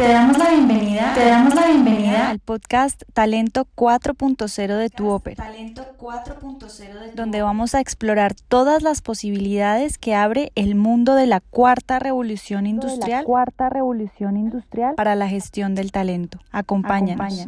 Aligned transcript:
Te 0.00 0.08
damos 0.08 0.38
la 0.38 0.48
bienvenida, 0.48 1.12
te 1.14 1.26
damos 1.26 1.54
la 1.54 1.66
bienvenida 1.66 2.30
al 2.30 2.38
podcast 2.38 3.02
Talento 3.12 3.68
4.0 3.76 4.78
de 4.78 4.88
tu 4.88 5.10
ópera, 5.10 5.44
Talento 5.44 5.84
4.0 5.98 7.00
de 7.00 7.12
donde 7.12 7.42
vamos 7.42 7.74
a 7.74 7.80
explorar 7.80 8.34
todas 8.34 8.82
las 8.82 9.02
posibilidades 9.02 9.98
que 9.98 10.14
abre 10.14 10.52
el 10.54 10.74
mundo 10.74 11.14
de 11.16 11.26
la 11.26 11.40
cuarta 11.40 11.98
revolución 11.98 12.66
industrial, 12.66 13.26
cuarta 13.26 13.68
revolución 13.68 14.38
industrial 14.38 14.94
para 14.94 15.14
la 15.16 15.28
gestión 15.28 15.74
del 15.74 15.92
talento. 15.92 16.38
Acompáñanos. 16.50 17.46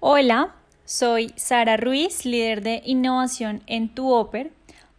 Hola, 0.00 0.56
soy 0.84 1.32
Sara 1.36 1.76
Ruiz, 1.76 2.24
líder 2.24 2.64
de 2.64 2.82
innovación 2.84 3.62
en 3.68 3.94
tu 3.94 4.10
ópera. 4.10 4.50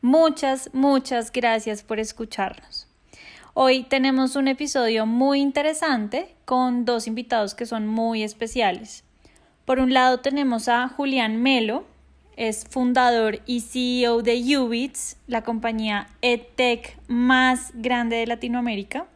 Muchas, 0.02 0.70
muchas 0.72 1.34
gracias 1.34 1.84
por 1.84 2.00
escucharnos. 2.00 2.87
Hoy 3.60 3.82
tenemos 3.82 4.36
un 4.36 4.48
episodio 4.48 5.08
muy 5.08 5.42
interesante 5.42 6.36
con 6.46 6.86
dos 6.86 7.08
invitados 7.08 7.56
que 7.56 7.66
son 7.66 7.88
muy 7.88 8.22
especiales. 8.22 9.04
Por 9.66 9.80
un 9.80 9.96
lado 9.96 10.20
tenemos 10.20 10.68
a 10.68 10.88
Julián 10.88 11.42
Melo, 11.42 11.84
es 12.36 12.68
fundador 12.70 13.40
y 13.48 13.62
CEO 13.62 14.22
de 14.22 14.60
Ubits, 14.60 15.18
la 15.26 15.42
compañía 15.42 16.08
EdTech 16.22 17.00
más 17.08 17.72
grande 17.74 18.18
de 18.18 18.28
Latinoamérica. 18.28 19.08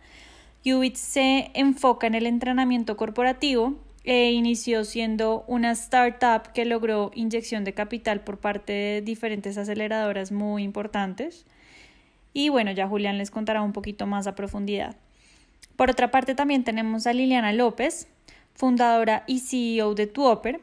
Ubits 0.65 0.99
se 0.99 1.51
enfoca 1.53 2.07
en 2.07 2.15
el 2.15 2.25
entrenamiento 2.25 2.97
corporativo 2.97 3.75
e 4.05 4.31
inició 4.31 4.85
siendo 4.85 5.43
una 5.45 5.69
startup 5.73 6.51
que 6.51 6.65
logró 6.65 7.11
inyección 7.13 7.63
de 7.63 7.75
capital 7.75 8.21
por 8.21 8.39
parte 8.39 8.73
de 8.73 9.01
diferentes 9.03 9.59
aceleradoras 9.59 10.31
muy 10.31 10.63
importantes. 10.63 11.45
Y 12.33 12.49
bueno, 12.49 12.71
ya 12.71 12.87
Julián 12.87 13.17
les 13.17 13.31
contará 13.31 13.61
un 13.61 13.73
poquito 13.73 14.07
más 14.07 14.27
a 14.27 14.35
profundidad. 14.35 14.95
Por 15.75 15.89
otra 15.89 16.11
parte, 16.11 16.35
también 16.35 16.63
tenemos 16.63 17.07
a 17.07 17.13
Liliana 17.13 17.53
López, 17.53 18.07
fundadora 18.53 19.23
y 19.27 19.39
CEO 19.39 19.95
de 19.95 20.07
Tuoper. 20.07 20.61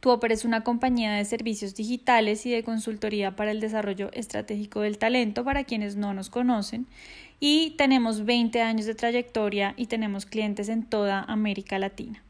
Tuoper 0.00 0.32
es 0.32 0.44
una 0.44 0.62
compañía 0.64 1.12
de 1.12 1.24
servicios 1.24 1.74
digitales 1.74 2.44
y 2.46 2.50
de 2.50 2.64
consultoría 2.64 3.36
para 3.36 3.52
el 3.52 3.60
desarrollo 3.60 4.10
estratégico 4.12 4.80
del 4.80 4.98
talento 4.98 5.44
para 5.44 5.64
quienes 5.64 5.96
no 5.96 6.14
nos 6.14 6.30
conocen. 6.30 6.86
Y 7.38 7.74
tenemos 7.76 8.24
20 8.24 8.62
años 8.62 8.86
de 8.86 8.94
trayectoria 8.94 9.74
y 9.76 9.86
tenemos 9.86 10.26
clientes 10.26 10.68
en 10.68 10.84
toda 10.84 11.22
América 11.22 11.78
Latina. 11.78 12.22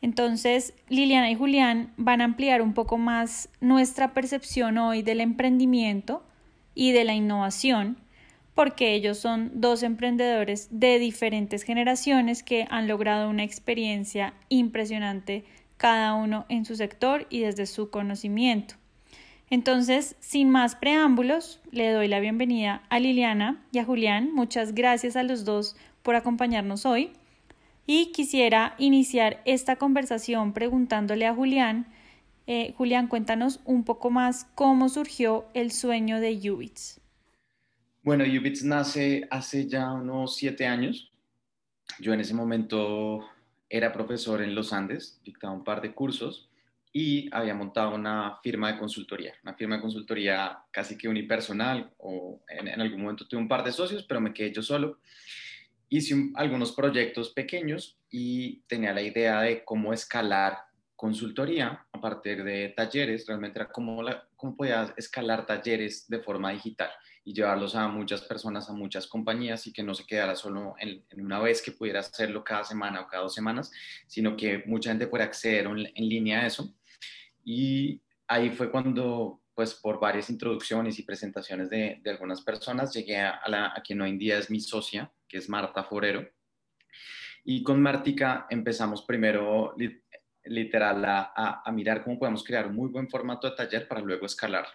Entonces, 0.00 0.74
Liliana 0.88 1.30
y 1.30 1.36
Julián 1.36 1.92
van 1.96 2.20
a 2.20 2.24
ampliar 2.24 2.62
un 2.62 2.74
poco 2.74 2.98
más 2.98 3.48
nuestra 3.60 4.12
percepción 4.14 4.78
hoy 4.78 5.02
del 5.02 5.20
emprendimiento 5.20 6.24
y 6.74 6.92
de 6.92 7.04
la 7.04 7.14
innovación, 7.14 7.98
porque 8.54 8.94
ellos 8.94 9.18
son 9.18 9.50
dos 9.54 9.82
emprendedores 9.82 10.68
de 10.70 10.98
diferentes 10.98 11.62
generaciones 11.62 12.42
que 12.42 12.66
han 12.70 12.88
logrado 12.88 13.30
una 13.30 13.44
experiencia 13.44 14.34
impresionante 14.48 15.44
cada 15.76 16.14
uno 16.14 16.46
en 16.48 16.64
su 16.64 16.76
sector 16.76 17.26
y 17.30 17.40
desde 17.40 17.66
su 17.66 17.90
conocimiento. 17.90 18.74
Entonces, 19.50 20.16
sin 20.20 20.48
más 20.48 20.76
preámbulos, 20.76 21.60
le 21.72 21.90
doy 21.90 22.08
la 22.08 22.20
bienvenida 22.20 22.82
a 22.88 22.98
Liliana 23.00 23.62
y 23.70 23.80
a 23.80 23.84
Julián. 23.84 24.32
Muchas 24.32 24.74
gracias 24.74 25.16
a 25.16 25.22
los 25.22 25.44
dos 25.44 25.76
por 26.02 26.14
acompañarnos 26.14 26.86
hoy. 26.86 27.12
Y 27.86 28.12
quisiera 28.12 28.74
iniciar 28.78 29.42
esta 29.44 29.76
conversación 29.76 30.52
preguntándole 30.52 31.26
a 31.26 31.34
Julián 31.34 31.86
eh, 32.46 32.74
Julián, 32.76 33.08
cuéntanos 33.08 33.60
un 33.64 33.84
poco 33.84 34.10
más 34.10 34.44
cómo 34.54 34.88
surgió 34.88 35.46
el 35.54 35.70
sueño 35.70 36.20
de 36.20 36.50
Ubits. 36.50 37.00
Bueno, 38.02 38.24
Ubits 38.24 38.64
nace 38.64 39.26
hace 39.30 39.68
ya 39.68 39.92
unos 39.92 40.36
siete 40.36 40.66
años. 40.66 41.12
Yo 42.00 42.12
en 42.12 42.20
ese 42.20 42.34
momento 42.34 43.20
era 43.68 43.92
profesor 43.92 44.42
en 44.42 44.54
los 44.54 44.72
Andes, 44.72 45.20
dictaba 45.24 45.52
un 45.52 45.64
par 45.64 45.80
de 45.80 45.94
cursos 45.94 46.50
y 46.92 47.34
había 47.34 47.54
montado 47.54 47.94
una 47.94 48.38
firma 48.42 48.70
de 48.70 48.78
consultoría, 48.78 49.34
una 49.42 49.54
firma 49.54 49.76
de 49.76 49.82
consultoría 49.82 50.58
casi 50.70 50.98
que 50.98 51.08
unipersonal, 51.08 51.90
o 51.96 52.42
en, 52.48 52.80
algún 52.80 53.00
momento 53.00 53.26
tuve 53.26 53.40
un 53.40 53.48
par 53.48 53.64
de 53.64 53.72
socios, 53.72 54.04
pero 54.04 54.20
me 54.20 54.34
quedé 54.34 54.52
yo 54.52 54.62
solo. 54.62 54.98
Hice 55.88 56.30
algunos 56.34 56.72
proyectos 56.72 57.30
pequeños 57.30 57.98
y 58.10 58.60
tenía 58.66 58.92
la 58.92 59.02
idea 59.02 59.40
de 59.40 59.64
cómo 59.64 59.92
escalar 59.92 60.58
consultoría 61.02 61.84
a 61.90 62.00
partir 62.00 62.44
de 62.44 62.68
talleres, 62.76 63.26
realmente 63.26 63.58
era 63.58 63.68
cómo, 63.68 64.04
la, 64.04 64.24
escalar 64.96 65.44
talleres 65.44 66.08
de 66.08 66.20
forma 66.20 66.52
digital 66.52 66.90
y 67.24 67.34
llevarlos 67.34 67.74
a 67.74 67.88
muchas 67.88 68.22
personas, 68.22 68.70
a 68.70 68.72
muchas 68.72 69.08
compañías 69.08 69.66
y 69.66 69.72
que 69.72 69.82
no 69.82 69.94
se 69.94 70.06
quedara 70.06 70.36
solo 70.36 70.76
en, 70.78 71.04
una 71.20 71.40
vez 71.40 71.60
que 71.60 71.72
pudiera 71.72 71.98
hacerlo 71.98 72.44
cada 72.44 72.62
semana 72.62 73.00
o 73.00 73.08
cada 73.08 73.24
dos 73.24 73.34
semanas, 73.34 73.72
sino 74.06 74.36
que 74.36 74.62
mucha 74.64 74.90
gente 74.90 75.08
pueda 75.08 75.24
acceder 75.24 75.66
en, 75.66 76.08
línea 76.08 76.42
a 76.42 76.46
eso. 76.46 76.72
Y 77.44 78.00
ahí 78.28 78.50
fue 78.50 78.70
cuando, 78.70 79.42
pues 79.56 79.74
por 79.74 79.98
varias 79.98 80.30
introducciones 80.30 81.00
y 81.00 81.02
presentaciones 81.02 81.68
de, 81.68 81.98
de 82.00 82.10
algunas 82.12 82.42
personas, 82.42 82.94
llegué 82.94 83.18
a, 83.18 83.42
la, 83.48 83.72
a 83.74 83.82
quien 83.82 84.00
hoy 84.02 84.10
en 84.10 84.18
día 84.18 84.38
es 84.38 84.50
mi 84.50 84.60
socia, 84.60 85.10
que 85.26 85.38
es 85.38 85.48
Marta 85.48 85.82
Forero. 85.82 86.28
Y 87.44 87.64
con 87.64 87.82
Martica 87.82 88.46
empezamos 88.50 89.02
primero 89.02 89.74
literal 90.44 91.04
a, 91.04 91.62
a, 91.64 91.72
mirar 91.72 92.02
cómo 92.02 92.18
podemos 92.18 92.44
crear 92.44 92.66
un 92.66 92.76
muy 92.76 92.88
buen 92.88 93.08
formato 93.08 93.48
de 93.48 93.56
taller 93.56 93.88
para 93.88 94.00
luego 94.00 94.26
escalarlo. 94.26 94.72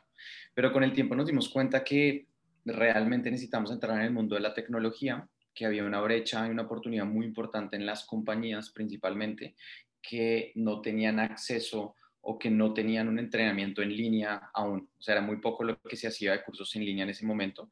Pero 0.53 0.71
con 0.71 0.83
el 0.83 0.93
tiempo 0.93 1.15
nos 1.15 1.27
dimos 1.27 1.49
cuenta 1.49 1.83
que 1.83 2.27
realmente 2.65 3.31
necesitamos 3.31 3.71
entrar 3.71 3.97
en 3.97 4.05
el 4.05 4.11
mundo 4.11 4.35
de 4.35 4.41
la 4.41 4.53
tecnología, 4.53 5.27
que 5.53 5.65
había 5.65 5.83
una 5.83 6.01
brecha 6.01 6.47
y 6.47 6.51
una 6.51 6.63
oportunidad 6.63 7.05
muy 7.05 7.25
importante 7.25 7.75
en 7.75 7.85
las 7.85 8.05
compañías 8.05 8.69
principalmente 8.69 9.55
que 10.01 10.51
no 10.55 10.81
tenían 10.81 11.19
acceso 11.19 11.95
o 12.21 12.37
que 12.37 12.49
no 12.49 12.73
tenían 12.73 13.07
un 13.07 13.19
entrenamiento 13.19 13.81
en 13.81 13.95
línea 13.95 14.49
aún. 14.53 14.89
O 14.97 15.01
sea, 15.01 15.15
era 15.15 15.21
muy 15.21 15.37
poco 15.37 15.63
lo 15.63 15.79
que 15.81 15.95
se 15.95 16.07
hacía 16.07 16.33
de 16.33 16.43
cursos 16.43 16.75
en 16.75 16.85
línea 16.85 17.03
en 17.03 17.09
ese 17.09 17.25
momento 17.25 17.69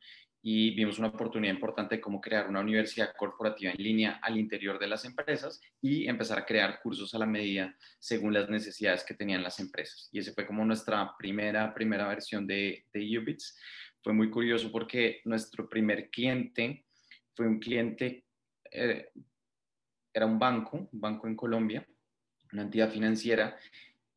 y 0.47 0.75
vimos 0.75 0.99
una 0.99 1.07
oportunidad 1.07 1.55
importante 1.55 1.95
de 1.95 2.01
cómo 2.01 2.21
crear 2.21 2.47
una 2.47 2.59
universidad 2.59 3.15
corporativa 3.17 3.71
en 3.71 3.83
línea 3.83 4.19
al 4.21 4.37
interior 4.37 4.77
de 4.77 4.85
las 4.85 5.03
empresas 5.03 5.59
y 5.81 6.07
empezar 6.07 6.37
a 6.37 6.45
crear 6.45 6.79
cursos 6.83 7.15
a 7.15 7.17
la 7.17 7.25
medida 7.25 7.75
según 7.97 8.31
las 8.31 8.47
necesidades 8.47 9.03
que 9.03 9.15
tenían 9.15 9.41
las 9.41 9.59
empresas. 9.59 10.07
Y 10.11 10.19
ese 10.19 10.33
fue 10.33 10.45
como 10.45 10.63
nuestra 10.63 11.17
primera, 11.17 11.73
primera 11.73 12.07
versión 12.07 12.45
de, 12.45 12.85
de 12.93 13.17
Ubits. 13.17 13.57
Fue 14.03 14.13
muy 14.13 14.29
curioso 14.29 14.71
porque 14.71 15.19
nuestro 15.25 15.67
primer 15.67 16.11
cliente 16.11 16.85
fue 17.33 17.47
un 17.47 17.57
cliente, 17.57 18.27
eh, 18.69 19.09
era 20.13 20.27
un 20.27 20.37
banco, 20.37 20.77
un 20.77 21.01
banco 21.01 21.27
en 21.27 21.35
Colombia, 21.35 21.87
una 22.53 22.61
entidad 22.61 22.91
financiera, 22.91 23.57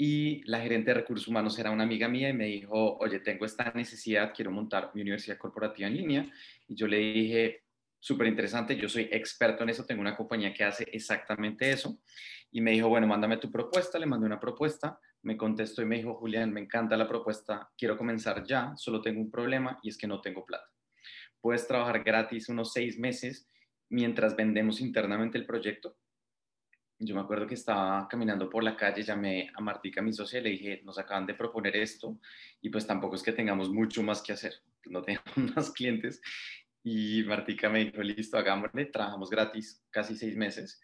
y 0.00 0.44
la 0.44 0.60
gerente 0.60 0.92
de 0.92 0.94
recursos 0.94 1.26
humanos 1.26 1.59
era 1.59 1.72
una 1.72 1.82
amiga 1.82 2.06
mía 2.09 2.28
y 2.28 2.32
me 2.32 2.47
dijo, 2.47 2.97
oye, 2.98 3.19
tengo 3.19 3.44
esta 3.44 3.72
necesidad, 3.75 4.32
quiero 4.32 4.53
montar 4.53 4.92
mi 4.94 5.03
universidad 5.03 5.36
corporativa 5.36 5.88
en 5.88 5.97
línea. 5.97 6.32
Y 6.69 6.76
yo 6.76 6.86
le 6.86 6.98
dije, 6.98 7.64
súper 7.98 8.28
interesante, 8.28 8.76
yo 8.76 8.88
soy 8.88 9.08
experto 9.10 9.64
en 9.64 9.70
eso, 9.70 9.84
tengo 9.84 10.00
una 10.00 10.16
compañía 10.16 10.54
que 10.54 10.62
hace 10.62 10.84
exactamente 10.92 11.69
eso. 11.69 11.98
Y 12.53 12.60
me 12.60 12.70
dijo, 12.70 12.88
bueno, 12.88 13.08
mándame 13.08 13.38
tu 13.38 13.50
propuesta, 13.50 13.98
le 13.98 14.06
mandé 14.06 14.25
una 14.25 14.38
propuesta, 14.38 15.00
me 15.22 15.37
contestó 15.37 15.82
y 15.82 15.87
me 15.87 15.97
dijo, 15.97 16.14
Julián, 16.14 16.53
me 16.53 16.60
encanta 16.60 16.97
la 16.97 17.08
propuesta, 17.08 17.69
quiero 17.76 17.98
comenzar 17.98 18.44
ya, 18.44 18.75
solo 18.76 19.03
tengo 19.03 19.20
un 19.20 19.32
problema 19.32 19.81
y 19.82 19.88
es 19.88 19.98
que 19.98 20.06
no 20.06 20.20
tengo 20.20 20.47
plata. 20.47 20.70
Puedes 21.41 21.66
trabajar 21.66 22.04
gratis 22.04 22.48
unos 22.48 22.72
seis 22.72 23.00
meses 23.00 23.48
mientras 23.88 24.37
vendemos 24.37 24.81
internamente 24.81 25.38
el 25.38 25.44
proyecto 25.44 25.97
yo 27.00 27.14
me 27.14 27.20
acuerdo 27.20 27.47
que 27.47 27.54
estaba 27.54 28.09
caminando 28.09 28.50
por 28.50 28.64
la 28.64 28.76
calle, 28.76 29.03
llamé 29.03 29.50
a 29.54 29.60
Martica, 29.60 30.03
mi 30.03 30.12
socia, 30.12 30.41
y 30.41 30.42
le 30.42 30.50
dije, 30.50 30.82
nos 30.84 30.98
acaban 30.98 31.26
de 31.26 31.34
proponer 31.34 31.76
esto 31.76 32.19
y 32.60 32.70
pues 32.70 32.86
tampoco 32.86 33.14
es 33.14 33.22
que 33.22 33.32
tengamos 33.32 33.70
mucho 33.70 34.03
más 34.03 34.20
que 34.20 34.32
hacer, 34.32 34.54
no 34.86 35.03
tenemos 35.04 35.55
más 35.55 35.70
clientes. 35.70 36.20
Y 36.82 37.22
Martica 37.25 37.69
me 37.69 37.84
dijo, 37.84 38.02
listo, 38.02 38.38
hagámosle, 38.38 38.87
trabajamos 38.87 39.31
gratis 39.31 39.84
casi 39.90 40.17
seis 40.17 40.37
meses 40.37 40.81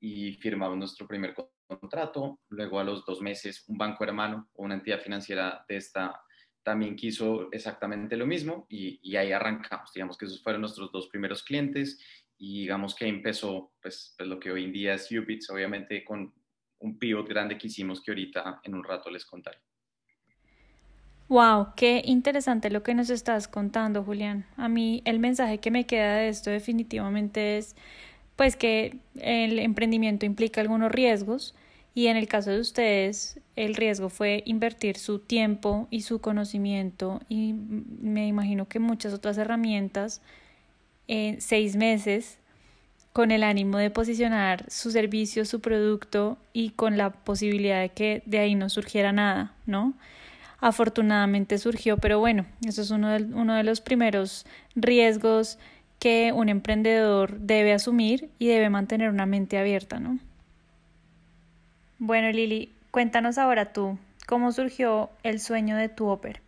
y 0.00 0.34
firmamos 0.34 0.78
nuestro 0.78 1.06
primer 1.06 1.34
contrato. 1.66 2.40
Luego 2.48 2.78
a 2.78 2.84
los 2.84 3.04
dos 3.04 3.20
meses 3.20 3.64
un 3.68 3.78
banco 3.78 4.04
hermano 4.04 4.48
o 4.54 4.64
una 4.64 4.74
entidad 4.74 5.00
financiera 5.00 5.64
de 5.68 5.76
esta 5.76 6.20
también 6.62 6.96
quiso 6.96 7.50
exactamente 7.50 8.16
lo 8.16 8.26
mismo 8.26 8.66
y, 8.68 9.00
y 9.02 9.16
ahí 9.16 9.32
arrancamos. 9.32 9.92
Digamos 9.92 10.18
que 10.18 10.26
esos 10.26 10.42
fueron 10.42 10.60
nuestros 10.60 10.92
dos 10.92 11.08
primeros 11.08 11.42
clientes 11.42 11.98
y 12.38 12.60
digamos 12.60 12.94
que 12.94 13.06
empezó 13.06 13.72
pues, 13.82 14.14
pues, 14.16 14.28
lo 14.28 14.38
que 14.38 14.50
hoy 14.50 14.64
en 14.64 14.72
día 14.72 14.94
es 14.94 15.10
Ubits, 15.10 15.50
obviamente 15.50 16.04
con 16.04 16.32
un 16.78 16.98
pivot 16.98 17.28
grande 17.28 17.58
que 17.58 17.66
hicimos 17.66 18.00
que 18.00 18.12
ahorita 18.12 18.60
en 18.62 18.74
un 18.74 18.84
rato 18.84 19.10
les 19.10 19.24
contaré. 19.24 19.58
Wow, 21.28 21.74
qué 21.76 22.00
interesante 22.06 22.70
lo 22.70 22.82
que 22.82 22.94
nos 22.94 23.10
estás 23.10 23.48
contando, 23.48 24.02
Julián. 24.02 24.46
A 24.56 24.68
mí 24.68 25.02
el 25.04 25.18
mensaje 25.18 25.58
que 25.58 25.70
me 25.70 25.84
queda 25.84 26.16
de 26.16 26.28
esto 26.28 26.50
definitivamente 26.50 27.58
es 27.58 27.76
pues 28.36 28.56
que 28.56 28.98
el 29.16 29.58
emprendimiento 29.58 30.24
implica 30.24 30.60
algunos 30.60 30.92
riesgos 30.92 31.54
y 31.92 32.06
en 32.06 32.16
el 32.16 32.28
caso 32.28 32.50
de 32.52 32.60
ustedes 32.60 33.40
el 33.56 33.74
riesgo 33.74 34.08
fue 34.08 34.44
invertir 34.46 34.96
su 34.96 35.18
tiempo 35.18 35.88
y 35.90 36.02
su 36.02 36.20
conocimiento 36.20 37.20
y 37.28 37.52
me 37.52 38.28
imagino 38.28 38.68
que 38.68 38.78
muchas 38.78 39.12
otras 39.12 39.36
herramientas 39.36 40.22
en 41.08 41.40
seis 41.40 41.74
meses 41.74 42.38
con 43.12 43.32
el 43.32 43.42
ánimo 43.42 43.78
de 43.78 43.90
posicionar 43.90 44.70
su 44.70 44.92
servicio, 44.92 45.44
su 45.44 45.60
producto 45.60 46.38
y 46.52 46.70
con 46.70 46.96
la 46.96 47.10
posibilidad 47.10 47.80
de 47.80 47.88
que 47.88 48.22
de 48.26 48.38
ahí 48.38 48.54
no 48.54 48.68
surgiera 48.68 49.10
nada, 49.10 49.54
¿no? 49.66 49.94
Afortunadamente 50.60 51.58
surgió, 51.58 51.96
pero 51.98 52.20
bueno, 52.20 52.46
eso 52.64 52.82
es 52.82 52.90
uno 52.90 53.10
de, 53.10 53.24
uno 53.24 53.54
de 53.54 53.64
los 53.64 53.80
primeros 53.80 54.46
riesgos 54.76 55.58
que 55.98 56.32
un 56.32 56.48
emprendedor 56.48 57.40
debe 57.40 57.72
asumir 57.72 58.30
y 58.38 58.46
debe 58.46 58.70
mantener 58.70 59.10
una 59.10 59.26
mente 59.26 59.58
abierta, 59.58 59.98
¿no? 59.98 60.18
Bueno, 61.98 62.30
Lili, 62.30 62.72
cuéntanos 62.92 63.38
ahora 63.38 63.72
tú, 63.72 63.98
¿cómo 64.26 64.52
surgió 64.52 65.10
el 65.24 65.40
sueño 65.40 65.76
de 65.76 65.88
tu 65.88 66.06
ópera? 66.06 66.40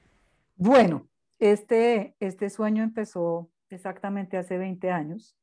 Bueno, 0.56 1.08
este, 1.40 2.14
este 2.20 2.50
sueño 2.50 2.84
empezó 2.84 3.50
exactamente 3.70 4.36
hace 4.36 4.58
20 4.58 4.90
años. 4.90 5.36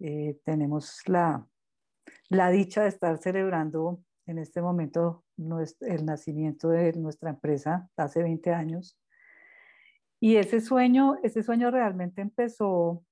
Eh, 0.00 0.38
tenemos 0.44 1.02
la, 1.06 1.46
la 2.28 2.50
dicha 2.50 2.82
de 2.82 2.88
estar 2.88 3.18
celebrando 3.18 4.00
en 4.26 4.38
este 4.38 4.60
momento 4.60 5.24
el 5.80 6.04
nacimiento 6.04 6.68
de 6.68 6.92
nuestra 6.92 7.30
empresa 7.30 7.88
hace 7.96 8.22
20 8.22 8.52
años. 8.52 8.98
Y 10.20 10.36
ese 10.36 10.60
sueño, 10.60 11.16
ese 11.22 11.42
sueño 11.42 11.70
realmente 11.70 12.20
empezó, 12.20 13.04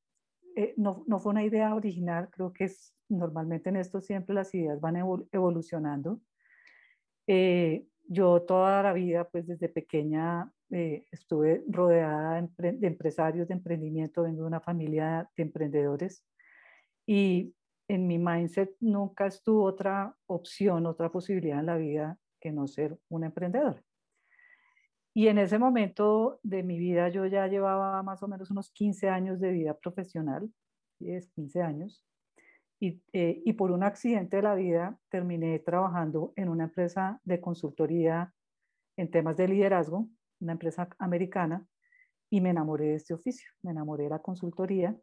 eh, 0.57 0.75
no, 0.77 1.05
no, 1.07 1.19
fue 1.19 1.31
una 1.31 1.45
idea 1.45 1.75
original, 1.75 2.29
creo 2.31 2.53
que 2.53 2.65
es 2.65 2.95
normalmente 3.09 3.71
en 3.71 3.77
esto 3.77 4.01
siempre 4.01 4.35
las 4.35 4.53
ideas 4.55 4.81
van 4.81 4.97
evolucionando. 5.33 6.21
Eh, 7.27 7.87
yo 8.09 8.43
toda 8.43 8.83
la 8.83 8.93
vida, 8.93 9.29
pues 9.29 9.47
desde 9.47 9.69
pequeña, 9.69 10.53
eh, 10.71 11.05
estuve 11.13 11.63
rodeada 11.69 12.43
de, 12.59 12.87
empresarios 12.87 13.47
de 13.47 13.55
emprendimiento, 13.55 14.25
vengo 14.25 14.43
de 14.43 14.49
una 14.49 14.61
familia 14.61 15.31
de 15.37 15.43
emprendedores 15.45 16.25
y 17.07 17.55
en 17.89 18.09
mi 18.09 18.19
mindset 18.19 18.75
nunca 18.81 19.27
estuvo 19.27 19.63
otra 19.63 20.17
opción, 20.27 20.87
otra 20.87 21.11
posibilidad 21.13 21.61
en 21.61 21.67
la 21.67 21.77
vida 21.77 22.19
que 22.41 22.51
no 22.51 22.67
ser 22.67 22.99
un 23.09 23.23
emprendedor. 23.23 23.83
Y 25.15 25.29
en 25.29 25.39
ese 25.39 25.59
momento 25.59 26.41
de 26.43 26.63
mi 26.65 26.79
vida 26.79 27.09
yo 27.11 27.27
ya 27.27 27.47
llevaba 27.47 28.03
más 28.03 28.23
o 28.25 28.29
menos 28.29 28.51
unos 28.51 28.71
15 28.73 29.09
años 29.09 29.41
de 29.41 29.53
vida 29.53 29.79
profesional, 29.79 30.51
10, 30.99 31.29
15 31.29 31.63
años, 31.63 32.05
y, 32.79 33.01
eh, 33.13 33.41
y, 33.45 33.55
por 33.55 33.71
un 33.71 33.83
accidente 33.83 34.37
de 34.37 34.43
la 34.43 34.55
vida 34.55 34.99
terminé 35.09 35.59
trabajando 35.61 36.35
en 36.37 36.51
una 36.51 36.65
empresa 36.65 37.21
de 37.25 37.41
consultoría 37.41 38.35
en 38.99 39.11
temas 39.11 39.39
de 39.39 39.49
liderazgo, 39.49 40.11
una 40.41 40.53
empresa 40.53 40.89
americana, 40.99 41.67
y 42.31 42.41
me 42.41 42.51
enamoré 42.51 42.87
de 42.87 42.95
este 42.97 43.15
oficio, 43.15 43.49
me 43.63 43.71
enamoré 43.71 44.05
de 44.05 44.11
la 44.11 44.19
consultoría, 44.19 44.97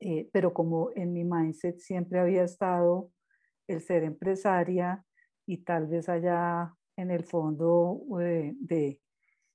eh, 0.00 0.30
pero 0.32 0.54
como 0.54 0.90
en 0.94 1.12
mi 1.12 1.24
mindset 1.24 1.78
siempre 1.78 2.18
había 2.18 2.42
estado 2.42 3.10
el 3.66 3.82
ser 3.82 4.02
empresaria 4.02 5.04
y 5.46 5.58
tal 5.58 5.86
vez 5.86 6.08
allá 6.08 6.74
en 6.96 7.10
el 7.10 7.24
fondo 7.24 8.00
eh, 8.20 8.54
de, 8.56 9.00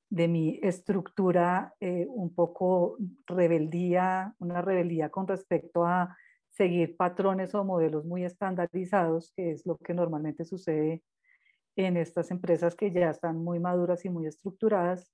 de, 0.10 0.28
mi 0.28 0.60
estructura 0.62 1.74
un 1.80 2.34
poco 2.34 2.98
rebeldía, 3.26 4.36
una 4.40 4.62
rebeldía 4.62 5.10
con 5.10 5.28
respecto 5.28 5.86
a 5.86 6.16
seguir 6.50 6.96
patrones 6.96 7.54
o 7.54 7.64
modelos 7.64 8.06
muy 8.06 8.24
estandarizados, 8.24 9.34
que 9.36 9.52
es 9.52 9.66
lo 9.66 9.78
que 9.78 9.94
normalmente 9.94 10.46
sucede 10.46 11.04
en 11.76 11.98
estas 11.98 12.32
empresas 12.32 12.76
que 12.76 12.92
ya 12.92 13.10
están 13.10 13.38
muy 13.38 13.60
maduras 13.60 14.06
y 14.06 14.10
muy 14.10 14.28
estructuradas. 14.28 15.12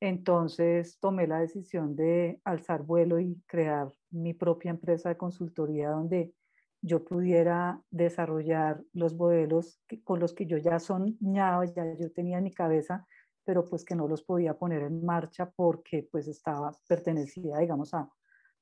Entonces 0.00 0.98
tomé 0.98 1.26
la 1.26 1.40
decisión 1.40 1.94
de 1.94 2.40
alzar 2.44 2.82
vuelo 2.82 3.20
y 3.20 3.40
crear 3.46 3.92
mi 4.10 4.34
propia 4.34 4.70
empresa 4.70 5.08
de 5.08 5.16
consultoría 5.16 5.90
donde 5.90 6.34
yo 6.80 7.04
pudiera 7.04 7.80
desarrollar 7.90 8.82
los 8.92 9.14
modelos 9.14 9.80
con 10.02 10.18
los 10.18 10.34
que 10.34 10.46
yo 10.46 10.58
ya 10.58 10.80
soñaba, 10.80 11.64
ya 11.66 11.94
yo 11.94 12.10
tenía 12.12 12.38
en 12.38 12.44
mi 12.44 12.52
cabeza, 12.52 13.06
pero 13.44 13.64
pues 13.64 13.84
que 13.84 13.94
no 13.94 14.08
los 14.08 14.24
podía 14.24 14.54
poner 14.54 14.82
en 14.82 15.04
marcha 15.04 15.50
porque 15.54 16.08
pues 16.10 16.26
estaba, 16.26 16.72
pertenecida, 16.88 17.58
digamos, 17.58 17.94
a, 17.94 18.10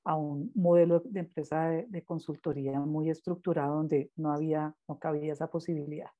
a 0.04 0.16
un 0.16 0.50
modelo 0.54 1.00
de 1.04 1.20
empresa 1.20 1.68
de, 1.88 2.04
consultoría 2.04 2.78
muy 2.80 3.10
estructurado 3.10 3.76
donde 3.76 4.10
no 4.16 4.32
había, 4.32 4.74
no 4.88 4.98
cabía 4.98 5.32
esa 5.32 5.48
posibilidad. 5.48 6.10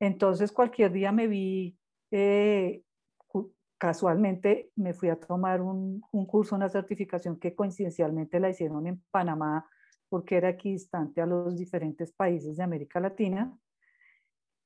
Entonces 0.00 0.52
cualquier 0.52 0.92
día 0.92 1.12
me 1.12 1.26
vi, 1.26 1.76
eh, 2.10 2.82
casualmente 3.78 4.70
me 4.76 4.92
fui 4.92 5.08
a 5.08 5.18
tomar 5.18 5.60
un, 5.60 6.00
curso, 6.26 6.56
una 6.56 6.68
certificación 6.68 7.38
que 7.38 7.54
coincidencialmente 7.54 8.40
la 8.40 8.50
hicieron 8.50 8.86
en 8.86 9.02
Panamá 9.10 9.68
porque 10.08 10.36
era 10.36 10.50
equidistante 10.50 11.20
a 11.20 11.26
los 11.26 11.56
diferentes 11.56 12.12
países 12.12 12.56
de 12.56 12.64
América 12.64 12.98
Latina. 13.00 13.56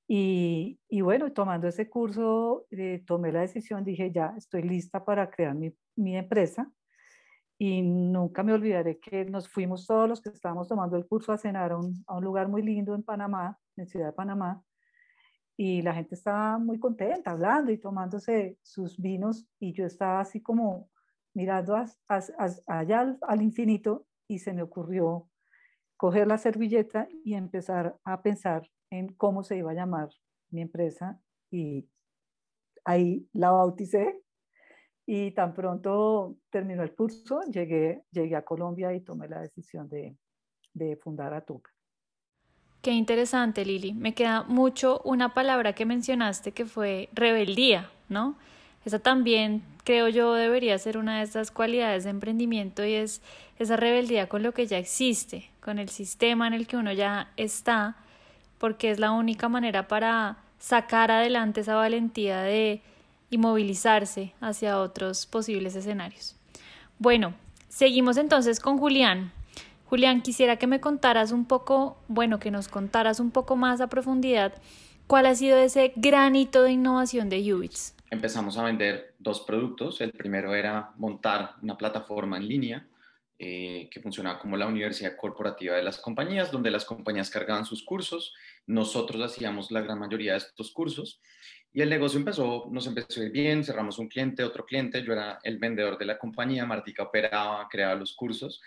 Y, 0.09 0.79
y 0.89 1.01
bueno, 1.01 1.33
tomando 1.33 1.69
ese 1.69 1.89
curso, 1.89 2.67
eh, 2.71 3.03
tomé 3.07 3.33
la 3.33 3.41
decisión, 3.41 3.85
dije, 3.85 4.11
ya 4.13 4.35
estoy 4.37 4.63
lista 4.63 5.05
para 5.05 5.31
crear 5.31 5.55
mi, 5.55 5.75
mi 5.97 6.17
empresa 6.17 6.71
y 7.59 7.83
nunca 7.83 8.43
me 8.43 8.53
olvidaré 8.53 8.99
que 8.99 9.25
nos 9.25 9.49
fuimos 9.49 9.87
todos 9.87 10.09
los 10.09 10.21
que 10.21 10.31
estábamos 10.31 10.69
tomando 10.69 10.97
el 10.97 11.07
curso 11.07 11.33
a 11.33 11.39
cenar 11.39 11.73
a 11.73 11.79
un, 11.79 12.05
a 12.07 12.17
un, 12.17 12.25
lugar 12.25 12.49
muy 12.49 12.63
lindo 12.63 12.95
en 12.95 13.03
Panamá, 13.03 13.59
en 13.77 13.87
Ciudad 13.87 14.07
de 14.07 14.13
Panamá, 14.13 14.63
y 15.57 15.83
la 15.83 15.95
gente 15.95 16.15
estaba 16.15 16.59
muy 16.59 16.79
contenta, 16.79 17.33
hablando 17.33 17.71
y 17.73 17.79
tomándose 17.79 18.59
sus 18.63 18.99
vinos, 18.99 19.47
y 19.59 19.73
yo 19.73 19.87
estaba 19.87 20.21
así 20.21 20.41
como 20.41 20.91
mirando 21.35 21.77
allá 22.67 23.01
al, 23.01 23.19
al 23.21 23.43
infinito, 23.43 24.07
y 24.29 24.39
se 24.39 24.53
me 24.53 24.63
ocurrió 24.63 25.29
coger 25.97 26.27
la 26.27 26.39
servilleta 26.39 27.09
y 27.25 27.35
empezar 27.35 27.97
a 28.05 28.23
pensar 28.23 28.69
en 28.91 29.15
cómo 29.15 29.43
se 29.43 29.57
iba 29.57 29.71
a 29.71 29.75
llamar 29.75 30.09
mi 30.51 30.63
empresa, 30.63 31.21
y 31.51 31.89
ahí 32.85 33.29
la 33.33 33.51
bauticé 33.51 34.23
y 35.07 35.33
tan 35.33 35.53
pronto 35.53 36.37
terminó 36.51 36.83
el 36.83 36.95
curso, 36.95 37.41
llegué, 37.51 38.05
llegué 38.11 38.37
a 38.37 38.45
Colombia 38.45 38.93
y 38.95 39.01
tomé 39.01 39.29
la 39.29 39.41
decisión 39.41 39.89
de, 39.89 40.17
de 40.73 40.97
fundar 40.97 41.35
Atuca. 41.35 41.71
Qué 42.83 42.91
interesante, 42.91 43.65
Lili. 43.65 43.93
Me 43.93 44.13
queda 44.13 44.43
mucho 44.43 45.01
una 45.05 45.35
palabra 45.35 45.73
que 45.73 45.87
mencionaste 45.87 46.51
que 46.51 46.67
fue 46.67 47.09
rebeldía, 47.13 47.89
¿no? 48.09 48.35
Esa 48.85 48.99
también 48.99 49.63
creo 49.85 50.09
yo 50.09 50.35
debería 50.35 50.77
ser 50.79 50.99
una 50.99 51.19
de 51.19 51.25
esas 51.25 51.53
cualidades 51.53 52.03
de 52.03 52.11
emprendimiento 52.11 52.85
y 52.85 52.95
es 52.95 53.23
esa 53.61 53.77
rebeldía 53.77 54.29
con 54.29 54.43
lo 54.43 54.53
que 54.53 54.67
ya 54.67 54.79
existe, 54.79 55.49
con 55.61 55.79
el 55.79 55.91
sistema 55.91 56.49
en 56.49 56.55
el 56.55 56.67
que 56.67 56.77
uno 56.77 56.93
ya 56.93 57.31
está, 57.37 57.95
porque 58.59 58.91
es 58.91 58.99
la 58.99 59.13
única 59.13 59.49
manera 59.49 59.87
para 59.87 60.39
sacar 60.59 61.13
adelante 61.13 61.61
esa 61.61 61.77
valentía 61.77 62.41
de 62.43 62.81
y 63.31 63.39
movilizarse 63.39 64.33
hacia 64.41 64.81
otros 64.81 65.27
posibles 65.27 65.77
escenarios. 65.77 66.35
Bueno, 66.99 67.33
seguimos 67.69 68.17
entonces 68.17 68.59
con 68.59 68.79
Julián. 68.79 69.33
Julián, 69.93 70.23
quisiera 70.23 70.57
que 70.57 70.67
me 70.67 70.81
contaras 70.81 71.33
un 71.33 71.45
poco, 71.45 72.03
bueno, 72.09 72.39
que 72.39 72.51
nos 72.51 72.67
contaras 72.67 73.21
un 73.21 73.31
poco 73.31 73.57
más 73.57 73.83
a 73.83 73.91
profundidad 73.91 74.55
cuál 75.07 75.27
ha 75.27 75.35
sido 75.35 75.59
ese 75.59 75.93
gran 75.97 76.35
hito 76.35 76.63
de 76.63 76.73
innovación 76.73 77.29
de 77.29 77.53
Ubits. 77.53 77.95
Empezamos 78.11 78.57
a 78.57 78.65
vender 78.65 79.15
dos 79.19 79.43
productos. 79.43 80.01
El 80.01 80.13
primero 80.13 80.55
era 80.55 80.95
montar 80.97 81.57
una 81.61 81.77
plataforma 81.77 82.39
en 82.39 82.49
línea 82.49 82.89
eh, 83.39 83.91
que 83.93 84.01
funcionaba 84.01 84.39
como 84.39 84.57
la 84.57 84.67
universidad 84.67 85.15
corporativa 85.15 85.77
de 85.77 85.83
las 85.83 85.99
compañías, 85.99 86.51
donde 86.51 86.71
las 86.71 86.87
compañías 86.87 87.29
cargaban 87.29 87.67
sus 87.67 87.85
cursos. 87.85 88.33
Nosotros 88.67 89.21
hacíamos 89.23 89.71
la 89.71 89.83
gran 89.83 89.99
mayoría 89.99 90.33
de 90.33 90.39
estos 90.39 90.73
cursos 90.73 91.21
y 91.71 91.83
el 91.83 91.91
negocio 91.91 92.19
empezó, 92.19 92.67
nos 92.71 92.87
empezó 92.87 93.21
a 93.21 93.25
ir 93.25 93.31
bien, 93.31 93.63
cerramos 93.63 93.99
un 93.99 94.09
cliente, 94.09 94.43
otro 94.43 94.65
cliente, 94.65 95.05
yo 95.05 95.13
era 95.13 95.39
el 95.43 95.59
vendedor 95.59 95.99
de 95.99 96.07
la 96.07 96.17
compañía, 96.17 96.65
Martica 96.65 97.03
operaba, 97.03 97.69
creaba 97.71 97.95
los 97.95 98.15
cursos 98.15 98.63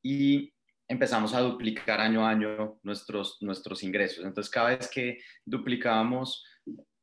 y 0.00 0.52
empezamos 0.90 1.34
a 1.34 1.40
duplicar 1.40 2.00
año 2.00 2.26
a 2.26 2.30
año 2.30 2.80
nuestros, 2.82 3.38
nuestros 3.40 3.84
ingresos. 3.84 4.24
Entonces, 4.24 4.50
cada 4.50 4.70
vez 4.70 4.90
que 4.90 5.18
duplicábamos, 5.44 6.44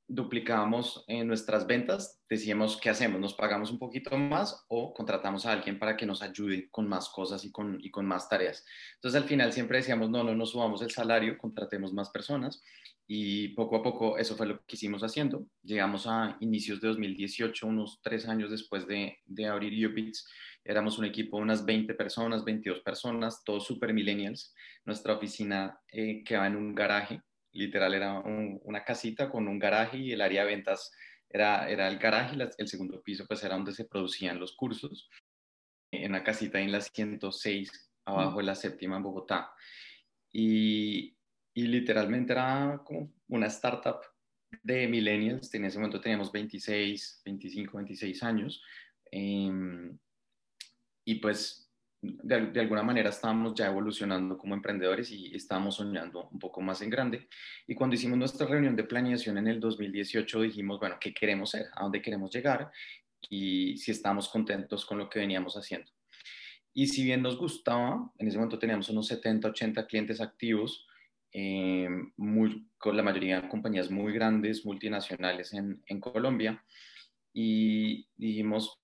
duplicábamos 0.06 1.06
en 1.08 1.25
nuestras 1.25 1.65
ventas, 1.65 2.22
decíamos, 2.29 2.77
¿qué 2.82 2.89
hacemos? 2.89 3.22
¿Nos 3.22 3.34
pagamos 3.34 3.72
un 3.72 3.79
poquito 3.79 4.17
más 4.17 4.65
o 4.67 4.94
contratamos 4.94 5.46
a 5.46 5.53
alguien 5.53 5.79
para 5.79 5.96
que 5.96 6.06
nos 6.06 6.22
ayude 6.22 6.70
con 6.70 6.86
más 6.89 7.08
cosas 7.08 7.46
y 7.46 7.51
con, 7.51 7.77
y 7.82 7.89
con 7.89 8.06
más 8.06 8.27
tareas? 8.27 8.65
Entonces, 8.96 9.22
al 9.22 9.27
final 9.27 9.53
siempre 9.53 9.77
decíamos, 9.77 10.10
no, 10.10 10.22
no 10.22 10.36
nos 10.36 10.51
subamos 10.51 10.82
el 10.82 10.91
salario, 10.91 11.38
contratemos 11.38 11.94
más 11.94 12.10
personas 12.10 12.62
y 13.08 13.50
poco 13.50 13.78
a 13.78 13.84
poco 13.84 14.18
eso 14.18 14.36
fue 14.36 14.48
lo 14.48 14.66
que 14.66 14.76
hicimos 14.76 15.02
haciendo. 15.02 15.48
Llegamos 15.64 16.08
a 16.08 16.36
inicios 16.42 16.82
de 16.82 16.90
2018, 16.90 17.66
unos 17.66 18.02
tres 18.02 18.28
años 18.28 18.52
después 18.52 18.86
de, 18.86 19.20
de 19.26 19.46
abrir 19.46 19.88
UBITS. 19.88 20.30
Éramos 20.66 21.00
un 21.00 21.06
equipo 21.06 21.38
de 21.38 21.44
unas 21.44 21.66
20 21.66 21.94
personas, 21.94 22.44
22 22.44 22.82
personas, 22.82 23.44
todos 23.46 23.66
super 23.66 23.94
millennials. 23.94 24.54
Nuestra 24.84 25.14
oficina 25.14 25.80
eh, 25.90 26.22
quedaba 26.26 26.48
en 26.48 26.58
un 26.58 26.76
garaje, 26.76 27.22
literal 27.54 27.94
era 27.94 28.20
una 28.20 28.84
casita 28.84 29.30
con 29.30 29.48
un 29.48 29.58
garaje 29.58 29.98
y 29.98 30.12
el 30.12 30.20
área 30.20 30.44
de 30.44 30.50
ventas 30.50 30.92
era, 31.30 31.70
era 31.70 31.88
el 31.88 31.98
garaje 31.98 32.36
y 32.36 32.42
el 32.42 32.68
segundo 32.68 33.02
piso 33.02 33.26
pues 33.26 33.42
era 33.44 33.56
donde 33.56 33.72
se 33.72 33.86
producían 33.86 34.40
los 34.40 34.54
cursos. 34.56 35.10
en 35.92 36.12
una 36.12 36.24
casita 36.24 36.60
en 36.60 36.74
la 36.74 36.82
106, 36.82 37.92
abajo 38.04 38.40
de 38.40 38.44
la 38.44 38.56
séptima 38.56 38.98
en 38.98 39.04
Bogotá. 39.04 39.54
Y, 40.34 41.16
y 41.58 41.66
literalmente 41.66 42.34
era 42.34 42.80
como 42.86 43.12
una 43.30 43.48
startup 43.48 44.02
de 44.62 44.88
millennials. 44.88 45.52
En 45.56 45.66
ese 45.66 45.80
momento 45.80 46.00
teníamos 46.00 46.32
26, 46.32 47.24
25, 47.26 47.78
26 47.78 48.22
años. 48.22 48.62
Em, 49.10 49.98
y 51.04 51.16
pues 51.16 51.74
de, 52.00 52.60
alguna 52.60 52.84
manera 52.84 53.10
estábamos 53.10 53.56
ya 53.56 53.66
evolucionando 53.66 54.38
como 54.38 54.54
emprendedores 54.54 55.10
y 55.10 55.34
estábamos 55.34 55.78
soñando 55.78 56.30
un 56.30 56.38
poco 56.38 56.62
más 56.62 56.84
en 56.84 56.92
grande. 56.92 57.28
Y 57.66 57.74
cuando 57.74 57.96
hicimos 57.96 58.20
nuestra 58.20 58.46
reunión 58.46 58.76
de 58.76 58.84
planeación 58.84 59.40
en 59.40 59.48
el 59.48 59.60
2018 59.60 60.42
dijimos, 60.42 60.80
bueno, 60.80 60.98
¿qué 61.02 61.12
queremos 61.12 61.50
ser? 61.50 61.70
¿A 61.74 61.82
dónde 61.82 62.04
queremos 62.04 62.32
llegar? 62.32 62.72
Y 63.32 63.78
si 63.78 63.90
estamos 63.90 64.30
contentos 64.30 64.86
con 64.86 65.00
lo 65.00 65.10
que 65.10 65.18
veníamos 65.18 65.56
haciendo. 65.56 65.92
Y 66.72 66.86
si 66.86 67.04
bien 67.04 67.24
nos 67.24 67.36
gustaba, 67.36 68.12
en 68.20 68.28
ese 68.28 68.38
momento 68.38 68.60
teníamos 68.60 68.90
unos 68.90 69.08
70, 69.08 69.48
80 69.48 69.88
clientes 69.88 70.22
activos, 70.22 70.87
eh, 71.31 71.89
con 72.77 72.98
la 72.98 73.03
mayoría 73.03 73.41
de 73.41 73.50
compañías 73.50 73.91
muy 73.91 74.13
grandes, 74.13 74.65
multinacionales 74.65 75.53
en, 75.53 75.81
en 75.86 76.00
Colombia, 76.00 76.63
y 77.34 78.07
dijimos, 78.15 78.81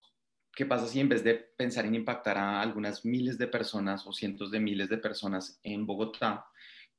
¿qué 0.55 0.65
pasa 0.65 0.87
si 0.87 0.99
en 0.99 1.09
vez 1.09 1.23
de 1.23 1.35
pensar 1.35 1.85
en 1.85 1.95
impactar 1.95 2.37
a 2.37 2.61
algunas 2.61 3.03
miles 3.05 3.37
de 3.37 3.47
personas 3.47 4.05
o 4.05 4.13
cientos 4.13 4.51
de 4.51 4.59
miles 4.59 4.89
de 4.89 4.97
personas 4.99 5.59
en 5.63 5.85
Bogotá, 5.85 6.45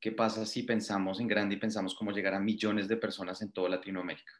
qué 0.00 0.12
pasa 0.12 0.44
si 0.46 0.64
pensamos 0.64 1.20
en 1.20 1.28
grande 1.28 1.54
y 1.54 1.58
pensamos 1.58 1.94
cómo 1.94 2.10
llegar 2.10 2.34
a 2.34 2.40
millones 2.40 2.88
de 2.88 2.96
personas 2.96 3.40
en 3.42 3.52
toda 3.52 3.68
Latinoamérica? 3.68 4.32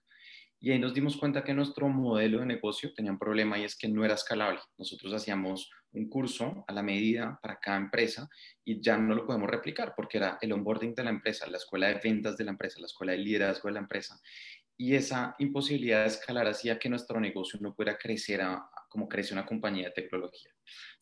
Y 0.64 0.71
ahí 0.71 0.78
nos 0.78 0.94
dimos 0.94 1.18
cuenta 1.18 1.44
que 1.44 1.52
nuestro 1.52 1.90
modelo 1.90 2.40
de 2.40 2.47
negocio 2.47 2.94
tenía 2.94 3.12
un 3.12 3.18
problema 3.18 3.59
y 3.59 3.64
es 3.64 3.76
que 3.76 3.87
no 3.87 4.02
era 4.02 4.14
escalable. 4.14 4.61
Nosotros 4.78 5.12
hacíamos 5.12 5.71
un 5.92 6.09
curso 6.09 6.64
a 6.66 6.73
la 6.73 6.83
medida 6.83 7.38
para 7.42 7.61
cada 7.61 7.76
empresa 7.76 8.30
y 8.64 8.80
ya 8.80 8.97
no 8.97 9.14
lo 9.14 9.26
podemos 9.26 9.50
replicar 9.50 9.92
porque 9.94 10.16
era 10.16 10.38
el 10.40 10.54
onboarding 10.54 10.94
de 10.94 11.04
la 11.04 11.11
empresa, 11.11 11.47
la 11.50 11.59
escuela 11.59 11.88
de 11.88 12.00
ventas 12.02 12.38
de 12.38 12.44
la 12.44 12.52
empresa, 12.52 12.80
la 12.80 12.87
escuela 12.87 13.12
de 13.12 13.18
liderazgo 13.18 13.68
de 13.68 13.75
la 13.75 13.80
empresa. 13.80 14.18
Y 14.75 14.94
esa 14.94 15.35
imposibilidad 15.38 16.00
de 16.00 16.06
escalar 16.06 16.49
hacía 16.49 16.78
que 16.78 16.88
nuestro 16.88 17.21
negocio 17.21 17.59
no 17.61 17.75
pudiera 17.75 17.99
crecer 17.99 18.40
a, 18.40 18.66
como 18.94 19.08
crece 19.08 19.34
una 19.34 19.44
compañía 19.44 19.86
de 19.88 19.90
tecnología. 19.90 20.52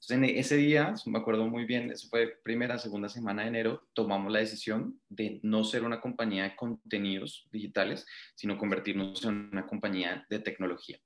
Entonces, 0.00 0.16
en 0.16 0.24
ese 0.24 0.56
día, 0.56 0.94
me 1.04 1.18
acuerdo 1.18 1.46
muy 1.46 1.66
bien, 1.66 1.90
eso 1.90 2.08
fue 2.08 2.38
primera, 2.42 2.78
segunda 2.78 3.10
semana 3.10 3.42
de 3.42 3.48
enero, 3.48 3.86
tomamos 3.92 4.32
la 4.32 4.38
decisión 4.38 4.98
de 5.10 5.40
no 5.42 5.62
ser 5.62 5.84
una 5.84 6.00
compañía 6.00 6.44
de 6.44 6.56
contenidos 6.56 7.46
digitales, 7.52 8.06
sino 8.34 8.56
convertirnos 8.56 9.22
en 9.26 9.50
una 9.52 9.66
compañía 9.66 10.26
de 10.30 10.38
tecnología. 10.38 10.98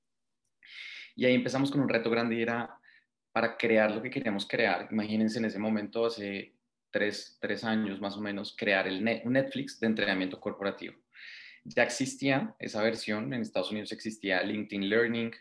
Y 1.13 1.25
ahí 1.25 1.35
empezamos 1.35 1.71
con 1.71 1.81
un 1.81 1.89
reto 1.89 2.09
grande 2.09 2.35
y 2.37 2.41
era 2.41 2.79
para 3.33 3.57
crear 3.57 3.91
lo 3.91 4.01
que 4.01 4.09
queríamos 4.09 4.47
crear. 4.47 4.87
Imagínense 4.89 5.39
en 5.39 5.45
ese 5.45 5.59
momento, 5.59 6.05
hace 6.05 6.55
tres, 6.89 7.37
tres 7.41 7.65
años 7.65 7.99
más 7.99 8.15
o 8.15 8.21
menos, 8.21 8.55
crear 8.57 8.87
el 8.87 8.99
un 9.25 9.33
Netflix 9.33 9.77
de 9.81 9.87
entrenamiento 9.87 10.39
corporativo. 10.39 10.95
Ya 11.65 11.83
existía 11.83 12.55
esa 12.59 12.81
versión, 12.81 13.33
en 13.33 13.41
Estados 13.41 13.71
Unidos 13.71 13.91
existía 13.91 14.41
LinkedIn 14.41 14.87
Learning, 14.87 15.33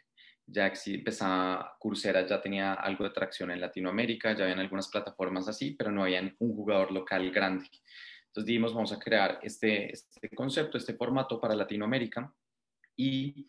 ya 0.46 0.72
empezaba 0.86 1.76
Coursera, 1.78 2.24
ya 2.26 2.40
tenía 2.40 2.74
algo 2.74 3.04
de 3.04 3.10
tracción 3.10 3.50
en 3.50 3.60
Latinoamérica, 3.60 4.34
ya 4.34 4.44
habían 4.44 4.60
algunas 4.60 4.88
plataformas 4.88 5.48
así, 5.48 5.72
pero 5.72 5.90
no 5.90 6.04
había 6.04 6.20
un 6.38 6.54
jugador 6.54 6.92
local 6.92 7.30
grande. 7.30 7.66
Entonces 8.26 8.46
dijimos, 8.46 8.74
vamos 8.74 8.92
a 8.92 8.98
crear 8.98 9.40
este, 9.42 9.92
este 9.92 10.28
concepto, 10.34 10.78
este 10.78 10.94
formato 10.94 11.40
para 11.40 11.56
Latinoamérica 11.56 12.32
y 12.94 13.46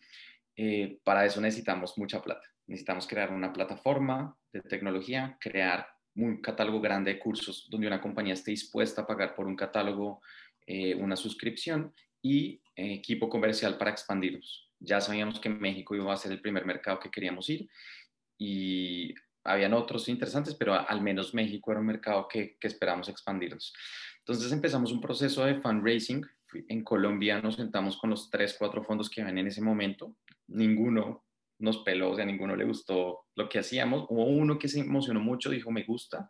eh, 0.56 0.98
para 1.04 1.24
eso 1.24 1.40
necesitamos 1.40 1.96
mucha 1.98 2.20
plata. 2.20 2.46
Necesitamos 2.66 3.06
crear 3.06 3.32
una 3.32 3.52
plataforma 3.52 4.36
de 4.52 4.60
tecnología, 4.62 5.36
crear 5.40 5.86
un 6.16 6.40
catálogo 6.40 6.80
grande 6.80 7.14
de 7.14 7.18
cursos 7.20 7.68
donde 7.70 7.86
una 7.86 8.00
compañía 8.00 8.34
esté 8.34 8.50
dispuesta 8.50 9.02
a 9.02 9.06
pagar 9.06 9.34
por 9.36 9.46
un 9.46 9.54
catálogo 9.54 10.20
eh, 10.66 10.94
una 10.96 11.16
suscripción 11.16 11.94
y 12.20 12.60
eh, 12.74 12.94
equipo 12.94 13.28
comercial 13.28 13.78
para 13.78 13.92
expandirlos 13.92 14.67
ya 14.80 15.00
sabíamos 15.00 15.40
que 15.40 15.48
México 15.48 15.94
iba 15.94 16.12
a 16.12 16.16
ser 16.16 16.32
el 16.32 16.40
primer 16.40 16.64
mercado 16.64 16.98
que 16.98 17.10
queríamos 17.10 17.48
ir 17.50 17.68
y 18.38 19.14
habían 19.44 19.72
otros 19.72 20.08
interesantes, 20.08 20.54
pero 20.54 20.74
al 20.74 21.00
menos 21.00 21.34
México 21.34 21.70
era 21.70 21.80
un 21.80 21.86
mercado 21.86 22.28
que, 22.28 22.56
que 22.58 22.68
esperamos 22.68 23.08
expandirnos. 23.08 23.72
Entonces 24.18 24.52
empezamos 24.52 24.92
un 24.92 25.00
proceso 25.00 25.44
de 25.44 25.60
fundraising. 25.60 26.24
En 26.68 26.84
Colombia 26.84 27.40
nos 27.40 27.56
sentamos 27.56 27.96
con 27.98 28.10
los 28.10 28.30
tres, 28.30 28.56
cuatro 28.58 28.84
fondos 28.84 29.08
que 29.08 29.22
habían 29.22 29.38
en 29.38 29.46
ese 29.46 29.62
momento. 29.62 30.16
Ninguno 30.48 31.24
nos 31.58 31.78
peló, 31.78 32.10
o 32.10 32.16
sea, 32.16 32.24
ninguno 32.24 32.54
le 32.54 32.64
gustó 32.64 33.26
lo 33.34 33.48
que 33.48 33.58
hacíamos. 33.58 34.06
Hubo 34.08 34.26
uno 34.26 34.58
que 34.58 34.68
se 34.68 34.80
emocionó 34.80 35.20
mucho, 35.20 35.50
dijo, 35.50 35.70
me 35.70 35.84
gusta, 35.84 36.28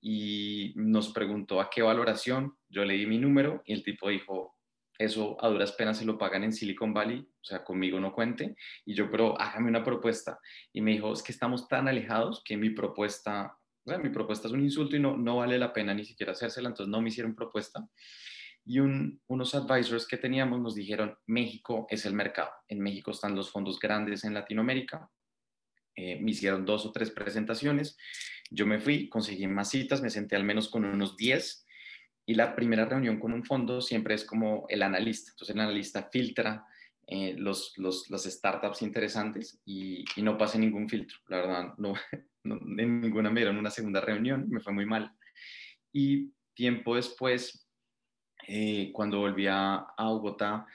y 0.00 0.72
nos 0.76 1.12
preguntó 1.12 1.60
a 1.60 1.70
qué 1.70 1.82
valoración. 1.82 2.56
Yo 2.68 2.84
le 2.84 2.94
di 2.94 3.06
mi 3.06 3.18
número 3.18 3.62
y 3.64 3.72
el 3.72 3.82
tipo 3.82 4.08
dijo, 4.08 4.53
eso 4.98 5.36
a 5.44 5.48
duras 5.48 5.72
penas 5.72 5.98
se 5.98 6.04
lo 6.04 6.16
pagan 6.16 6.44
en 6.44 6.52
Silicon 6.52 6.94
Valley, 6.94 7.20
o 7.20 7.44
sea, 7.44 7.64
conmigo 7.64 7.98
no 7.98 8.12
cuente. 8.12 8.56
Y 8.84 8.94
yo, 8.94 9.10
pero 9.10 9.40
hágame 9.40 9.68
una 9.68 9.82
propuesta. 9.82 10.38
Y 10.72 10.80
me 10.80 10.92
dijo, 10.92 11.12
es 11.12 11.22
que 11.22 11.32
estamos 11.32 11.68
tan 11.68 11.88
alejados 11.88 12.42
que 12.44 12.56
mi 12.56 12.70
propuesta, 12.70 13.58
mi 13.84 14.10
propuesta 14.10 14.48
es 14.48 14.54
un 14.54 14.62
insulto 14.62 14.96
y 14.96 15.00
no, 15.00 15.16
no 15.16 15.36
vale 15.36 15.58
la 15.58 15.72
pena 15.72 15.94
ni 15.94 16.04
siquiera 16.04 16.32
hacérsela, 16.32 16.68
entonces 16.68 16.90
no 16.90 17.00
me 17.00 17.08
hicieron 17.08 17.34
propuesta. 17.34 17.86
Y 18.66 18.78
unos 18.78 19.54
advisors 19.54 20.06
que 20.06 20.16
teníamos 20.16 20.58
nos 20.60 20.74
dijeron, 20.74 21.18
México 21.26 21.86
es 21.90 22.06
el 22.06 22.14
mercado. 22.14 22.50
En 22.68 22.80
México 22.80 23.10
están 23.10 23.34
los 23.34 23.50
fondos 23.50 23.78
grandes 23.78 24.24
en 24.24 24.32
Latinoamérica. 24.32 25.10
Eh, 25.96 26.18
me 26.20 26.30
hicieron 26.30 26.64
dos 26.64 26.86
o 26.86 26.92
tres 26.92 27.10
presentaciones. 27.10 27.98
Yo 28.50 28.66
me 28.66 28.78
fui, 28.78 29.08
conseguí 29.10 29.46
más 29.46 29.70
citas, 29.70 30.00
me 30.00 30.08
senté 30.08 30.34
al 30.36 30.44
menos 30.44 30.70
con 30.70 30.84
unos 30.84 31.16
10 31.16 31.63
y 32.26 32.34
la 32.34 32.54
primera 32.56 32.86
reunión 32.86 33.18
con 33.20 33.32
un 33.32 33.44
fondo 33.44 33.80
siempre 33.80 34.14
es 34.14 34.24
como 34.24 34.66
el 34.68 34.82
analista. 34.82 35.30
Entonces 35.30 35.54
el 35.54 35.60
analista 35.60 36.08
filtra 36.10 36.64
eh, 37.06 37.34
los, 37.36 37.74
los, 37.76 38.06
startups 38.24 38.80
interesantes 38.80 39.60
y, 39.66 40.06
no 40.16 40.38
pasa 40.38 40.58
ningún 40.58 40.88
filtro. 40.88 41.18
La 41.28 41.36
verdad, 41.38 41.74
no, 41.76 41.94
en 42.44 43.00
ninguna 43.00 43.30
me 43.30 43.40
dieron 43.40 43.58
una 43.58 43.70
segunda 43.70 44.00
reunión, 44.00 44.48
me 44.48 44.60
fue 44.60 44.72
muy 44.72 44.86
mal. 44.86 45.12
Y 45.92 46.32
tiempo 46.54 46.96
después, 46.96 47.68
eh, 48.48 48.90
cuando 48.92 49.18
volví 49.18 49.46
a, 49.46 49.86
Bogotá, 49.98 50.66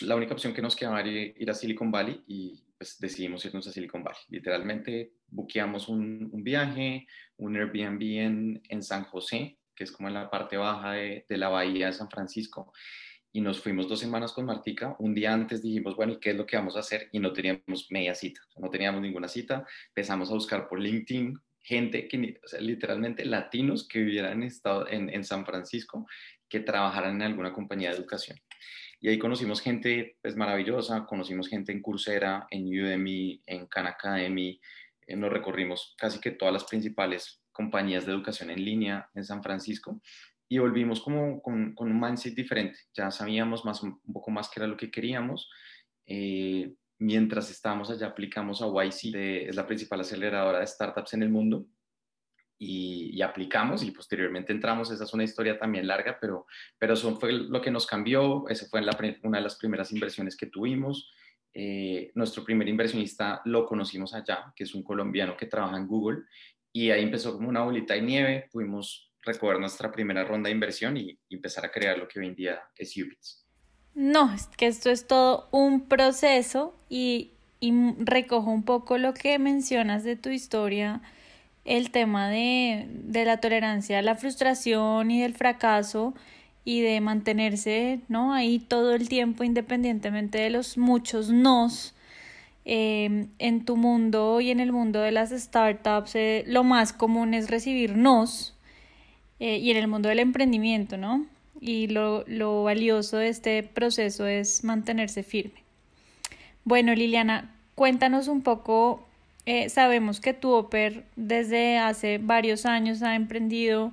la 0.00 0.16
única 0.16 0.32
opción 0.32 0.54
que 0.54 0.62
nos 0.62 0.74
quedaba 0.74 1.00
era 1.00 1.10
ir 1.10 1.50
a 1.50 1.54
Silicon 1.54 1.90
Valley 1.90 2.22
y 2.26 2.62
pues 2.78 2.98
decidimos 2.98 3.44
irnos 3.44 3.66
a 3.66 3.72
Silicon 3.72 4.02
Valley. 4.02 4.20
Literalmente 4.28 5.12
buqueamos 5.28 5.88
un, 5.88 6.30
un 6.32 6.42
viaje, 6.42 7.06
un 7.36 7.54
Airbnb 7.54 8.02
en, 8.02 8.62
en 8.68 8.82
San 8.82 9.04
José, 9.04 9.58
que 9.76 9.84
es 9.84 9.92
como 9.92 10.08
en 10.08 10.14
la 10.14 10.30
parte 10.30 10.56
baja 10.56 10.92
de, 10.92 11.24
la 11.28 11.48
bahía 11.48 11.86
de 11.86 11.92
San 11.92 12.10
Francisco. 12.10 12.72
Y 13.32 13.42
nos 13.42 13.60
fuimos 13.60 13.86
dos 13.86 14.00
semanas 14.00 14.32
con 14.32 14.46
Martica. 14.46 14.96
Un 14.98 15.14
día 15.14 15.32
antes 15.32 15.62
dijimos, 15.62 15.94
bueno, 15.94 16.14
¿y 16.14 16.18
qué 16.18 16.30
es 16.30 16.36
lo 16.36 16.46
que 16.46 16.56
vamos 16.56 16.76
a 16.76 16.80
hacer? 16.80 17.08
Y 17.12 17.18
no 17.18 17.32
teníamos 17.32 17.86
media 17.90 18.14
cita, 18.14 18.40
no 18.56 18.70
teníamos 18.70 19.02
ninguna 19.02 19.28
cita. 19.28 19.66
Empezamos 19.88 20.30
a 20.30 20.34
buscar 20.34 20.66
por 20.68 20.80
LinkedIn 20.80 21.38
gente 21.60 22.08
que, 22.08 22.40
literalmente 22.60 23.24
latinos 23.24 23.86
que 23.86 23.98
vivieran 23.98 24.42
en, 24.42 24.44
estado, 24.44 24.88
en, 24.88 25.10
en 25.10 25.24
San 25.24 25.44
Francisco, 25.44 26.06
que 26.48 26.60
trabajaran 26.60 27.16
en 27.16 27.22
alguna 27.22 27.52
compañía 27.52 27.90
de 27.90 27.96
educación. 27.96 28.38
Y 29.00 29.08
ahí 29.08 29.18
conocimos 29.18 29.60
gente 29.60 30.16
pues, 30.22 30.36
maravillosa, 30.36 31.04
conocimos 31.04 31.48
gente 31.48 31.72
en 31.72 31.82
Coursera, 31.82 32.46
en 32.50 32.66
Udemy, 32.66 33.42
en 33.46 33.66
Khan 33.66 33.86
Academy, 33.86 34.58
eh, 35.06 35.16
nos 35.16 35.32
recorrimos 35.32 35.94
casi 35.98 36.20
que 36.20 36.32
todas 36.32 36.52
las 36.52 36.64
principales 36.64 37.40
compañías 37.56 38.04
de 38.04 38.12
educación 38.12 38.50
en 38.50 38.64
línea 38.64 39.08
en 39.14 39.24
San 39.24 39.42
Francisco 39.42 40.00
y 40.48 40.58
volvimos 40.58 41.00
como 41.00 41.42
con, 41.42 41.74
un 41.76 42.00
mindset 42.00 42.34
diferente. 42.34 42.78
Ya 42.94 43.10
sabíamos 43.10 43.64
más, 43.64 43.82
un 43.82 44.00
poco 44.12 44.30
más 44.30 44.48
qué 44.48 44.60
era 44.60 44.68
lo 44.68 44.76
que 44.76 44.90
queríamos. 44.90 45.50
Eh, 46.06 46.72
mientras 46.98 47.50
estábamos 47.50 47.90
allá 47.90 48.06
aplicamos 48.06 48.62
a 48.62 48.66
YC, 48.66 49.48
es 49.48 49.56
la 49.56 49.66
principal 49.66 50.00
aceleradora 50.00 50.60
de 50.60 50.66
startups 50.66 51.14
en 51.14 51.22
el 51.22 51.30
mundo. 51.30 51.66
Y, 52.58 53.20
aplicamos 53.20 53.82
y 53.82 53.90
posteriormente 53.90 54.52
entramos. 54.52 54.90
Esa 54.90 55.04
es 55.04 55.12
una 55.12 55.24
historia 55.24 55.58
también 55.58 55.86
larga, 55.86 56.16
pero, 56.20 56.46
pero 56.78 56.94
eso 56.94 57.18
fue 57.18 57.32
lo 57.32 57.60
que 57.60 57.70
nos 57.70 57.86
cambió. 57.86 58.48
Esa 58.48 58.66
fue 58.66 58.80
una 58.80 59.38
de 59.38 59.44
las 59.44 59.56
primeras 59.56 59.92
inversiones 59.92 60.36
que 60.36 60.46
tuvimos. 60.46 61.10
Eh, 61.58 62.12
nuestro 62.14 62.44
primer 62.44 62.68
inversionista 62.68 63.40
lo 63.46 63.66
conocimos 63.66 64.14
allá, 64.14 64.52
que 64.54 64.64
es 64.64 64.74
un 64.74 64.82
colombiano 64.82 65.36
que 65.36 65.46
trabaja 65.46 65.76
en 65.76 65.86
Google 65.86 66.24
y 66.76 66.90
ahí 66.90 67.04
empezó 67.04 67.32
como 67.32 67.48
una 67.48 67.62
bolita 67.62 67.94
de 67.94 68.02
nieve, 68.02 68.50
pudimos 68.52 69.10
recoger 69.22 69.58
nuestra 69.58 69.90
primera 69.90 70.24
ronda 70.24 70.48
de 70.48 70.54
inversión 70.54 70.98
y, 70.98 71.18
empezar 71.30 71.64
a 71.64 71.70
crear 71.70 71.96
lo 71.96 72.06
que 72.06 72.20
hoy 72.20 72.26
en 72.26 72.34
día 72.34 72.60
es 72.76 72.94
Ubits. 72.98 73.46
No, 73.94 74.30
es 74.34 74.46
que 74.58 74.66
esto 74.66 74.90
es 74.90 75.06
todo 75.06 75.48
un 75.52 75.88
proceso 75.88 76.74
y, 76.90 77.30
y 77.60 77.72
recojo 78.00 78.50
un 78.50 78.62
poco 78.62 78.98
lo 78.98 79.14
que 79.14 79.38
mencionas 79.38 80.04
de 80.04 80.16
tu 80.16 80.28
historia, 80.28 81.00
el 81.64 81.90
tema 81.92 82.28
de, 82.28 82.86
de 82.90 83.24
la 83.24 83.40
tolerancia 83.40 84.02
la 84.02 84.14
frustración 84.14 85.10
y 85.10 85.22
del 85.22 85.32
fracaso 85.32 86.12
y 86.62 86.82
de 86.82 87.00
mantenerse 87.00 88.00
¿no? 88.08 88.34
ahí 88.34 88.58
todo 88.58 88.94
el 88.94 89.08
tiempo 89.08 89.44
independientemente 89.44 90.36
de 90.36 90.50
los 90.50 90.76
muchos 90.76 91.30
nos 91.30 91.95
Em, 92.68 93.28
en 93.38 93.64
tu 93.64 93.76
mundo 93.76 94.40
y 94.40 94.50
en 94.50 94.58
el 94.58 94.72
mundo 94.72 94.98
de 94.98 95.12
las 95.12 95.30
startups, 95.30 96.16
eh, 96.16 96.42
lo 96.48 96.64
más 96.64 96.92
común 96.92 97.32
es 97.32 97.48
recibir 97.48 97.96
nos 97.96 98.56
eh, 99.38 99.58
y 99.58 99.70
en 99.70 99.76
el 99.76 99.86
mundo 99.86 100.08
del 100.08 100.18
emprendimiento, 100.18 100.96
¿no? 100.96 101.26
Y 101.60 101.86
lo, 101.86 102.24
lo 102.26 102.64
valioso 102.64 103.18
de 103.18 103.28
este 103.28 103.62
proceso 103.62 104.26
es 104.26 104.64
mantenerse 104.64 105.22
firme. 105.22 105.62
Bueno, 106.64 106.92
Liliana, 106.92 107.54
cuéntanos 107.76 108.26
un 108.26 108.42
poco. 108.42 109.06
Eh, 109.46 109.68
sabemos 109.68 110.18
que 110.18 110.34
tu 110.34 110.50
Oper 110.50 111.04
desde 111.14 111.78
hace 111.78 112.18
varios 112.18 112.66
años 112.66 113.00
ha 113.04 113.14
emprendido 113.14 113.92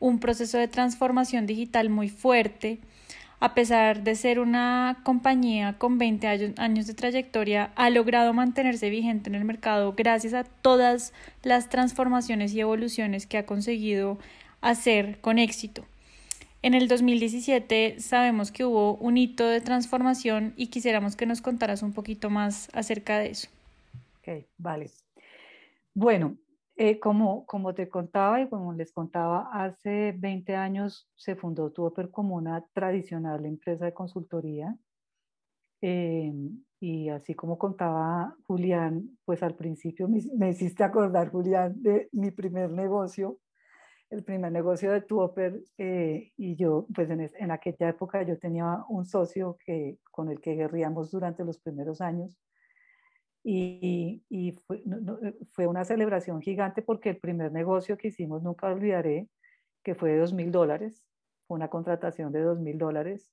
un 0.00 0.18
proceso 0.18 0.58
de 0.58 0.66
transformación 0.66 1.46
digital 1.46 1.88
muy 1.88 2.08
fuerte 2.08 2.80
a 3.40 3.54
pesar 3.54 4.02
de 4.02 4.14
ser 4.16 4.40
una 4.40 5.00
compañía 5.04 5.78
con 5.78 5.98
20 5.98 6.54
años 6.56 6.86
de 6.86 6.94
trayectoria, 6.94 7.70
ha 7.76 7.90
logrado 7.90 8.32
mantenerse 8.32 8.90
vigente 8.90 9.30
en 9.30 9.36
el 9.36 9.44
mercado 9.44 9.94
gracias 9.96 10.34
a 10.34 10.44
todas 10.44 11.12
las 11.42 11.68
transformaciones 11.68 12.52
y 12.54 12.60
evoluciones 12.60 13.26
que 13.26 13.38
ha 13.38 13.46
conseguido 13.46 14.18
hacer 14.60 15.20
con 15.20 15.38
éxito. 15.38 15.84
En 16.62 16.74
el 16.74 16.88
2017 16.88 18.00
sabemos 18.00 18.50
que 18.50 18.64
hubo 18.64 18.94
un 18.94 19.16
hito 19.16 19.46
de 19.46 19.60
transformación 19.60 20.54
y 20.56 20.66
quisiéramos 20.66 21.14
que 21.14 21.26
nos 21.26 21.40
contaras 21.40 21.82
un 21.82 21.92
poquito 21.92 22.30
más 22.30 22.68
acerca 22.72 23.18
de 23.18 23.30
eso. 23.30 23.48
Ok, 24.20 24.44
vale. 24.56 24.90
Bueno, 25.94 26.36
eh, 26.80 27.00
como, 27.00 27.44
como 27.46 27.74
te 27.74 27.88
contaba 27.88 28.40
y 28.40 28.48
como 28.48 28.72
les 28.72 28.92
contaba, 28.92 29.50
hace 29.52 30.14
20 30.16 30.54
años 30.54 31.10
se 31.16 31.34
fundó 31.34 31.72
Tuoper 31.72 32.10
como 32.12 32.36
una 32.36 32.64
tradicional 32.72 33.44
empresa 33.46 33.84
de 33.86 33.92
consultoría. 33.92 34.76
Eh, 35.82 36.32
y 36.78 37.08
así 37.08 37.34
como 37.34 37.58
contaba 37.58 38.36
Julián, 38.46 39.18
pues 39.24 39.42
al 39.42 39.56
principio 39.56 40.08
me, 40.08 40.18
hiciste 40.50 40.84
acordar, 40.84 41.32
Julián, 41.32 41.82
de 41.82 42.08
mi 42.12 42.30
primer 42.30 42.70
negocio, 42.70 43.38
el 44.10 44.22
primer 44.22 44.52
negocio 44.52 44.92
de 44.92 45.00
Tuoper. 45.00 45.60
Eh, 45.78 46.32
y 46.36 46.54
yo, 46.54 46.86
pues 46.94 47.10
en, 47.10 47.28
en, 47.40 47.50
aquella 47.50 47.88
época 47.88 48.22
yo 48.22 48.38
tenía 48.38 48.84
un 48.88 49.04
socio 49.04 49.58
que, 49.64 49.98
con 50.12 50.30
el 50.30 50.40
que 50.40 50.54
guerríamos 50.54 51.10
durante 51.10 51.44
los 51.44 51.58
primeros 51.58 52.00
años 52.00 52.38
y, 53.50 54.22
y 54.28 54.52
fue, 54.52 54.82
eh, 55.22 55.34
fue, 55.52 55.66
una 55.66 55.82
celebración 55.82 56.42
gigante 56.42 56.82
porque 56.82 57.08
el 57.08 57.16
primer 57.16 57.50
negocio 57.50 57.96
que 57.96 58.08
hicimos, 58.08 58.42
nunca 58.42 58.66
olvidaré, 58.66 59.26
que 59.82 59.94
fue 59.94 60.10
de 60.10 60.18
dos 60.18 60.34
mil 60.34 60.52
dólares, 60.52 61.02
fue 61.46 61.56
una 61.56 61.68
contratación 61.68 62.30
de 62.30 62.42
dos 62.42 62.60
mil 62.60 62.76
dólares, 62.76 63.32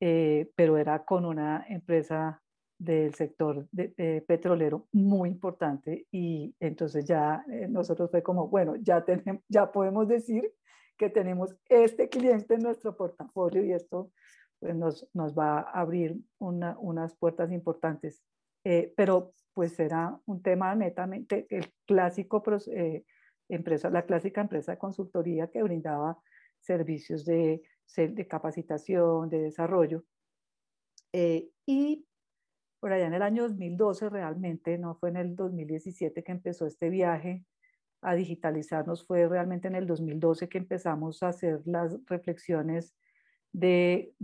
eh, 0.00 0.50
pero 0.56 0.78
era 0.78 1.04
con 1.04 1.24
una 1.24 1.64
empresa 1.68 2.42
del 2.76 3.14
sector 3.14 3.68
de, 3.70 4.24
petrolero 4.26 4.88
muy 4.90 5.28
importante 5.28 6.08
y 6.10 6.52
entonces 6.58 7.04
ya 7.04 7.44
eh, 7.52 7.68
nosotros 7.68 8.10
fue 8.10 8.24
como, 8.24 8.48
bueno, 8.48 8.74
ya, 8.76 9.04
tenemos, 9.04 9.44
ya 9.48 9.70
podemos 9.70 10.08
decir 10.08 10.52
que 10.98 11.08
tenemos 11.08 11.54
este 11.68 12.08
cliente 12.08 12.54
en 12.54 12.62
nuestro 12.62 12.96
portafolio 12.96 13.62
y 13.62 13.74
esto 13.74 14.10
pues 14.58 14.74
nos, 14.74 15.08
nos 15.14 15.38
va 15.38 15.60
a 15.60 15.80
abrir 15.82 16.16
una, 16.40 16.76
unas 16.80 17.14
puertas 17.14 17.52
importantes 17.52 18.24
eh, 18.64 18.92
pero 18.96 19.32
pues 19.54 19.78
era 19.78 20.18
un 20.26 20.42
tema 20.42 20.74
netamente 20.74 21.46
el 21.50 21.72
clásico 21.86 22.42
eh, 22.72 23.04
empresa, 23.48 23.90
la 23.90 24.06
clásica 24.06 24.40
empresa 24.40 24.72
de 24.72 24.78
consultoría 24.78 25.50
que 25.50 25.62
brindaba 25.62 26.18
servicios 26.60 27.24
de, 27.24 27.62
de 27.96 28.26
capacitación, 28.26 29.28
de 29.28 29.40
desarrollo. 29.40 30.04
Eh, 31.12 31.50
y 31.66 32.06
por 32.78 32.92
allá 32.92 33.06
en 33.06 33.14
el 33.14 33.22
año 33.22 33.42
2012 33.42 34.08
realmente, 34.08 34.78
no 34.78 34.94
fue 34.94 35.10
en 35.10 35.16
el 35.16 35.36
2017 35.36 36.22
que 36.22 36.32
empezó 36.32 36.66
este 36.66 36.88
viaje 36.88 37.44
a 38.02 38.14
digitalizarnos, 38.14 39.06
fue 39.06 39.28
realmente 39.28 39.68
en 39.68 39.74
el 39.74 39.86
2012 39.86 40.48
que 40.48 40.58
empezamos 40.58 41.22
a 41.22 41.28
hacer 41.28 41.60
las 41.66 41.98
reflexiones 42.06 42.94
de, 43.52 44.14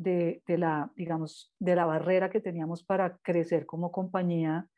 la, 0.46 0.92
digamos, 0.94 1.52
de 1.58 1.76
la 1.76 1.86
barrera 1.86 2.30
que 2.30 2.40
teníamos 2.40 2.84
para 2.84 3.18
crecer 3.18 3.66
como 3.66 3.90
compañía 3.90 4.68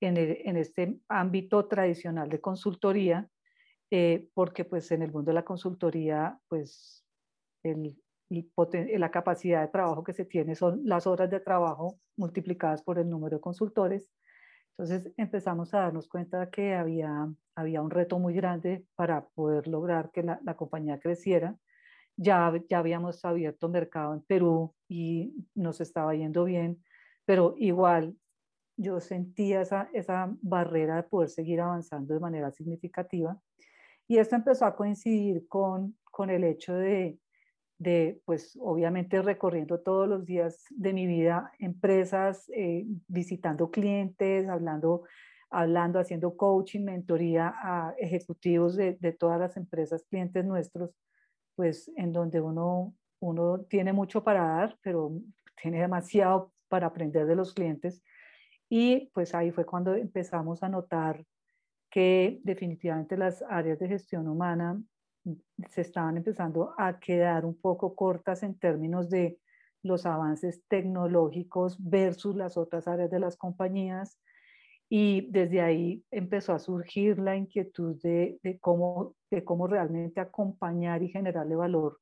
en, 0.00 0.16
en 0.16 0.56
este 0.56 0.98
ámbito 1.08 1.66
tradicional 1.66 2.28
de 2.28 2.40
consultoría, 2.40 3.28
eh, 3.90 4.28
porque 4.34 4.64
pues 4.64 4.90
en 4.92 5.02
el 5.02 5.12
mundo 5.12 5.30
de 5.30 5.34
la 5.34 5.44
consultoría, 5.44 6.38
pues 6.48 7.04
el, 7.62 7.96
la 8.30 9.10
capacidad 9.10 9.62
de 9.62 9.68
trabajo 9.68 10.04
que 10.04 10.12
se 10.12 10.24
tiene 10.24 10.54
son 10.54 10.80
las 10.84 11.06
horas 11.06 11.28
de 11.30 11.40
trabajo 11.40 11.98
multiplicadas 12.16 12.82
por 12.82 12.98
el 12.98 13.10
número 13.10 13.36
de 13.36 13.40
consultores. 13.40 14.10
Entonces 14.78 15.12
empezamos 15.16 15.74
a 15.74 15.80
darnos 15.80 16.08
cuenta 16.08 16.48
que 16.48 16.74
había, 16.74 17.28
había 17.54 17.82
un 17.82 17.90
reto 17.90 18.18
muy 18.18 18.32
grande 18.32 18.86
para 18.94 19.26
poder 19.34 19.66
lograr 19.66 20.10
que 20.12 20.22
la, 20.22 20.40
la 20.42 20.56
compañía 20.56 21.00
creciera 21.00 21.56
ya, 22.20 22.52
ya 22.68 22.78
habíamos 22.80 23.24
abierto 23.24 23.70
mercado 23.70 24.12
en 24.12 24.20
Perú 24.20 24.74
y 24.88 25.32
nos 25.54 25.80
estaba 25.80 26.14
yendo 26.14 26.44
bien, 26.44 26.84
pero 27.24 27.54
igual 27.56 28.14
yo 28.76 29.00
sentía 29.00 29.62
esa, 29.62 29.88
esa 29.94 30.30
barrera 30.42 30.96
de 30.96 31.02
poder 31.04 31.30
seguir 31.30 31.62
avanzando 31.62 32.12
de 32.12 32.20
manera 32.20 32.50
significativa. 32.50 33.40
Y 34.06 34.18
esto 34.18 34.36
empezó 34.36 34.66
a 34.66 34.76
coincidir 34.76 35.48
con, 35.48 35.96
con 36.04 36.28
el 36.28 36.44
hecho 36.44 36.74
de, 36.74 37.18
de, 37.78 38.20
pues 38.26 38.58
obviamente 38.60 39.22
recorriendo 39.22 39.80
todos 39.80 40.06
los 40.06 40.26
días 40.26 40.66
de 40.68 40.92
mi 40.92 41.06
vida 41.06 41.52
empresas, 41.58 42.50
eh, 42.54 42.84
visitando 43.08 43.70
clientes, 43.70 44.46
hablando, 44.46 45.04
hablando, 45.48 45.98
haciendo 45.98 46.36
coaching, 46.36 46.84
mentoría 46.84 47.54
a 47.56 47.94
ejecutivos 47.98 48.76
de, 48.76 48.98
de 49.00 49.12
todas 49.12 49.40
las 49.40 49.56
empresas, 49.56 50.04
clientes 50.04 50.44
nuestros 50.44 50.90
pues 51.60 51.92
en 51.94 52.10
donde 52.10 52.40
uno, 52.40 52.94
uno 53.20 53.60
tiene 53.68 53.92
mucho 53.92 54.24
para 54.24 54.46
dar, 54.46 54.78
pero 54.80 55.12
tiene 55.60 55.78
demasiado 55.78 56.54
para 56.68 56.86
aprender 56.86 57.26
de 57.26 57.36
los 57.36 57.52
clientes. 57.52 58.02
Y 58.70 59.10
pues 59.12 59.34
ahí 59.34 59.50
fue 59.50 59.66
cuando 59.66 59.94
empezamos 59.94 60.62
a 60.62 60.70
notar 60.70 61.22
que 61.90 62.40
definitivamente 62.44 63.14
las 63.18 63.42
áreas 63.42 63.78
de 63.78 63.88
gestión 63.88 64.26
humana 64.26 64.82
se 65.68 65.82
estaban 65.82 66.16
empezando 66.16 66.72
a 66.78 66.98
quedar 66.98 67.44
un 67.44 67.60
poco 67.60 67.94
cortas 67.94 68.42
en 68.42 68.58
términos 68.58 69.10
de 69.10 69.38
los 69.82 70.06
avances 70.06 70.62
tecnológicos 70.66 71.76
versus 71.78 72.36
las 72.36 72.56
otras 72.56 72.88
áreas 72.88 73.10
de 73.10 73.20
las 73.20 73.36
compañías 73.36 74.18
y 74.92 75.30
desde 75.30 75.60
ahí 75.60 76.04
empezó 76.10 76.52
a 76.52 76.58
surgir 76.58 77.20
la 77.20 77.36
inquietud 77.36 77.96
de, 78.02 78.40
cómo, 78.60 79.14
de 79.30 79.44
cómo 79.44 79.68
realmente 79.68 80.20
acompañar 80.20 81.00
y 81.04 81.08
generarle 81.08 81.54
valor 81.54 82.00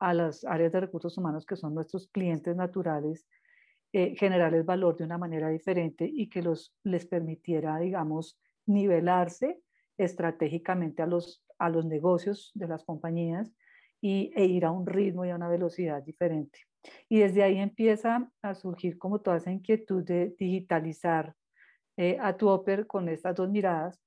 a 0.00 0.12
las 0.12 0.44
áreas 0.44 0.72
de 0.72 0.80
recursos 0.80 1.16
humanos 1.16 1.46
que 1.46 1.54
son 1.54 1.74
nuestros 1.74 2.08
clientes 2.08 2.56
naturales, 2.56 3.28
eh, 3.92 4.16
generarles 4.16 4.66
valor 4.66 4.96
de 4.96 5.04
una 5.04 5.16
manera 5.16 5.48
diferente 5.48 6.10
y 6.12 6.28
que 6.28 6.42
los, 6.42 6.74
les 6.82 7.06
permitiera, 7.06 7.78
digamos, 7.78 8.36
nivelarse 8.66 9.60
estratégicamente 9.96 11.02
a 11.02 11.06
los, 11.06 11.44
a 11.58 11.68
los 11.68 11.86
negocios 11.86 12.50
de 12.56 12.66
las 12.66 12.82
compañías 12.82 13.54
y, 14.00 14.32
e 14.34 14.44
ir 14.44 14.64
a 14.64 14.72
un 14.72 14.88
ritmo 14.88 15.24
y 15.24 15.30
a 15.30 15.36
una 15.36 15.48
velocidad 15.48 16.02
diferente. 16.02 16.58
Y 17.08 17.20
desde 17.20 17.44
ahí 17.44 17.58
empieza 17.58 18.28
a 18.42 18.54
surgir 18.56 18.98
como 18.98 19.20
toda 19.20 19.36
esa 19.36 19.52
inquietud 19.52 20.02
de 20.02 20.34
digitalizar 20.36 21.36
eh, 21.96 22.18
a 22.20 22.36
tu 22.36 22.48
Oper 22.48 22.86
con 22.86 23.08
estas 23.08 23.36
dos 23.36 23.48
miradas. 23.50 24.00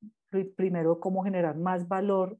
Primero, 0.55 0.99
cómo 0.99 1.23
generar 1.23 1.57
más 1.57 1.87
valor 1.87 2.37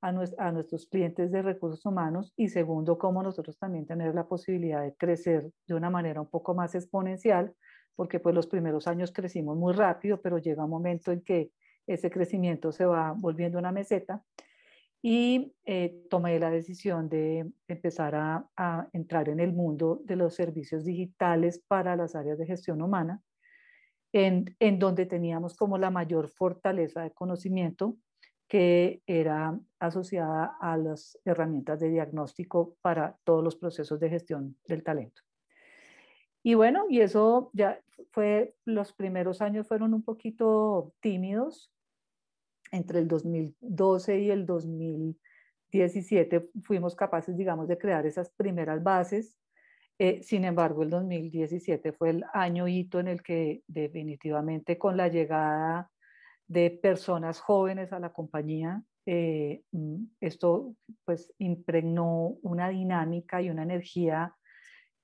a, 0.00 0.08
a, 0.38 0.52
nuestros 0.52 0.86
clientes 0.86 1.32
de 1.32 1.42
recursos 1.42 1.84
humanos 1.84 2.32
y 2.36 2.48
segundo, 2.48 2.96
cómo 2.96 3.22
nosotros 3.22 3.58
también 3.58 3.86
tener 3.86 4.14
la 4.14 4.28
posibilidad 4.28 4.82
de 4.82 4.94
crecer 4.94 5.50
de 5.66 5.74
una 5.74 5.90
manera 5.90 6.20
un 6.20 6.28
poco 6.28 6.54
más 6.54 6.74
exponencial, 6.74 7.52
porque 7.96 8.20
pues 8.20 8.34
los 8.34 8.46
primeros 8.46 8.86
años 8.86 9.12
crecimos 9.12 9.56
muy 9.56 9.72
rápido, 9.72 10.20
pero 10.20 10.38
llega 10.38 10.64
un 10.64 10.70
momento 10.70 11.10
en 11.10 11.22
que 11.22 11.50
ese 11.86 12.10
crecimiento 12.10 12.70
se 12.70 12.86
va 12.86 13.14
volviendo 13.16 13.58
una 13.58 13.72
meseta 13.72 14.22
y 15.02 15.52
eh, 15.66 16.02
tomé 16.08 16.38
la 16.38 16.50
decisión 16.50 17.08
de 17.08 17.50
empezar 17.68 18.14
a, 18.14 18.48
a, 18.56 18.88
entrar 18.92 19.28
en 19.28 19.40
el 19.40 19.52
mundo 19.52 20.00
de 20.04 20.16
los 20.16 20.34
servicios 20.34 20.84
digitales 20.84 21.62
para 21.66 21.96
las 21.96 22.14
áreas 22.14 22.38
de 22.38 22.46
gestión 22.46 22.80
humana 22.80 23.20
en, 24.14 24.78
donde 24.78 25.04
teníamos 25.06 25.56
como 25.56 25.76
la 25.76 25.90
mayor 25.90 26.28
fortaleza 26.28 27.02
de 27.02 27.10
conocimiento 27.10 27.96
que 28.46 29.02
era 29.06 29.58
asociada 29.80 30.56
a 30.60 30.76
las 30.76 31.18
herramientas 31.24 31.80
de 31.80 31.90
diagnóstico 31.90 32.76
para 32.80 33.18
todos 33.24 33.42
los 33.42 33.56
procesos 33.56 33.98
de 33.98 34.10
gestión 34.10 34.56
del 34.68 34.84
talento. 34.84 35.22
Y 36.44 36.54
bueno, 36.54 36.84
y 36.88 37.00
eso 37.00 37.50
ya 37.54 37.80
fue, 38.12 38.54
los 38.64 38.92
primeros 38.92 39.42
años 39.42 39.66
fueron 39.66 39.94
un 39.94 40.04
poquito 40.04 40.94
tímidos. 41.00 41.72
Entre 42.70 43.00
el 43.00 43.08
2012 43.08 44.20
y 44.20 44.30
el 44.30 44.46
2017 44.46 46.50
fuimos 46.62 46.94
capaces, 46.94 47.36
digamos, 47.36 47.66
de 47.66 47.78
crear 47.78 48.06
esas 48.06 48.30
primeras 48.30 48.80
bases 48.82 49.36
Eh, 49.98 50.22
sin 50.22 50.44
embargo, 50.44 50.82
el 50.82 50.90
2017 50.90 51.92
fue 51.92 52.10
el 52.10 52.24
año 52.32 52.66
hito 52.66 52.98
en 52.98 53.08
el 53.08 53.22
que 53.22 53.62
definitivamente 53.68 54.76
con 54.76 54.96
la 54.96 55.08
llegada 55.08 55.90
de 56.48 56.70
personas 56.70 57.40
jóvenes 57.40 57.92
a 57.92 58.00
la 58.00 58.12
compañía, 58.12 58.82
eh, 59.06 59.62
mm, 59.72 60.04
esto 60.20 60.74
pues 61.04 61.32
impregnó 61.38 62.38
una 62.42 62.70
dinámica 62.70 63.40
y 63.42 63.50
una 63.50 63.62
energía 63.62 64.34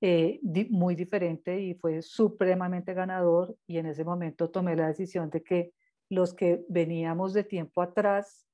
eh, 0.01 0.41
muy 0.71 0.95
diferente 0.95 1.61
y 1.61 1.75
fue 1.75 2.03
supremamente 2.03 2.95
ganador. 2.95 3.57
Y 3.67 3.79
en 3.79 3.87
ese 3.87 4.05
momento 4.05 4.51
tomé 4.51 4.75
la 4.77 4.89
decisión 4.89 5.31
de 5.31 5.43
que 5.43 5.73
los 6.09 6.35
que 6.35 6.65
veníamos 6.69 7.33
de 7.33 7.45
tiempo 7.45 7.83
atrás 7.83 8.47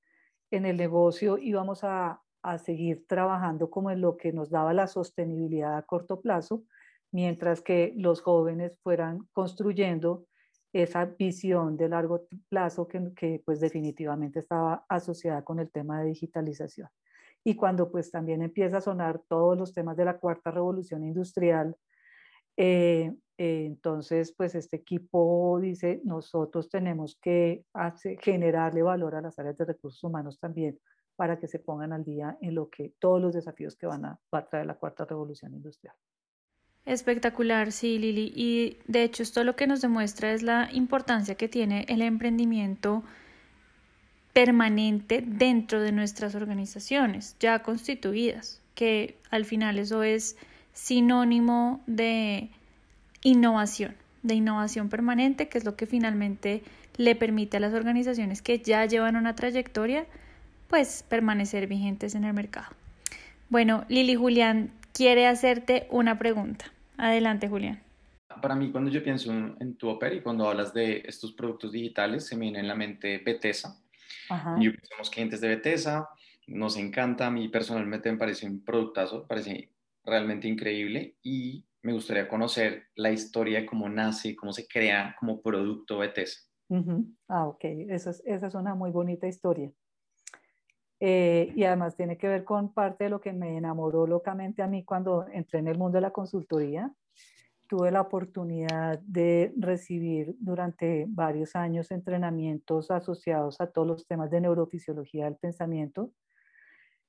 en 0.51 0.67
el 0.67 0.77
negocio 0.77 1.39
íbamos 1.39 1.83
a, 1.85 2.21
a 2.47 2.59
seguir 2.59 3.07
trabajando 3.09 3.71
como 3.71 3.91
en 3.91 4.01
lo 4.01 4.17
que 4.17 4.33
nos 4.33 4.51
daba 4.51 4.73
la 4.73 4.87
sostenibilidad 4.87 5.77
a 5.77 5.83
corto 5.83 6.21
plazo, 6.21 6.63
mientras 7.11 7.61
que 7.61 7.93
los 7.97 8.21
jóvenes 8.21 8.79
fueran 8.83 9.27
construyendo 9.33 10.27
esa 10.73 11.07
visión 11.07 11.77
de 11.77 11.89
largo 11.89 12.27
plazo 12.49 12.87
que, 12.87 13.43
pues 13.45 13.61
definitivamente 13.61 14.41
estaba 14.41 14.85
asociada 14.89 15.43
con 15.43 15.59
el 15.59 15.71
tema 15.71 16.01
de 16.01 16.09
digitalización. 16.09 16.89
Y 17.45 17.57
cuando 17.57 17.91
pues 17.91 18.11
también 18.11 18.43
empieza 18.43 18.79
a 18.79 18.81
sonar 18.81 19.23
todos 19.29 19.57
los 19.57 19.73
temas 19.73 19.97
de 19.97 20.05
la 20.05 20.19
cuarta 20.19 20.51
revolución 20.51 21.05
industrial, 21.05 21.77
eh, 22.57 23.13
eh, 23.39 23.65
entonces 23.67 24.33
pues 24.37 24.55
este 24.55 24.77
equipo 24.77 25.59
dice, 25.61 26.01
nosotros 26.05 26.69
tenemos 26.69 27.19
que 27.21 27.65
hacer, 27.73 28.19
generarle 28.21 28.83
valor 28.83 29.15
a 29.15 29.21
las 29.21 29.39
áreas 29.39 29.57
de 29.57 29.65
recursos 29.65 30.03
humanos 30.05 30.39
también 30.39 30.79
para 31.17 31.39
que 31.39 31.49
se 31.49 31.59
pongan 31.59 31.93
al 31.93 32.05
día 32.05 32.37
en 32.41 32.55
lo 32.55 32.69
que 32.69 32.93
todos 32.99 33.21
los 33.21 33.35
desafíos 33.35 33.75
que 33.75 33.87
van 33.87 34.05
a, 34.05 34.21
va 34.33 34.41
a 34.41 34.47
traer 34.47 34.67
la 34.67 34.75
cuarta 34.75 35.05
revolución 35.05 35.55
industrial. 35.55 35.95
Espectacular, 36.85 37.73
sí, 37.73 37.99
Lili. 37.99 38.33
Y 38.37 38.79
de 38.87 39.03
hecho 39.03 39.23
esto 39.25 39.43
lo 39.43 39.57
que 39.57 39.67
nos 39.67 39.81
demuestra 39.81 40.33
es 40.33 40.43
la 40.43 40.69
importancia 40.73 41.35
que 41.35 41.49
tiene 41.49 41.85
el 41.89 42.01
emprendimiento 42.01 43.03
permanente 44.33 45.25
dentro 45.27 45.81
de 45.81 45.93
nuestras 45.93 46.35
organizaciones 46.35 47.37
ya 47.41 47.63
constituidas, 47.63 48.61
que 48.75 49.19
al 49.31 49.47
final 49.47 49.79
eso 49.79 50.03
es 50.03 50.37
sinónimo 50.75 51.83
de 51.87 52.51
innovación, 53.23 53.97
de 54.23 54.35
innovación 54.35 54.91
permanente, 54.91 55.49
que 55.49 55.57
es 55.57 55.65
lo 55.65 55.75
que 55.75 55.87
finalmente 55.87 56.63
le 56.99 57.17
permite 57.17 57.57
a 57.57 57.61
las 57.61 57.73
organizaciones 57.73 58.43
que 58.43 58.59
ya 58.59 58.85
llevan 58.85 59.17
una 59.17 59.35
trayectoria, 59.35 60.07
pues 60.69 61.05
permanecer 61.09 61.67
vigentes 61.67 62.15
en 62.15 62.25
el 62.25 62.35
mercado. 62.35 62.69
Bueno, 63.49 63.85
Lili 63.89 64.15
Julián 64.15 64.73
quiere 64.93 65.27
hacerte 65.27 65.87
una 65.91 66.19
pregunta. 66.19 66.67
Adelante, 66.97 67.49
Julián. 67.49 67.83
Para 68.43 68.55
mí, 68.55 68.71
cuando 68.71 68.91
yo 68.91 69.03
pienso 69.03 69.33
en 69.33 69.77
tu 69.77 69.89
Oper 69.89 70.15
y 70.15 70.23
cuando 70.23 70.49
hablas 70.49 70.75
de 70.75 71.03
estos 71.07 71.33
productos 71.33 71.73
digitales, 71.73 72.27
se 72.27 72.37
me 72.37 72.43
viene 72.43 72.61
en 72.61 72.69
la 72.69 72.75
mente 72.75 73.19
Betesa. 73.19 73.81
Y 74.59 74.71
somos 74.89 75.11
clientes 75.11 75.41
de 75.41 75.49
Betesa, 75.49 76.09
nos 76.47 76.77
encanta, 76.77 77.27
a 77.27 77.31
mí 77.31 77.49
personalmente 77.49 78.11
me 78.11 78.19
parece 78.19 78.47
un 78.47 78.65
productazo, 78.65 79.27
parece 79.27 79.71
realmente 80.05 80.49
increíble 80.49 81.17
y 81.23 81.65
me 81.83 81.93
gustaría 81.93 82.29
conocer 82.29 82.85
la 82.95 83.11
historia 83.11 83.61
de 83.61 83.67
cómo 83.67 83.89
nace, 83.89 84.35
cómo 84.35 84.53
se 84.53 84.67
crea 84.67 85.15
como 85.19 85.41
producto 85.41 85.99
Betesa. 85.99 86.41
Ah, 87.29 87.47
ok, 87.47 87.65
esa 87.89 88.11
es, 88.11 88.23
esa 88.27 88.47
es 88.49 88.55
una 88.55 88.75
muy 88.75 88.91
bonita 88.91 89.27
historia. 89.27 89.71
Eh, 90.99 91.53
y 91.55 91.65
además 91.65 91.95
tiene 91.95 92.17
que 92.17 92.29
ver 92.29 92.45
con 92.45 92.73
parte 92.73 93.05
de 93.05 93.11
lo 93.11 93.21
que 93.21 93.33
me 93.33 93.57
enamoró 93.57 94.07
locamente 94.07 94.63
a 94.63 94.67
mí 94.67 94.85
cuando 94.85 95.27
entré 95.29 95.59
en 95.59 95.69
el 95.69 95.79
mundo 95.79 95.97
de 95.97 96.03
la 96.03 96.11
consultoría. 96.11 96.93
Tuve 97.69 97.91
la 97.91 98.01
oportunidad 98.01 99.01
de 99.01 99.53
recibir 99.57 100.37
durante 100.39 101.05
varios 101.09 101.57
años 101.57 101.91
entrenamientos 101.91 102.91
asociados 102.91 103.61
a 103.61 103.67
todos 103.67 103.89
los 103.89 104.07
temas 104.07 104.31
de 104.31 104.41
neurofisiología 104.41 105.25
del 105.25 105.37
pensamiento, 105.37 106.13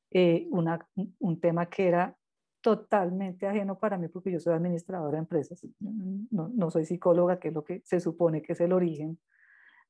eh, 0.10 0.48
una, 0.52 0.88
un 1.20 1.40
tema 1.40 1.68
que 1.70 1.88
era 1.88 2.18
totalmente 2.62 3.46
ajeno 3.48 3.78
para 3.78 3.98
mí 3.98 4.08
porque 4.08 4.32
yo 4.32 4.40
soy 4.40 4.54
administradora 4.54 5.12
de 5.14 5.20
empresas, 5.20 5.66
no, 5.80 6.50
no, 6.54 6.72
soy 6.72 6.86
psicóloga, 6.86 7.40
que 7.40 7.50
es 7.50 7.54
lo 7.54 7.64
que 7.64 7.82
se 7.86 8.00
supone 8.00 8.42
que 8.42 8.54
es 8.54 8.62
el 8.62 8.74
origen 8.74 9.20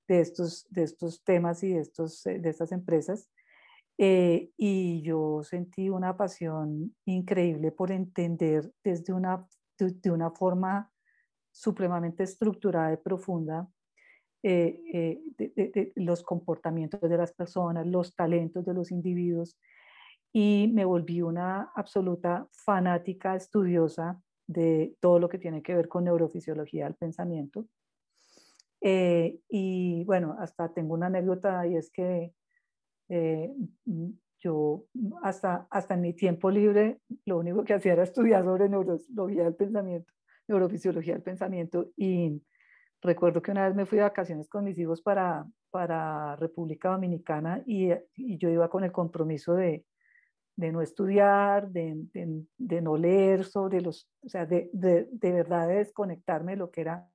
de 0.08 0.20
estos, 0.20 0.68
de 0.70 0.84
estos 0.84 1.24
temas 1.24 1.64
y 1.64 1.74
de, 1.74 1.80
estos, 1.80 2.24
de 2.24 2.48
estas 2.50 2.72
empresas. 2.72 3.30
Eh, 4.00 4.52
y 4.58 5.02
yo 5.02 5.42
sentí 5.44 5.90
una 5.90 6.16
pasión 6.16 6.96
increíble 7.06 7.72
por 7.72 7.92
entender 7.92 8.72
desde 8.84 9.12
una, 9.12 9.48
de, 9.80 10.12
una 10.12 10.30
forma 10.30 10.92
supremamente 11.52 12.24
estructurada 12.24 12.94
y 12.94 12.98
profunda 12.98 13.68
eh, 14.44 14.80
eh, 14.94 15.20
de, 15.38 15.94
los 15.96 16.22
comportamientos 16.22 17.02
de 17.02 17.18
las 17.18 17.34
personas, 17.34 17.88
los 17.88 18.16
talentos 18.16 18.66
de 18.66 18.76
los 18.76 18.92
individuos 18.92 19.58
y 20.32 20.70
me 20.76 20.86
volví 20.86 21.24
una 21.24 21.72
absoluta 21.74 22.48
fanática 22.52 23.36
estudiosa 23.36 24.22
de 24.46 24.96
todo 25.00 25.18
lo 25.18 25.28
que 25.28 25.40
tiene 25.40 25.64
que 25.64 25.76
ver 25.76 25.88
con 25.88 26.04
neurofisiología 26.04 26.86
del 26.86 26.96
pensamiento. 26.96 27.66
y 28.80 30.04
bueno, 30.06 30.36
hasta 30.40 30.72
tengo 30.72 30.94
una 30.94 31.08
anécdota 31.08 31.66
y 31.66 31.76
es 31.76 31.90
que 31.90 32.34
eh, 33.10 33.54
mm, 33.86 34.10
yo 34.40 34.86
mm, 34.94 35.14
hasta, 35.24 35.68
hasta 35.70 35.94
en 35.94 36.02
mi 36.02 36.14
tiempo 36.14 36.50
libre 36.50 37.00
lo 37.26 37.40
único 37.40 37.64
que 37.64 37.74
hacía 37.74 37.94
era 37.94 38.04
estudiar 38.04 38.44
sobre 38.44 38.70
neurología 38.70 39.44
del 39.44 39.56
pensamiento, 39.56 40.14
neurofisiología 40.48 41.14
del 41.14 41.24
pensamiento 41.24 41.92
y 41.96 42.42
recuerdo 43.02 43.42
que 43.42 43.52
una 43.52 43.68
vez 43.68 43.76
me 43.76 43.86
fui 43.86 43.98
de 43.98 44.04
vacaciones 44.04 44.50
con 44.50 44.64
mis 44.64 44.78
hijos 44.78 45.02
para, 45.02 45.46
para 45.70 46.36
República 46.36 46.90
Dominicana 46.90 47.64
y, 47.66 47.90
y 48.16 48.38
yo 48.38 48.50
iba 48.50 48.70
con 48.70 48.84
el 48.84 48.92
compromiso 48.92 49.54
de, 49.54 49.86
de 50.58 50.72
no 50.72 50.82
estudiar, 50.82 51.70
de, 51.70 51.94
de, 52.14 52.44
de, 52.58 52.82
no 52.82 52.98
leer 52.98 53.46
sobre 53.46 53.80
los, 53.80 54.10
o 54.24 54.30
sea, 54.30 54.46
de, 54.46 54.70
de, 54.74 55.32
verdad 55.32 55.68
de 55.68 55.76
desconectarme 55.76 56.54
de 56.54 56.58
lo 56.58 56.72
que 56.72 56.82
era 56.82 57.08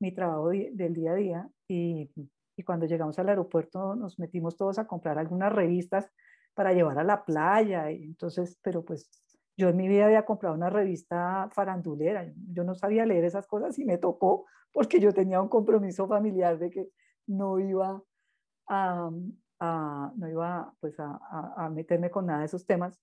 mi 0.00 0.12
trabajo 0.12 0.48
del 0.48 0.94
día 0.94 1.12
a 1.12 1.14
día 1.14 1.48
y 1.68 2.10
y 2.56 2.62
cuando 2.62 2.86
llegamos 2.86 3.18
al 3.18 3.28
aeropuerto 3.28 3.94
nos 3.94 4.18
metimos 4.18 4.56
todos 4.56 4.78
a 4.78 4.86
comprar 4.86 5.18
algunas 5.18 5.52
revistas 5.52 6.10
para 6.54 6.72
llevar 6.72 6.98
a 6.98 7.04
la 7.04 7.24
playa. 7.24 7.90
Y 7.90 8.04
entonces, 8.04 8.58
pero 8.62 8.84
pues 8.84 9.10
yo 9.56 9.68
en 9.68 9.76
mi 9.76 9.88
vida 9.88 10.06
había 10.06 10.24
comprado 10.24 10.54
una 10.54 10.70
revista 10.70 11.48
farandulera, 11.52 12.32
yo 12.52 12.64
no 12.64 12.74
sabía 12.74 13.06
leer 13.06 13.24
esas 13.24 13.46
cosas 13.46 13.78
y 13.78 13.84
me 13.84 13.98
tocó 13.98 14.46
porque 14.72 14.98
yo 14.98 15.12
tenía 15.12 15.40
un 15.40 15.48
compromiso 15.48 16.08
familiar 16.08 16.58
de 16.58 16.70
que 16.70 16.88
no 17.28 17.58
iba 17.60 18.02
a, 18.68 19.10
a 19.60 20.12
no 20.16 20.28
iba 20.28 20.74
pues 20.80 20.98
a, 20.98 21.20
a, 21.56 21.70
meterme 21.70 22.10
con 22.10 22.26
nada 22.26 22.40
de 22.40 22.46
esos 22.46 22.66
temas. 22.66 23.00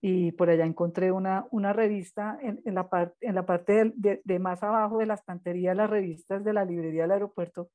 Y 0.00 0.32
por 0.32 0.50
allá 0.50 0.64
encontré 0.64 1.12
una, 1.12 1.46
una 1.50 1.72
revista 1.72 2.36
en, 2.40 2.60
en 2.64 2.74
la, 2.74 2.88
parte 2.88 3.16
en 3.20 3.34
la 3.36 3.46
parte 3.46 3.92
de, 3.94 4.20
de, 4.24 4.38
más 4.40 4.62
abajo 4.62 4.98
de 4.98 5.06
la 5.06 5.14
estantería, 5.14 5.74
las 5.74 5.90
revistas 5.90 6.42
de 6.44 6.52
la 6.52 6.64
librería 6.64 7.02
del 7.02 7.12
aeropuerto, 7.12 7.70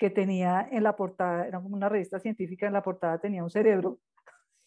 que 0.00 0.08
tenía 0.08 0.66
en 0.72 0.82
la 0.82 0.96
portada, 0.96 1.46
era 1.46 1.58
una 1.58 1.90
revista 1.90 2.18
científica, 2.18 2.66
en 2.66 2.72
la 2.72 2.82
portada 2.82 3.20
tenía 3.20 3.44
un 3.44 3.50
cerebro. 3.50 4.00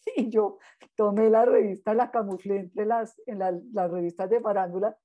Y 0.16 0.30
yo 0.30 0.58
tomé 0.96 1.28
la 1.28 1.44
revista, 1.44 1.92
la 1.94 2.10
camuflé 2.10 2.56
entre 2.56 2.84
las, 2.84 3.20
en 3.26 3.38
las 3.38 3.90
revistas 3.90 4.28
de 4.30 4.40
farándula 4.40 4.96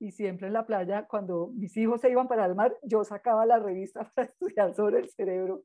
y 0.00 0.10
siempre 0.10 0.48
en 0.48 0.54
la 0.54 0.66
playa, 0.66 1.06
cuando 1.06 1.52
mis 1.54 1.76
hijos 1.76 2.00
se 2.00 2.10
iban 2.10 2.28
para 2.28 2.44
el 2.46 2.54
mar, 2.54 2.76
yo 2.82 3.04
sacaba 3.04 3.46
la 3.46 3.58
revista 3.58 4.10
para 4.14 4.28
estudiar 4.28 4.74
sobre 4.74 4.98
el 4.98 5.08
cerebro. 5.08 5.62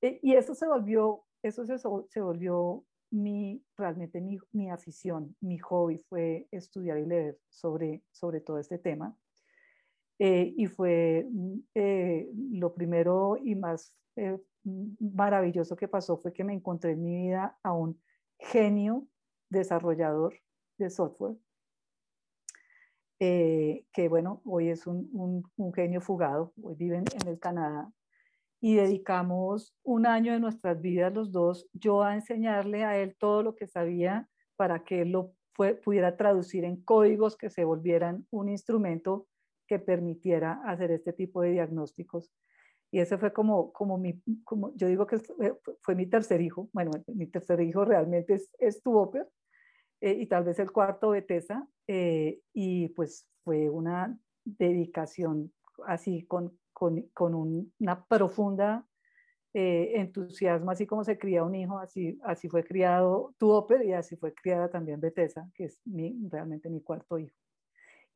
E, 0.00 0.18
y 0.22 0.34
eso 0.34 0.54
se 0.54 0.66
volvió, 0.66 1.24
eso 1.42 1.66
se, 1.66 1.76
se 1.78 2.20
volvió 2.20 2.84
mi, 3.10 3.62
realmente 3.76 4.20
mi, 4.20 4.38
mi, 4.52 4.70
afición, 4.70 5.36
mi 5.40 5.58
hobby 5.58 5.98
fue 6.08 6.48
estudiar 6.52 6.98
y 6.98 7.06
leer 7.06 7.38
sobre, 7.48 8.02
sobre 8.12 8.40
todo 8.40 8.58
este 8.58 8.78
tema. 8.78 9.14
Eh, 10.18 10.54
y 10.56 10.66
fue 10.66 11.26
mm, 11.30 11.58
eh, 11.74 12.30
lo 12.52 12.74
primero 12.74 13.36
y 13.42 13.54
más 13.54 13.94
eh, 14.16 14.38
maravilloso 14.98 15.76
que 15.76 15.88
pasó 15.88 16.16
fue 16.18 16.32
que 16.32 16.42
me 16.42 16.54
encontré 16.54 16.92
en 16.92 17.02
mi 17.02 17.14
vida 17.28 17.58
a 17.62 17.72
un 17.72 18.00
genio 18.38 19.06
desarrollador 19.50 20.34
de 20.78 20.90
software, 20.90 21.36
que 23.18 24.08
bueno, 24.10 24.42
hoy 24.44 24.68
es 24.68 24.86
un, 24.86 25.08
un, 25.12 25.50
un, 25.56 25.72
genio 25.72 26.00
fugado, 26.00 26.52
hoy 26.62 26.74
viven 26.74 27.04
en 27.14 27.28
el 27.28 27.38
Canadá, 27.38 27.90
y 28.60 28.74
dedicamos 28.74 29.74
un 29.82 30.06
año 30.06 30.32
de 30.32 30.40
nuestras 30.40 30.80
vidas 30.82 31.14
los 31.14 31.32
dos, 31.32 31.68
yo 31.72 32.02
a 32.02 32.14
enseñarle 32.14 32.84
a 32.84 32.98
él 32.98 33.16
todo 33.18 33.42
lo 33.42 33.54
que 33.54 33.66
sabía 33.66 34.28
para 34.56 34.84
que 34.84 35.02
él 35.02 35.12
lo 35.12 35.32
pudiera 35.84 36.16
traducir 36.16 36.64
en 36.64 36.82
códigos 36.82 37.36
que 37.36 37.48
se 37.48 37.64
volvieran 37.64 38.26
un 38.30 38.48
instrumento 38.50 39.26
que 39.66 39.78
permitiera 39.78 40.60
hacer 40.64 40.90
este 40.90 41.12
tipo 41.12 41.42
de 41.42 41.50
diagnósticos. 41.52 42.30
Y 42.90 43.00
ese 43.00 43.18
fue 43.18 43.32
como, 43.32 43.72
como 43.72 43.98
mi, 43.98 44.22
como 44.44 44.74
yo 44.76 44.86
digo 44.86 45.06
que 45.06 45.18
fue, 45.18 45.58
fue 45.82 45.94
mi 45.94 46.06
tercer 46.06 46.40
hijo, 46.40 46.68
bueno, 46.72 46.92
mi 47.08 47.26
tercer 47.26 47.60
hijo 47.60 47.84
realmente 47.84 48.34
es, 48.34 48.50
es 48.58 48.82
tu 48.82 48.96
ópera, 48.96 49.26
eh, 50.00 50.12
y 50.20 50.26
tal 50.26 50.44
vez 50.44 50.58
el 50.58 50.70
cuarto 50.70 51.10
Bethesda, 51.10 51.66
eh, 51.86 52.40
y 52.52 52.88
pues 52.90 53.28
fue 53.44 53.68
una 53.70 54.18
dedicación 54.44 55.52
así 55.86 56.24
con, 56.26 56.58
con, 56.72 57.02
con 57.12 57.34
una 57.34 58.04
profunda 58.06 58.86
eh, 59.54 59.92
entusiasmo, 60.00 60.70
así 60.70 60.86
como 60.86 61.02
se 61.02 61.18
cría 61.18 61.42
un 61.42 61.54
hijo, 61.54 61.78
así, 61.78 62.18
así 62.24 62.48
fue 62.48 62.62
criado 62.62 63.34
tu 63.38 63.50
ópera 63.50 63.82
y 63.84 63.92
así 63.94 64.14
fue 64.16 64.34
criada 64.34 64.68
también 64.68 65.00
Bethesda, 65.00 65.48
que 65.54 65.64
es 65.64 65.80
mi, 65.86 66.14
realmente 66.28 66.68
mi 66.68 66.82
cuarto 66.82 67.18
hijo. 67.18 67.34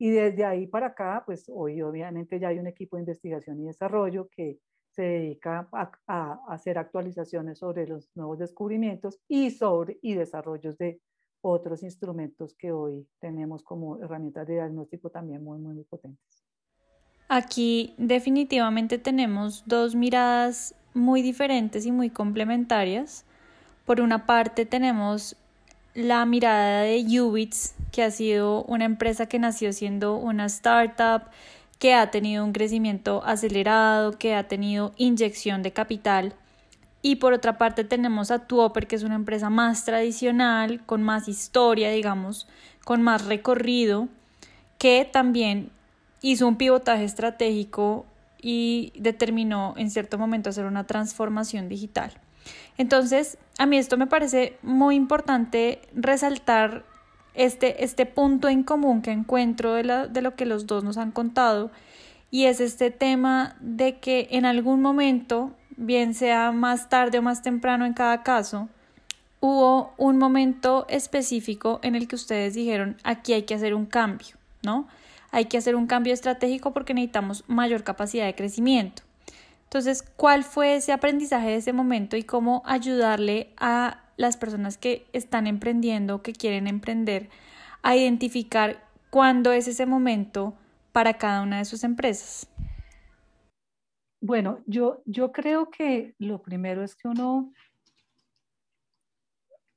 Y 0.03 0.09
desde 0.09 0.43
ahí 0.43 0.65
para 0.65 0.87
acá, 0.87 1.21
pues 1.27 1.45
hoy 1.47 1.79
obviamente 1.83 2.39
ya 2.39 2.47
hay 2.47 2.57
un 2.57 2.65
equipo 2.65 2.95
de 2.95 3.03
investigación 3.03 3.59
y 3.59 3.67
desarrollo 3.67 4.29
que 4.35 4.57
se 4.89 5.03
dedica 5.03 5.69
a, 5.71 5.91
a, 6.07 6.39
hacer 6.47 6.79
actualizaciones 6.79 7.59
sobre 7.59 7.85
los 7.85 8.09
nuevos 8.15 8.39
descubrimientos 8.39 9.19
y 9.27 9.51
sobre 9.51 9.99
y 10.01 10.15
desarrollos 10.15 10.75
de 10.79 10.99
otros 11.41 11.83
instrumentos 11.83 12.55
que 12.55 12.71
hoy 12.71 13.07
tenemos 13.19 13.61
como 13.61 14.01
herramientas 14.01 14.47
de 14.47 14.55
diagnóstico 14.55 15.11
también 15.11 15.43
muy, 15.43 15.59
muy, 15.59 15.75
muy 15.75 15.83
potentes. 15.83 16.43
Aquí 17.29 17.93
definitivamente 17.99 18.97
tenemos 18.97 19.63
dos 19.67 19.93
miradas 19.93 20.73
muy 20.95 21.21
diferentes 21.21 21.85
y 21.85 21.91
muy 21.91 22.09
complementarias. 22.09 23.23
Por 23.85 24.01
una 24.01 24.25
parte 24.25 24.65
tenemos 24.65 25.37
la 25.93 26.25
mirada 26.25 26.81
de 26.81 27.21
Ubits, 27.21 27.75
que 27.91 28.03
ha 28.03 28.11
sido 28.11 28.63
una 28.63 28.85
empresa 28.85 29.25
que 29.25 29.39
nació 29.39 29.73
siendo 29.73 30.15
una 30.15 30.45
startup, 30.45 31.23
que 31.79 31.93
ha 31.93 32.11
tenido 32.11 32.45
un 32.45 32.53
crecimiento 32.53 33.23
acelerado, 33.25 34.17
que 34.17 34.35
ha 34.35 34.47
tenido 34.47 34.93
inyección 34.97 35.63
de 35.63 35.73
capital. 35.73 36.35
Y 37.01 37.15
por 37.15 37.33
otra 37.33 37.57
parte 37.57 37.83
tenemos 37.83 38.29
a 38.31 38.45
Tuoper, 38.45 38.87
que 38.87 38.95
es 38.95 39.03
una 39.03 39.15
empresa 39.15 39.49
más 39.49 39.83
tradicional, 39.83 40.85
con 40.85 41.01
más 41.01 41.27
historia, 41.27 41.89
digamos, 41.91 42.47
con 42.85 43.01
más 43.01 43.25
recorrido, 43.25 44.07
que 44.77 45.09
también 45.11 45.71
hizo 46.21 46.47
un 46.47 46.55
pivotaje 46.57 47.03
estratégico 47.03 48.05
y 48.39 48.93
determinó 48.95 49.73
en 49.77 49.89
cierto 49.89 50.17
momento 50.17 50.49
hacer 50.49 50.65
una 50.65 50.85
transformación 50.85 51.67
digital. 51.67 52.13
Entonces, 52.77 53.37
a 53.57 53.65
mí 53.65 53.77
esto 53.77 53.97
me 53.97 54.07
parece 54.07 54.57
muy 54.61 54.95
importante 54.95 55.81
resaltar 55.93 56.85
este, 57.33 57.83
este 57.83 58.05
punto 58.05 58.49
en 58.49 58.63
común 58.63 59.01
que 59.01 59.11
encuentro 59.11 59.73
de, 59.73 60.07
de 60.09 60.21
lo 60.21 60.35
que 60.35 60.45
los 60.45 60.67
dos 60.67 60.83
nos 60.83 60.97
han 60.97 61.11
contado 61.11 61.71
y 62.29 62.45
es 62.45 62.59
este 62.59 62.91
tema 62.91 63.55
de 63.59 63.99
que 63.99 64.27
en 64.31 64.45
algún 64.45 64.81
momento, 64.81 65.51
bien 65.77 66.13
sea 66.13 66.51
más 66.51 66.89
tarde 66.89 67.19
o 67.19 67.21
más 67.21 67.41
temprano 67.41 67.85
en 67.85 67.93
cada 67.93 68.23
caso, 68.23 68.69
hubo 69.39 69.93
un 69.97 70.17
momento 70.17 70.85
específico 70.89 71.79
en 71.83 71.95
el 71.95 72.07
que 72.07 72.15
ustedes 72.15 72.53
dijeron 72.53 72.97
aquí 73.03 73.33
hay 73.33 73.43
que 73.43 73.55
hacer 73.55 73.73
un 73.73 73.85
cambio, 73.85 74.35
¿no? 74.63 74.87
hay 75.31 75.45
que 75.45 75.57
hacer 75.57 75.75
un 75.75 75.87
cambio 75.87 76.13
estratégico 76.13 76.71
porque 76.71 76.93
necesitamos 76.93 77.43
mayor 77.47 77.83
capacidad 77.83 78.25
de 78.25 78.35
crecimiento. 78.35 79.03
Entonces, 79.71 80.03
¿cuál 80.17 80.43
fue 80.43 80.75
ese 80.75 80.91
aprendizaje 80.91 81.47
de 81.47 81.55
ese 81.55 81.71
momento 81.71 82.17
y 82.17 82.23
cómo 82.23 82.61
ayudarle 82.65 83.53
a 83.55 84.03
las 84.17 84.35
personas 84.35 84.77
que 84.77 85.05
están 85.13 85.47
emprendiendo, 85.47 86.21
que 86.21 86.33
quieren 86.33 86.67
emprender, 86.67 87.29
a 87.81 87.95
identificar 87.95 88.83
cuándo 89.09 89.53
es 89.53 89.69
ese 89.69 89.85
momento 89.85 90.55
para 90.91 91.13
cada 91.13 91.41
una 91.41 91.59
de 91.59 91.63
sus 91.63 91.85
empresas? 91.85 92.51
Bueno, 94.19 94.59
yo, 94.67 95.03
yo 95.05 95.31
creo 95.31 95.69
que 95.69 96.15
lo 96.19 96.41
primero 96.41 96.83
es 96.83 96.93
que 96.93 97.07
uno, 97.07 97.53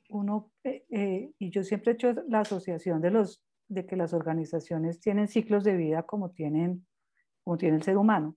uno 0.09 0.51
eh, 0.65 0.85
eh, 0.91 1.31
y 1.39 1.51
yo 1.51 1.63
siempre 1.63 1.93
he 1.93 1.95
hecho 1.95 2.13
la 2.27 2.41
asociación 2.41 3.01
de 3.01 3.13
los 3.13 3.45
de 3.69 3.87
que 3.87 3.95
las 3.95 4.13
organizaciones 4.13 4.99
tienen 4.99 5.29
ciclos 5.29 5.63
de 5.63 5.77
vida 5.77 6.03
como, 6.03 6.33
tienen, 6.33 6.85
como 7.45 7.59
tiene 7.59 7.77
el 7.77 7.85
ser 7.85 7.97
humano. 7.97 8.37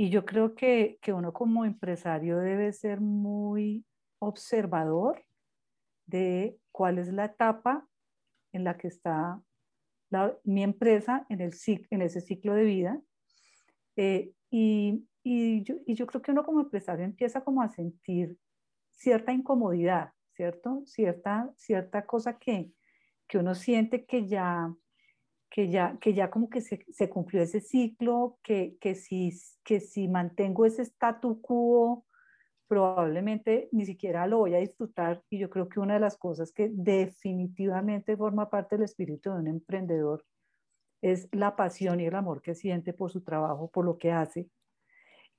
Y 0.00 0.08
yo 0.08 0.24
creo 0.24 0.54
que, 0.54 0.98
que 1.02 1.12
uno 1.12 1.34
como 1.34 1.66
empresario 1.66 2.38
debe 2.38 2.72
ser 2.72 3.02
muy 3.02 3.84
observador 4.18 5.26
de 6.06 6.56
cuál 6.72 6.96
es 6.96 7.12
la 7.12 7.26
etapa 7.26 7.86
en 8.52 8.64
la 8.64 8.78
que 8.78 8.88
está 8.88 9.42
mi 10.44 10.62
empresa 10.62 11.26
en, 11.28 11.42
el, 11.42 11.52
en 11.90 12.00
ese 12.00 12.22
ciclo 12.22 12.54
de 12.54 12.64
vida. 12.64 13.02
Eh, 13.96 14.32
y, 14.48 15.06
y, 15.22 15.64
yo, 15.64 15.74
y, 15.86 15.94
yo, 15.96 16.06
creo 16.06 16.22
que 16.22 16.30
uno 16.30 16.46
como 16.46 16.60
empresario 16.60 17.04
empieza 17.04 17.44
como 17.44 17.60
a 17.60 17.68
sentir 17.68 18.38
cierta 18.92 19.34
incomodidad, 19.34 20.14
¿cierto? 20.32 20.80
Cierta, 20.86 21.52
cierta 21.56 22.06
cosa 22.06 22.38
que, 22.38 22.72
que 23.28 23.36
uno 23.36 23.54
siente 23.54 24.06
que 24.06 24.26
ya, 24.26 24.74
que 25.50 25.68
ya, 25.68 25.98
que 26.00 26.14
ya 26.14 26.30
como 26.30 26.48
que 26.48 26.60
se, 26.60 26.84
se 26.90 27.08
cumplió 27.10 27.42
ese 27.42 27.60
ciclo, 27.60 28.38
que, 28.42 28.76
que, 28.80 28.94
si, 28.94 29.30
que 29.64 29.80
si 29.80 30.08
mantengo 30.08 30.64
ese 30.64 30.82
statu 30.82 31.40
quo, 31.40 32.06
probablemente 32.68 33.68
ni 33.72 33.84
siquiera 33.84 34.28
lo 34.28 34.38
voy 34.38 34.54
a 34.54 34.58
disfrutar. 34.58 35.22
Y 35.28 35.38
yo 35.38 35.50
creo 35.50 35.68
que 35.68 35.80
una 35.80 35.94
de 35.94 36.00
las 36.00 36.16
cosas 36.16 36.52
que 36.52 36.70
definitivamente 36.72 38.16
forma 38.16 38.48
parte 38.48 38.76
del 38.76 38.84
espíritu 38.84 39.30
de 39.30 39.40
un 39.40 39.48
emprendedor 39.48 40.24
es 41.02 41.28
la 41.32 41.56
pasión 41.56 42.00
y 42.00 42.06
el 42.06 42.14
amor 42.14 42.42
que 42.42 42.54
siente 42.54 42.92
por 42.92 43.10
su 43.10 43.22
trabajo, 43.22 43.70
por 43.70 43.84
lo 43.84 43.98
que 43.98 44.12
hace. 44.12 44.48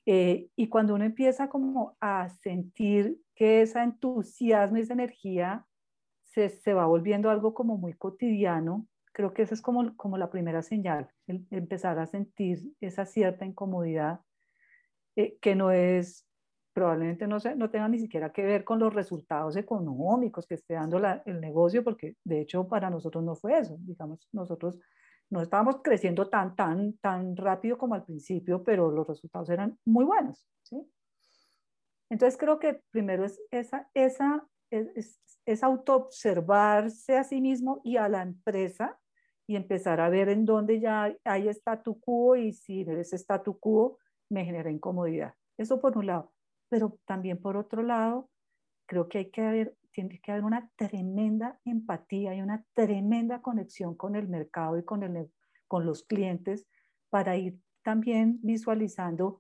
Eh, 0.06 0.50
y 0.56 0.68
cuando 0.68 0.96
uno 0.96 1.06
empieza 1.06 1.48
como 1.48 1.96
a 2.02 2.30
sentir 2.30 3.18
que 3.36 3.62
ese 3.62 3.80
entusiasmo 3.80 4.78
esa 4.78 4.94
energía 4.94 5.66
se, 6.24 6.74
va 6.74 6.86
volviendo 6.86 7.30
algo 7.30 7.54
como 7.54 7.78
muy 7.78 7.94
cotidiano. 7.94 8.88
Creo 9.14 9.34
que 9.34 9.42
esa 9.42 9.54
es 9.54 9.62
como, 9.62 9.96
como 9.98 10.18
la 10.18 10.30
primera 10.30 10.62
señal, 10.62 11.10
empezar 11.28 12.00
a 12.00 12.08
sentir 12.08 12.60
esa 12.80 13.06
cierta 13.06 13.46
incomodidad 13.46 14.22
eh, 15.16 15.38
que 15.42 15.56
no 15.56 15.72
es, 15.72 16.26
probablemente 16.74 17.28
no, 17.28 17.38
no 17.58 17.70
tenga 17.70 17.90
ni 17.90 18.00
siquiera 18.00 18.32
que 18.32 18.44
ver 18.44 18.64
con 18.64 18.80
los 18.80 18.94
resultados 18.94 19.58
económicos 19.58 20.48
que 20.48 20.56
esté 20.56 20.76
dando 20.76 21.02
el 21.26 21.42
negocio, 21.42 21.84
porque 21.84 22.16
de 22.24 22.42
hecho 22.42 22.68
para 22.68 22.90
nosotros 22.90 23.24
no 23.24 23.36
fue 23.36 23.60
eso. 23.60 23.78
Digamos, 23.80 24.28
nosotros 24.32 24.80
no 25.30 25.42
estábamos 25.42 25.78
creciendo 25.82 26.30
tan, 26.30 26.56
tan, 26.56 26.94
tan 26.98 27.36
rápido 27.36 27.78
como 27.78 27.96
al 27.96 28.04
principio, 28.04 28.64
pero 28.64 28.92
los 28.92 29.08
resultados 29.08 29.50
eran 29.50 29.78
muy 29.86 30.06
buenos. 30.06 30.46
¿sí? 30.64 30.82
Entonces 32.10 32.38
creo 32.38 32.60
que 32.60 32.82
primero 32.92 33.26
es 33.26 33.42
esa, 33.52 33.90
esa 33.94 34.46
es, 34.72 35.20
es, 35.46 35.64
autoobservarse 35.64 37.18
a 37.18 37.24
sí 37.24 37.42
mismo 37.42 37.82
y 37.84 37.98
a 37.98 38.10
la 38.10 38.22
empresa 38.22 39.00
y 39.46 39.56
empezar 39.56 40.00
a 40.00 40.10
ver 40.10 40.30
en 40.30 40.46
dónde 40.46 40.80
ya 40.80 41.14
hay 41.26 41.48
statu 41.50 42.00
quo 42.00 42.36
y 42.36 42.54
si 42.54 42.82
ese 42.82 43.18
statu 43.18 43.60
quo 43.60 43.98
me 44.30 44.46
genera 44.46 44.72
incomodidad. 44.72 45.36
Eso 45.58 45.80
por 45.80 45.98
un 45.98 46.08
lado. 46.08 46.32
Pero 46.70 46.98
también 47.06 47.42
por 47.42 47.58
otro 47.58 47.84
lado, 47.84 48.30
creo 48.86 49.10
que 49.10 49.20
hay 49.20 49.32
que 49.32 49.42
haber, 49.42 49.76
tiene 49.92 50.20
que 50.22 50.32
haber 50.32 50.46
una 50.46 50.70
tremenda 50.78 51.60
empatía 51.66 52.34
y 52.34 52.42
una 52.42 52.66
tremenda 52.74 53.42
conexión 53.42 53.96
con 53.96 54.16
el 54.16 54.30
mercado 54.30 54.78
y 54.78 54.86
con, 54.86 55.04
el, 55.04 55.30
con 55.68 55.86
los 55.86 56.04
clientes 56.04 56.66
para 57.10 57.36
ir 57.36 57.60
también 57.84 58.40
visualizando 58.42 59.38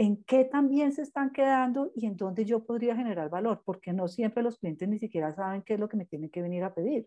en 0.00 0.24
qué 0.24 0.46
también 0.46 0.94
se 0.94 1.02
están 1.02 1.30
quedando 1.30 1.92
y 1.94 2.06
en 2.06 2.16
dónde 2.16 2.46
yo 2.46 2.64
podría 2.64 2.96
generar 2.96 3.28
valor, 3.28 3.60
porque 3.66 3.92
no 3.92 4.08
siempre 4.08 4.42
los 4.42 4.56
clientes 4.56 4.88
ni 4.88 4.98
siquiera 4.98 5.30
saben 5.34 5.60
qué 5.60 5.74
es 5.74 5.80
lo 5.80 5.90
que 5.90 5.98
me 5.98 6.06
tienen 6.06 6.30
que 6.30 6.40
venir 6.40 6.64
a 6.64 6.72
pedir. 6.72 7.06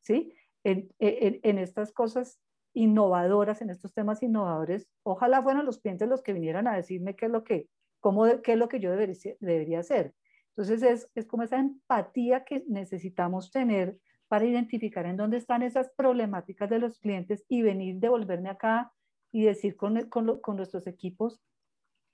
¿Sí? 0.00 0.34
En, 0.64 0.88
en, 0.98 1.58
estas 1.58 1.92
cosas 1.92 2.40
innovadoras, 2.74 3.62
en 3.62 3.70
estos 3.70 3.94
temas 3.94 4.20
innovadores, 4.20 4.88
ojalá 5.04 5.44
fueran 5.44 5.64
los 5.64 5.78
clientes 5.78 6.08
los 6.08 6.24
que 6.24 6.32
vinieran 6.32 6.66
a 6.66 6.74
decirme 6.74 7.14
qué 7.14 7.26
es 7.26 7.30
lo 7.30 7.44
que, 7.44 7.68
cómo, 8.00 8.24
qué 8.42 8.54
es 8.54 8.58
lo 8.58 8.68
que 8.68 8.80
yo 8.80 8.90
debería, 8.90 9.36
debería 9.38 9.78
hacer. 9.78 10.12
Entonces 10.56 10.82
es, 10.82 11.08
es 11.14 11.26
como 11.26 11.44
esa 11.44 11.60
empatía 11.60 12.42
que 12.42 12.64
necesitamos 12.66 13.52
tener 13.52 13.96
para 14.26 14.44
identificar 14.44 15.06
en 15.06 15.16
dónde 15.16 15.36
están 15.36 15.62
esas 15.62 15.88
problemáticas 15.96 16.68
de 16.68 16.80
los 16.80 16.98
clientes 16.98 17.44
y 17.48 17.62
venir, 17.62 18.00
devolverme 18.00 18.48
acá 18.48 18.92
y 19.30 19.44
decir 19.44 19.76
con, 19.76 20.08
con, 20.08 20.40
con 20.40 20.56
nuestros 20.56 20.88
equipos, 20.88 21.40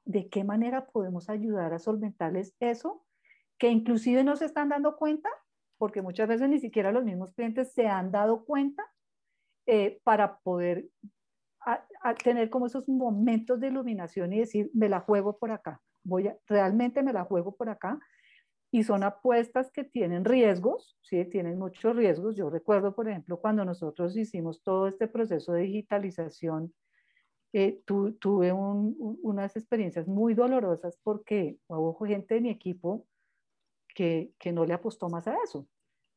de 0.09 0.31
qué 0.31 0.43
manera 0.43 0.87
podemos 0.87 1.29
ayudar 1.29 1.75
a 1.75 1.79
solventarles 1.79 2.57
eso, 2.61 3.05
que 3.59 3.69
inclusive 3.69 4.25
no 4.25 4.37
se 4.37 4.47
están 4.47 4.71
dando 4.71 4.97
cuenta, 4.97 5.29
porque 5.77 6.01
muchas 6.01 6.27
veces 6.27 6.49
ni 6.49 6.59
siquiera 6.59 6.93
los 6.93 7.05
mismos 7.05 7.35
clientes 7.35 7.75
se 7.75 7.89
han 7.89 8.11
dado 8.11 8.47
cuenta 8.47 8.83
eh, 9.67 10.01
para 10.05 10.39
poder 10.39 10.89
tener 12.25 12.49
como 12.49 12.67
esos 12.67 12.89
momentos 12.89 13.61
de 13.61 13.67
iluminación 13.67 14.33
y 14.33 14.39
decir, 14.39 14.71
me 14.73 14.89
la 14.89 15.01
juego 15.01 15.37
por 15.37 15.51
acá, 15.51 15.83
voy 16.03 16.33
realmente 16.47 17.03
me 17.03 17.13
la 17.13 17.25
juego 17.25 17.55
por 17.55 17.69
acá. 17.69 17.99
Y 18.71 18.83
son 18.85 19.03
apuestas 19.03 19.71
que 19.71 19.85
tienen 19.85 20.27
riesgos, 20.27 20.99
sí, 21.03 21.25
tienen 21.27 21.59
muchos 21.59 21.97
riesgos. 21.97 22.37
Yo 22.37 22.51
recuerdo, 22.51 22.95
por 22.95 23.09
ejemplo, 23.09 23.41
cuando 23.41 23.65
nosotros 23.65 24.15
hicimos 24.15 24.63
todo 24.63 24.89
este 24.89 25.07
proceso 25.07 25.53
de 25.53 25.63
digitalización 25.63 26.75
eh, 27.53 27.81
tuve 27.87 28.53
unas 28.53 29.57
experiencias 29.57 30.07
muy 30.07 30.35
dolorosas 30.35 30.99
porque 31.03 31.59
hubo 31.69 31.95
gente 32.05 32.35
de 32.35 32.41
mi 32.41 32.51
equipo 32.51 33.07
que, 33.95 34.33
que, 34.39 34.53
no 34.53 34.65
le 34.65 34.75
apostó 34.75 35.09
más 35.09 35.27
a 35.27 35.37
eso. 35.43 35.67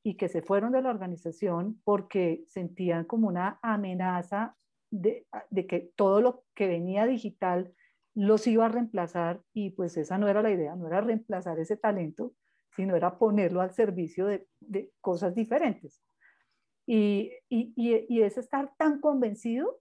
y 0.03 0.15
que 0.15 0.29
se 0.29 0.41
fueron 0.41 0.71
de 0.71 0.81
la 0.81 0.89
organización 0.89 1.79
porque 1.83 2.43
sentían 2.47 3.05
como 3.05 3.27
una 3.27 3.59
amenaza 3.61 4.55
de, 4.91 5.25
de, 5.49 5.67
que 5.67 5.91
todo 5.95 6.21
lo 6.21 6.43
que 6.55 6.67
venía 6.67 7.05
digital 7.05 7.73
los 8.13 8.45
iba 8.47 8.65
a 8.65 8.69
reemplazar 8.69 9.41
y 9.53 9.71
pues 9.71 9.95
esa 9.97 10.17
no 10.17 10.27
era 10.27 10.41
la 10.41 10.51
idea, 10.51 10.75
no 10.75 10.87
era 10.87 11.01
reemplazar 11.01 11.59
ese 11.59 11.77
talento, 11.77 12.33
sino 12.75 12.95
era 12.95 13.17
ponerlo 13.17 13.61
al 13.61 13.71
servicio 13.71 14.25
de, 14.25 14.47
de 14.59 14.91
cosas 15.01 15.35
diferentes. 15.35 16.01
Y, 16.85 17.31
y, 17.47 17.73
y, 17.77 18.21
es 18.21 18.37
estar 18.37 18.73
tan 18.77 18.99
convencido, 18.99 19.79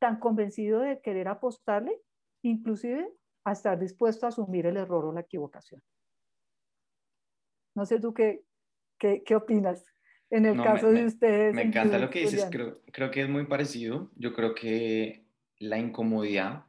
tan 0.00 0.18
convencido 0.18 0.80
de 0.80 1.00
querer 1.00 1.28
apostarle, 1.28 2.00
inclusive 2.42 3.08
a 3.44 3.52
estar 3.52 3.78
dispuesto 3.78 4.26
a 4.26 4.30
asumir 4.30 4.66
el 4.66 4.76
error 4.76 5.04
o 5.04 5.12
la 5.12 5.20
equivocación. 5.20 5.80
No 7.76 7.86
sé 7.86 8.00
tú 8.00 8.12
qué, 8.12 8.42
qué, 8.98 9.22
qué 9.24 9.36
opinas 9.36 9.84
en 10.30 10.46
el 10.46 10.60
caso 10.60 10.90
de 10.90 11.06
ustedes. 11.06 11.54
Me 11.54 11.62
encanta 11.62 11.98
lo 11.98 12.10
que 12.10 12.20
dices, 12.20 12.48
creo, 12.50 12.80
creo 12.92 13.10
que 13.10 13.22
es 13.22 13.28
muy 13.28 13.46
parecido. 13.46 14.10
Yo 14.16 14.34
creo 14.34 14.54
que 14.54 15.24
la 15.58 15.78
incomodidad 15.78 16.64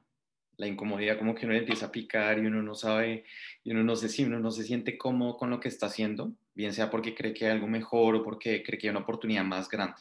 la 0.62 0.68
incomodidad 0.68 1.18
como 1.18 1.34
que 1.34 1.48
uno 1.48 1.56
empieza 1.56 1.88
a 1.88 1.92
picar 1.92 2.38
y 2.38 2.46
uno 2.46 2.62
no 2.62 2.76
sabe, 2.76 3.26
y 3.64 3.72
uno 3.72 3.84
no 3.84 3.96
sé 3.96 4.10
si 4.10 4.24
uno 4.24 4.40
no 4.40 4.52
se 4.52 4.64
siente 4.64 4.96
cómodo 4.96 5.36
con 5.36 5.50
lo 5.50 5.60
que 5.60 5.68
está 5.68 5.88
haciendo, 5.88 6.34
bien 6.54 6.72
sea 6.72 6.92
porque 6.92 7.16
cree 7.16 7.34
que 7.34 7.46
hay 7.46 7.52
algo 7.54 7.66
mejor 7.66 8.14
o 8.14 8.24
porque 8.24 8.62
cree 8.62 8.78
que 8.78 8.88
hay 8.88 8.92
una 8.92 9.00
oportunidad 9.00 9.44
más 9.44 9.68
grande. 9.68 10.00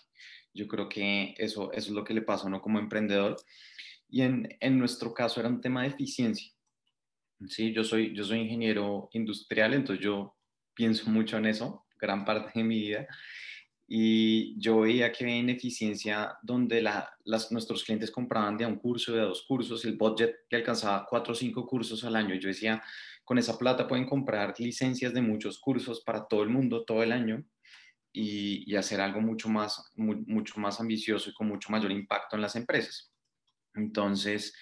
Yo 0.54 0.66
creo 0.68 0.88
que 0.88 1.34
eso, 1.38 1.72
es 1.72 1.88
lo 1.88 2.04
que 2.04 2.14
le 2.14 2.22
pasa 2.22 2.44
a 2.44 2.46
uno 2.48 2.60
como 2.60 2.78
emprendedor. 2.78 3.36
Y 4.08 4.22
en, 4.22 4.56
en 4.60 4.78
nuestro 4.78 5.14
caso 5.14 5.40
era 5.40 5.48
un 5.48 5.60
tema 5.60 5.82
de 5.82 5.88
eficiencia. 5.88 6.52
Sí, 7.48 7.72
yo 7.72 7.84
soy, 7.84 8.14
yo 8.14 8.24
soy 8.24 8.40
ingeniero 8.40 9.08
industrial, 9.12 9.74
entonces 9.74 10.04
yo 10.04 10.36
pienso 10.74 11.08
mucho 11.10 11.38
en 11.38 11.46
eso, 11.46 11.86
gran 11.98 12.24
parte 12.24 12.58
de 12.58 12.64
mi 12.64 12.78
vida 12.78 13.08
y 13.92 14.56
yo 14.56 14.82
veía 14.82 15.10
que 15.10 15.24
había 15.24 15.38
ineficiencia 15.38 16.38
donde 16.42 16.80
la, 16.80 17.12
las, 17.24 17.50
nuestros 17.50 17.82
clientes 17.82 18.12
compraban 18.12 18.56
de 18.56 18.64
un 18.64 18.76
curso, 18.76 19.12
de 19.12 19.22
dos 19.22 19.42
cursos, 19.42 19.84
el 19.84 19.96
budget 19.96 20.32
le 20.48 20.58
alcanzaba 20.58 21.04
cuatro 21.10 21.32
o 21.32 21.34
cinco 21.34 21.66
cursos 21.66 22.04
al 22.04 22.14
año. 22.14 22.36
Yo 22.36 22.46
decía, 22.46 22.80
con 23.24 23.36
esa 23.36 23.58
plata 23.58 23.88
pueden 23.88 24.06
comprar 24.06 24.54
licencias 24.60 25.12
de 25.12 25.20
muchos 25.20 25.58
cursos 25.58 26.02
para 26.02 26.24
todo 26.28 26.44
el 26.44 26.50
mundo, 26.50 26.84
todo 26.84 27.02
el 27.02 27.10
año, 27.10 27.44
y, 28.12 28.74
hacer 28.74 29.00
algo 29.00 29.20
mucho 29.20 29.48
más, 29.48 29.92
mucho 29.96 30.60
más 30.60 30.80
ambicioso 30.80 31.30
y 31.30 31.34
con 31.34 31.48
mucho 31.48 31.70
mayor 31.70 31.92
impacto 31.92 32.36
en 32.36 32.42
las 32.42 32.56
empresas. 32.56 33.12
Entonces, 33.74 34.54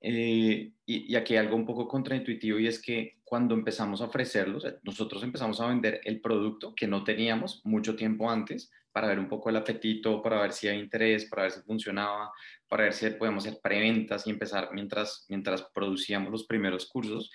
eh, 0.00 0.72
y, 0.84 1.14
aquí 1.14 1.34
hay 1.34 1.40
algo 1.40 1.56
un 1.56 1.66
poco 1.66 1.86
contraintuitivo 1.88 2.58
y 2.58 2.66
es 2.66 2.82
que 2.82 3.18
cuando 3.24 3.54
empezamos 3.54 4.00
a 4.00 4.06
ofrecerlos, 4.06 4.66
nosotros 4.82 5.22
empezamos 5.22 5.60
a 5.60 5.68
vender 5.68 6.00
el 6.04 6.20
producto 6.20 6.74
que 6.74 6.86
no 6.86 7.04
teníamos 7.04 7.62
mucho 7.64 7.96
tiempo 7.96 8.30
antes 8.30 8.70
para 8.90 9.08
ver 9.08 9.18
un 9.18 9.28
poco 9.28 9.48
el 9.48 9.56
apetito, 9.56 10.20
para 10.20 10.40
ver 10.42 10.52
si 10.52 10.68
hay 10.68 10.78
interés, 10.78 11.24
para 11.26 11.44
ver 11.44 11.52
si 11.52 11.62
funcionaba, 11.62 12.30
para 12.68 12.84
ver 12.84 12.92
si 12.92 13.08
podemos 13.10 13.46
hacer 13.46 13.58
preventas 13.62 14.26
y 14.26 14.30
empezar 14.30 14.68
mientras, 14.72 15.24
mientras 15.30 15.62
producíamos 15.74 16.30
los 16.30 16.46
primeros 16.46 16.86
cursos 16.86 17.30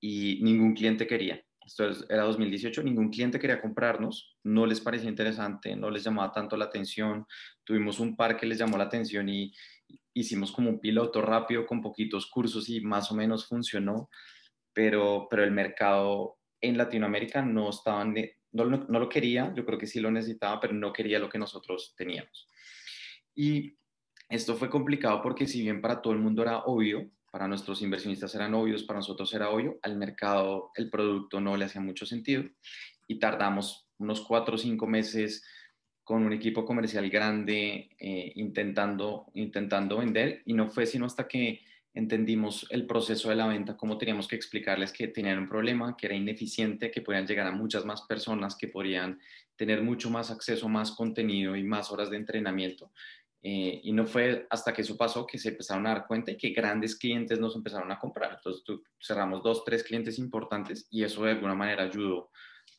y 0.00 0.40
ningún 0.42 0.74
cliente 0.74 1.06
quería. 1.06 1.45
Esto 1.66 1.90
era 2.08 2.22
2018, 2.22 2.84
ningún 2.84 3.10
cliente 3.10 3.40
quería 3.40 3.60
comprarnos, 3.60 4.36
no 4.44 4.66
les 4.66 4.80
parecía 4.80 5.10
interesante, 5.10 5.74
no 5.74 5.90
les 5.90 6.04
llamaba 6.04 6.32
tanto 6.32 6.56
la 6.56 6.66
atención. 6.66 7.26
Tuvimos 7.64 7.98
un 7.98 8.14
par 8.14 8.36
que 8.36 8.46
les 8.46 8.58
llamó 8.58 8.78
la 8.78 8.84
atención 8.84 9.28
y, 9.28 9.52
hicimos 10.14 10.50
como 10.50 10.70
un 10.70 10.80
piloto 10.80 11.20
rápido 11.20 11.66
con 11.66 11.82
poquitos 11.82 12.26
cursos 12.26 12.70
y 12.70 12.80
más 12.80 13.12
o 13.12 13.14
menos 13.14 13.46
funcionó, 13.46 14.08
pero, 14.72 15.26
pero 15.28 15.44
el 15.44 15.50
mercado 15.50 16.38
en 16.60 16.78
Latinoamérica 16.78 17.42
no, 17.42 17.68
estaban 17.68 18.14
no, 18.52 18.64
no, 18.64 18.98
lo 18.98 19.08
quería, 19.10 19.52
yo 19.54 19.66
creo 19.66 19.78
que 19.78 19.86
sí 19.86 20.00
lo 20.00 20.10
necesitaba, 20.10 20.58
pero 20.58 20.72
no 20.72 20.92
quería 20.92 21.18
lo 21.18 21.28
que 21.28 21.38
nosotros 21.38 21.94
teníamos. 21.96 22.48
Y 23.34 23.76
esto 24.30 24.54
fue 24.54 24.70
complicado 24.70 25.20
porque 25.20 25.46
si 25.46 25.60
bien 25.60 25.82
para 25.82 26.00
todo 26.00 26.14
el 26.14 26.20
mundo 26.20 26.42
era 26.42 26.60
obvio, 26.60 27.10
para 27.36 27.48
nuestros 27.48 27.82
inversionistas 27.82 28.34
eran 28.34 28.54
obvios, 28.54 28.84
para 28.84 29.00
nosotros 29.00 29.34
era 29.34 29.50
obvio, 29.50 29.78
al 29.82 29.98
mercado 29.98 30.70
el 30.74 30.88
producto 30.88 31.38
no 31.38 31.54
le 31.58 31.66
hacía 31.66 31.82
mucho 31.82 32.06
sentido 32.06 32.44
y 33.06 33.18
tardamos 33.18 33.90
unos 33.98 34.22
cuatro 34.22 34.54
o 34.54 34.58
cinco 34.58 34.86
meses 34.86 35.44
con 36.02 36.24
un 36.24 36.32
equipo 36.32 36.64
comercial 36.64 37.10
grande 37.10 37.90
eh, 37.98 38.32
intentando, 38.36 39.26
intentando 39.34 39.98
vender 39.98 40.40
y 40.46 40.54
no 40.54 40.70
fue 40.70 40.86
sino 40.86 41.04
hasta 41.04 41.28
que 41.28 41.60
entendimos 41.92 42.66
el 42.70 42.86
proceso 42.86 43.28
de 43.28 43.36
la 43.36 43.46
venta, 43.46 43.76
cómo 43.76 43.98
teníamos 43.98 44.28
que 44.28 44.36
explicarles 44.36 44.90
que 44.90 45.08
tenían 45.08 45.38
un 45.38 45.48
problema, 45.50 45.94
que 45.94 46.06
era 46.06 46.14
ineficiente, 46.14 46.90
que 46.90 47.02
podían 47.02 47.26
llegar 47.26 47.46
a 47.46 47.52
muchas 47.52 47.84
más 47.84 48.00
personas, 48.08 48.56
que 48.56 48.68
podrían 48.68 49.20
tener 49.56 49.82
mucho 49.82 50.08
más 50.08 50.30
acceso, 50.30 50.70
más 50.70 50.90
contenido 50.92 51.54
y 51.54 51.64
más 51.64 51.92
horas 51.92 52.08
de 52.08 52.16
entrenamiento. 52.16 52.92
Eh, 53.48 53.80
y 53.84 53.92
no 53.92 54.06
fue 54.06 54.46
hasta 54.50 54.72
que 54.72 54.82
eso 54.82 54.96
pasó 54.96 55.24
que 55.24 55.38
se 55.38 55.50
empezaron 55.50 55.86
a 55.86 55.90
dar 55.90 56.06
cuenta 56.06 56.32
y 56.32 56.36
que 56.36 56.50
grandes 56.50 56.96
clientes 56.96 57.38
nos 57.38 57.54
empezaron 57.54 57.92
a 57.92 57.98
comprar. 57.98 58.32
Entonces 58.32 58.64
cerramos 59.00 59.42
dos, 59.42 59.64
tres 59.64 59.84
clientes 59.84 60.18
importantes 60.18 60.88
y 60.90 61.04
eso 61.04 61.22
de 61.22 61.32
alguna 61.32 61.54
manera 61.54 61.84
ayudó 61.84 62.30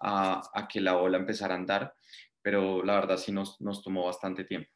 a, 0.01 0.41
a 0.53 0.67
que 0.67 0.81
la 0.81 0.97
ola 0.97 1.17
empezara 1.17 1.53
a 1.53 1.57
andar 1.57 1.93
pero 2.47 2.81
la 2.81 2.93
verdad 2.93 3.17
sí 3.17 3.33
nos, 3.33 3.59
nos 3.59 3.83
tomó 3.83 4.05
bastante 4.05 4.45
tiempo 4.45 4.71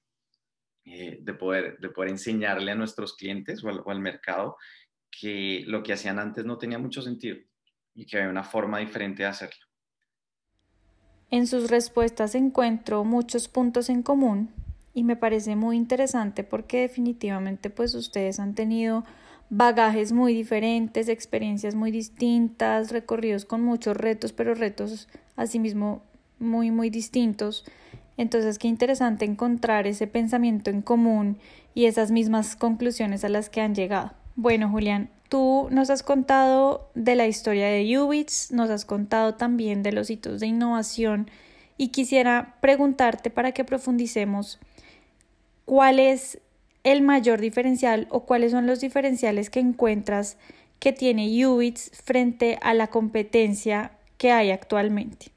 eh, 0.84 1.19
de, 1.21 1.34
poder, 1.34 1.77
de 1.80 1.88
poder 1.88 2.12
enseñarle 2.12 2.69
a 2.69 2.75
nuestros 2.75 3.15
clientes 3.15 3.63
o 3.63 3.69
al, 3.69 3.80
o 3.86 3.91
al 3.91 4.01
mercado 4.01 4.58
que 5.10 5.63
lo 5.67 5.82
que 5.82 5.93
hacían 5.93 6.19
antes 6.19 6.43
no 6.43 6.58
tenía 6.58 6.77
mucho 6.80 7.01
sentido 7.01 7.38
y 7.93 8.06
que 8.06 8.17
había 8.17 8.30
una 8.30 8.43
forma 8.43 8.80
diferente 8.80 9.23
de 9.23 9.30
hacerlo. 9.30 9.65
En 11.30 11.47
sus 11.47 11.69
respuestas 11.69 12.36
encuentro 12.36 13.06
muchos 13.06 13.47
puntos 13.47 13.89
en 13.89 14.04
común 14.04 14.54
y 14.93 15.04
me 15.04 15.15
parece 15.15 15.56
muy 15.56 15.77
interesante 15.77 16.43
porque 16.43 16.82
definitivamente 16.82 17.69
pues 17.69 17.95
ustedes 17.95 18.39
han 18.39 18.56
tenido 18.56 19.04
bagajes 19.49 20.12
muy 20.12 20.34
diferentes, 20.34 21.10
experiencias 21.10 21.75
muy 21.75 21.91
distintas, 21.91 22.91
recorridos 22.91 23.45
con 23.45 23.62
muchos 23.62 23.97
retos, 23.97 24.34
pero 24.34 24.56
retos 24.56 25.10
asimismo 25.36 26.01
muy, 26.39 26.71
muy 26.71 26.89
distintos. 26.89 27.65
Entonces, 28.17 28.60
qué 28.60 28.67
interesante 28.67 29.25
encontrar 29.25 29.88
ese 29.88 30.08
pensamiento 30.08 30.69
en 30.69 30.82
común 30.82 31.38
y 31.73 31.86
esas 31.86 32.12
mismas 32.12 32.56
conclusiones 32.56 33.23
a 33.23 33.30
las 33.30 33.49
que 33.49 33.62
han 33.62 33.75
llegado. 33.75 34.12
Bueno, 34.36 34.69
Julián, 34.69 35.10
tú 35.30 35.67
nos 35.71 35.89
has 35.89 36.04
contado 36.04 36.89
de 36.95 37.15
la 37.15 37.27
historia 37.27 37.67
de 37.67 37.99
Ubits, 37.99 38.51
nos 38.51 38.69
has 38.69 38.86
contado 38.86 39.36
también 39.36 39.84
de 39.84 39.91
los 39.91 40.10
hitos 40.10 40.39
de 40.39 40.47
innovación 40.47 41.30
y 41.77 41.89
quisiera 41.89 42.56
preguntarte 42.62 43.30
para 43.30 43.51
que 43.51 43.63
profundicemos 43.63 44.60
cuál 45.71 45.99
es 45.99 46.38
el 46.84 47.01
mayor 47.01 47.39
diferencial 47.39 48.05
o 48.10 48.25
cuáles 48.25 48.51
son 48.51 48.67
los 48.67 48.81
diferenciales 48.81 49.49
que 49.49 49.62
encuentras 49.62 50.38
que 50.79 50.91
tiene 50.91 51.47
Ubits 51.47 51.91
frente 52.03 52.60
a 52.62 52.73
la 52.73 52.88
competencia 52.88 53.97
que 54.17 54.34
hay 54.34 54.51
actualmente. 54.51 55.27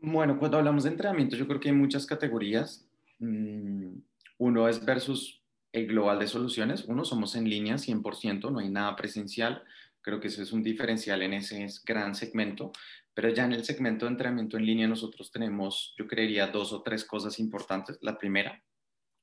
Bueno, 0.00 0.38
cuando 0.38 0.56
hablamos 0.56 0.84
de 0.84 0.88
entrenamiento, 0.88 1.36
yo 1.36 1.46
creo 1.46 1.60
que 1.60 1.68
hay 1.68 1.74
muchas 1.74 2.06
categorías. 2.06 2.88
Mm, 3.18 3.98
uno 4.38 4.68
es 4.70 4.82
versus 4.82 5.42
el 5.72 5.86
global 5.86 6.18
de 6.18 6.26
soluciones. 6.26 6.86
Uno, 6.86 7.04
somos 7.04 7.36
en 7.36 7.50
línea 7.50 7.74
100%, 7.74 8.50
no 8.50 8.60
hay 8.60 8.70
nada 8.70 8.96
presencial. 8.96 9.64
Creo 10.00 10.18
que 10.18 10.28
ese 10.28 10.40
es 10.42 10.52
un 10.52 10.62
diferencial 10.62 11.20
en 11.20 11.34
ese 11.34 11.66
gran 11.84 12.14
segmento. 12.14 12.72
Pero 13.16 13.30
ya 13.30 13.46
en 13.46 13.54
el 13.54 13.64
segmento 13.64 14.04
de 14.04 14.10
entrenamiento 14.10 14.58
en 14.58 14.66
línea 14.66 14.86
nosotros 14.86 15.30
tenemos, 15.30 15.94
yo 15.96 16.06
creería, 16.06 16.48
dos 16.48 16.74
o 16.74 16.82
tres 16.82 17.02
cosas 17.02 17.38
importantes. 17.38 17.96
La 18.02 18.18
primera, 18.18 18.62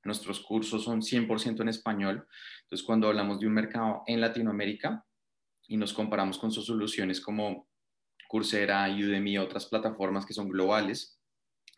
nuestros 0.04 0.40
cursos 0.40 0.84
son 0.84 1.04
100% 1.04 1.62
en 1.62 1.70
español. 1.70 2.28
Entonces, 2.64 2.84
cuando 2.84 3.08
hablamos 3.08 3.40
de 3.40 3.46
un 3.46 3.54
mercado 3.54 4.02
en 4.08 4.20
Latinoamérica 4.20 5.06
y 5.68 5.78
nos 5.78 5.94
comparamos 5.94 6.40
con 6.40 6.52
sus 6.52 6.66
soluciones 6.66 7.22
como 7.22 7.70
Coursera, 8.28 8.90
Udemy, 8.90 9.38
otras 9.38 9.68
plataformas 9.68 10.26
que 10.26 10.34
son 10.34 10.50
globales, 10.50 11.20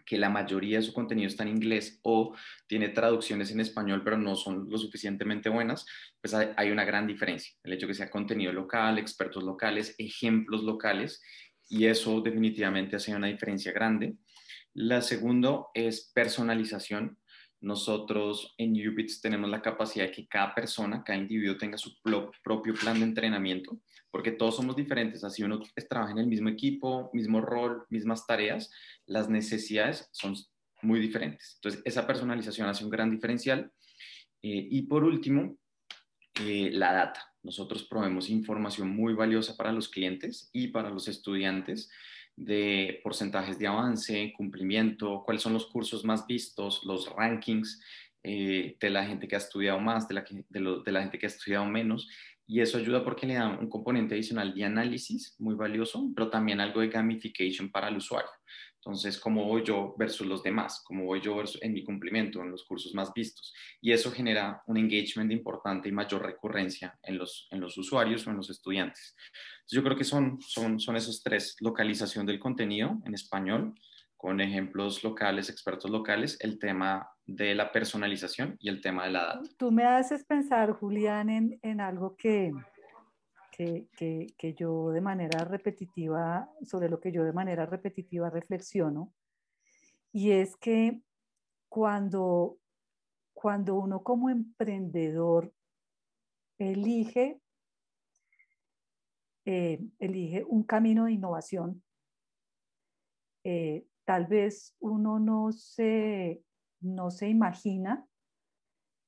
que 0.05 0.17
la 0.17 0.29
mayoría 0.29 0.77
de 0.77 0.83
su 0.83 0.93
contenido 0.93 1.27
está 1.27 1.43
en 1.43 1.49
inglés 1.49 1.99
o 2.03 2.33
tiene 2.67 2.89
traducciones 2.89 3.51
en 3.51 3.59
español, 3.59 4.03
pero 4.05 4.17
no 4.17 4.37
son 4.37 4.69
lo 4.69 4.77
suficientemente 4.77 5.49
buenas, 5.49 5.85
pues 6.21 6.33
hay 6.33 6.71
una 6.71 6.85
gran 6.85 7.07
diferencia. 7.07 7.53
El 7.63 7.73
hecho 7.73 7.87
que 7.87 7.93
sea 7.93 8.09
contenido 8.09 8.53
local, 8.53 8.99
expertos 8.99 9.43
locales, 9.43 9.95
ejemplos 9.97 10.63
locales, 10.63 11.21
y 11.69 11.85
eso 11.85 12.21
definitivamente 12.21 12.95
hace 12.95 13.15
una 13.15 13.27
diferencia 13.27 13.71
grande. 13.71 14.15
La 14.73 15.01
segunda 15.01 15.65
es 15.73 16.11
personalización. 16.13 17.17
Nosotros 17.61 18.53
en 18.57 18.73
Ubits 18.73 19.21
tenemos 19.21 19.49
la 19.49 19.61
capacidad 19.61 20.05
de 20.05 20.11
que 20.11 20.27
cada 20.27 20.53
persona, 20.53 21.03
cada 21.03 21.17
individuo 21.17 21.57
tenga 21.57 21.77
su 21.77 21.95
propio 22.43 22.73
plan 22.73 22.99
de 22.99 23.05
entrenamiento, 23.05 23.79
porque 24.11 24.31
todos 24.31 24.57
somos 24.57 24.75
diferentes. 24.75 25.23
Así 25.23 25.43
uno 25.43 25.59
trabaja 25.89 26.11
en 26.11 26.19
el 26.19 26.27
mismo 26.27 26.49
equipo, 26.49 27.09
mismo 27.13 27.41
rol, 27.41 27.85
mismas 27.89 28.27
tareas, 28.27 28.69
las 29.05 29.29
necesidades 29.29 30.09
son 30.11 30.35
muy 30.81 30.99
diferentes. 30.99 31.55
Entonces, 31.55 31.81
esa 31.85 32.05
personalización 32.05 32.67
hace 32.67 32.83
un 32.83 32.91
gran 32.91 33.09
diferencial. 33.09 33.71
Eh, 34.43 34.67
y 34.69 34.83
por 34.83 35.03
último, 35.03 35.57
eh, 36.41 36.69
la 36.73 36.93
data. 36.93 37.33
Nosotros 37.43 37.83
proveemos 37.83 38.29
información 38.29 38.89
muy 38.89 39.13
valiosa 39.13 39.55
para 39.55 39.71
los 39.71 39.87
clientes 39.87 40.49
y 40.51 40.69
para 40.69 40.89
los 40.89 41.07
estudiantes 41.07 41.89
de 42.35 42.99
porcentajes 43.03 43.57
de 43.59 43.67
avance, 43.67 44.33
cumplimiento, 44.35 45.23
cuáles 45.23 45.41
son 45.41 45.53
los 45.53 45.67
cursos 45.67 46.03
más 46.03 46.27
vistos, 46.27 46.81
los 46.83 47.09
rankings 47.15 47.81
eh, 48.23 48.75
de 48.79 48.89
la 48.89 49.05
gente 49.05 49.27
que 49.27 49.35
ha 49.35 49.39
estudiado 49.39 49.79
más, 49.79 50.07
de 50.07 50.15
la, 50.15 50.25
de, 50.49 50.81
de 50.83 50.91
la 50.91 51.01
gente 51.01 51.17
que 51.17 51.27
ha 51.27 51.29
estudiado 51.29 51.65
menos. 51.65 52.09
Y 52.47 52.61
eso 52.61 52.77
ayuda 52.77 53.03
porque 53.03 53.25
le 53.25 53.35
da 53.35 53.47
un 53.47 53.69
componente 53.69 54.13
adicional 54.13 54.53
de 54.53 54.63
análisis 54.63 55.35
muy 55.39 55.55
valioso, 55.55 56.11
pero 56.15 56.29
también 56.29 56.59
algo 56.59 56.81
de 56.81 56.89
gamification 56.89 57.71
para 57.71 57.87
el 57.87 57.97
usuario. 57.97 58.29
Entonces, 58.85 59.19
¿cómo 59.19 59.45
voy 59.45 59.63
yo 59.63 59.95
versus 59.97 60.27
los 60.27 60.43
demás? 60.43 60.83
¿Cómo 60.85 61.05
voy 61.05 61.19
yo 61.19 61.41
en 61.59 61.73
mi 61.73 61.83
cumplimiento, 61.83 62.43
en 62.43 62.51
los 62.51 62.65
cursos 62.65 62.93
más 62.93 63.11
vistos? 63.13 63.51
Y 63.81 63.91
eso 63.91 64.11
genera 64.11 64.61
un 64.67 64.77
engagement 64.77 65.31
importante 65.31 65.89
y 65.89 65.91
mayor 65.91 66.23
recurrencia 66.23 66.95
en 67.01 67.17
los, 67.17 67.47
en 67.49 67.61
los 67.61 67.75
usuarios 67.79 68.27
o 68.27 68.29
en 68.29 68.37
los 68.37 68.51
estudiantes. 68.51 69.15
Entonces, 69.55 69.75
yo 69.75 69.83
creo 69.83 69.97
que 69.97 70.03
son, 70.03 70.39
son, 70.39 70.79
son 70.79 70.95
esos 70.95 71.23
tres, 71.23 71.55
localización 71.61 72.27
del 72.27 72.37
contenido 72.37 73.01
en 73.05 73.15
español, 73.15 73.73
con 74.17 74.39
ejemplos 74.39 75.03
locales, 75.03 75.49
expertos 75.49 75.89
locales, 75.89 76.37
el 76.41 76.59
tema 76.59 77.09
de 77.25 77.55
la 77.55 77.71
personalización 77.71 78.55
y 78.59 78.69
el 78.69 78.81
tema 78.81 79.05
de 79.05 79.11
la 79.11 79.25
data. 79.25 79.49
Tú 79.57 79.71
me 79.71 79.83
haces 79.83 80.23
pensar, 80.25 80.73
Julián, 80.73 81.29
en, 81.29 81.59
en 81.63 81.81
algo 81.81 82.15
que, 82.15 82.51
que, 83.55 84.55
yo 84.57 84.89
de 84.89 85.01
manera 85.01 85.45
repetitiva, 85.45 86.49
sobre 86.63 86.89
lo 86.89 86.99
que 86.99 87.11
yo 87.11 87.23
de 87.23 87.31
manera 87.31 87.65
repetitiva 87.65 88.29
reflexiono, 88.29 89.13
y 90.11 90.31
es 90.31 90.57
que 90.57 91.01
cuando, 91.69 92.57
cuando 93.33 93.75
uno 93.75 94.03
como 94.03 94.29
emprendedor 94.29 95.53
elige, 96.57 97.39
eh, 99.45 99.79
elige 99.99 100.43
un 100.43 100.63
camino 100.63 101.05
de 101.05 101.13
innovación, 101.13 101.81
eh, 103.45 103.85
tal 104.03 104.25
vez 104.25 104.75
uno 104.79 105.19
no 105.19 105.51
se, 105.51 106.43
no 106.81 107.09
se 107.09 107.29
imagina 107.29 108.05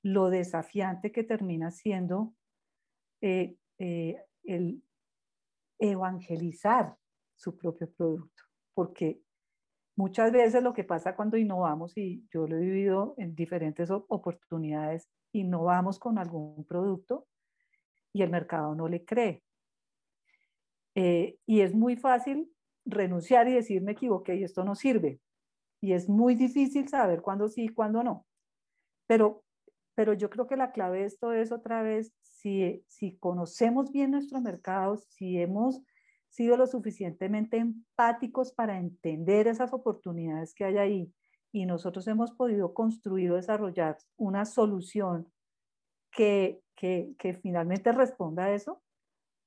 lo 0.04 0.30
desafiante 0.30 1.12
que 1.12 1.24
termina 1.24 1.72
siendo 1.72 2.34
eh, 3.22 3.58
el 4.48 4.84
evangelizar 5.80 6.96
su 7.36 7.56
propio 7.56 7.92
producto, 7.92 8.44
porque 8.74 9.22
muchas 9.96 10.32
veces 10.32 10.64
lo 10.64 10.74
que 10.74 10.84
pasa 10.84 11.16
cuando 11.16 11.38
innovamos, 11.38 11.98
y 11.98 12.28
yo 12.32 12.48
lo 12.48 12.58
he 12.58 12.62
vivido 12.62 13.14
en 13.18 13.36
diferentes 13.36 13.92
oportunidades, 13.92 15.08
innovamos 15.34 16.00
con 16.00 16.18
algún 16.18 16.66
producto 16.66 17.28
y 18.14 18.24
el 18.24 18.32
mercado 18.32 18.74
no 18.74 18.88
le 18.88 19.06
cree. 19.06 19.44
Eh, 20.96 21.38
y 21.46 21.62
es 21.62 21.76
muy 21.76 21.96
fácil 21.96 22.52
renunciar 22.86 23.48
y 23.48 23.54
decir 23.54 23.84
me 23.84 23.92
equivoqué 23.92 24.36
y 24.36 24.44
esto 24.44 24.64
no 24.64 24.74
sirve. 24.74 25.20
Y 25.80 25.94
es 25.94 26.10
muy 26.10 26.34
difícil 26.34 26.88
saber 26.88 27.22
cuándo 27.22 27.48
sí 27.50 27.66
y 27.66 27.70
cuándo 27.70 28.04
no. 28.04 28.26
Pero, 29.06 29.44
pero 29.94 30.14
yo 30.14 30.30
creo 30.30 30.48
que 30.48 30.56
la 30.56 30.72
clave 30.72 31.00
de 31.00 31.06
esto 31.06 31.34
es 31.34 31.52
otra 31.52 31.84
vez 31.84 32.14
si, 32.88 33.18
conocemos 33.20 33.92
bien 33.92 34.12
nuestro 34.12 34.42
mercado, 34.42 34.98
si 34.98 35.40
hemos 35.40 35.82
sido 36.30 36.58
lo 36.58 36.68
suficientemente 36.68 37.58
empáticos 37.58 38.52
para 38.52 38.78
entender 38.80 39.48
esas 39.48 39.74
oportunidades 39.74 40.54
que 40.54 40.66
hay 40.66 40.78
ahí 40.78 41.14
y 41.52 41.66
nosotros 41.66 42.08
hemos 42.08 42.32
podido 42.32 42.74
construir 42.74 43.32
o 43.32 43.36
desarrollar 43.36 43.98
una 44.18 44.46
solución 44.46 45.32
que, 46.12 46.62
que, 46.76 47.14
que 47.18 47.34
finalmente 47.34 47.92
responda 47.92 48.46
a 48.46 48.54
eso, 48.54 48.82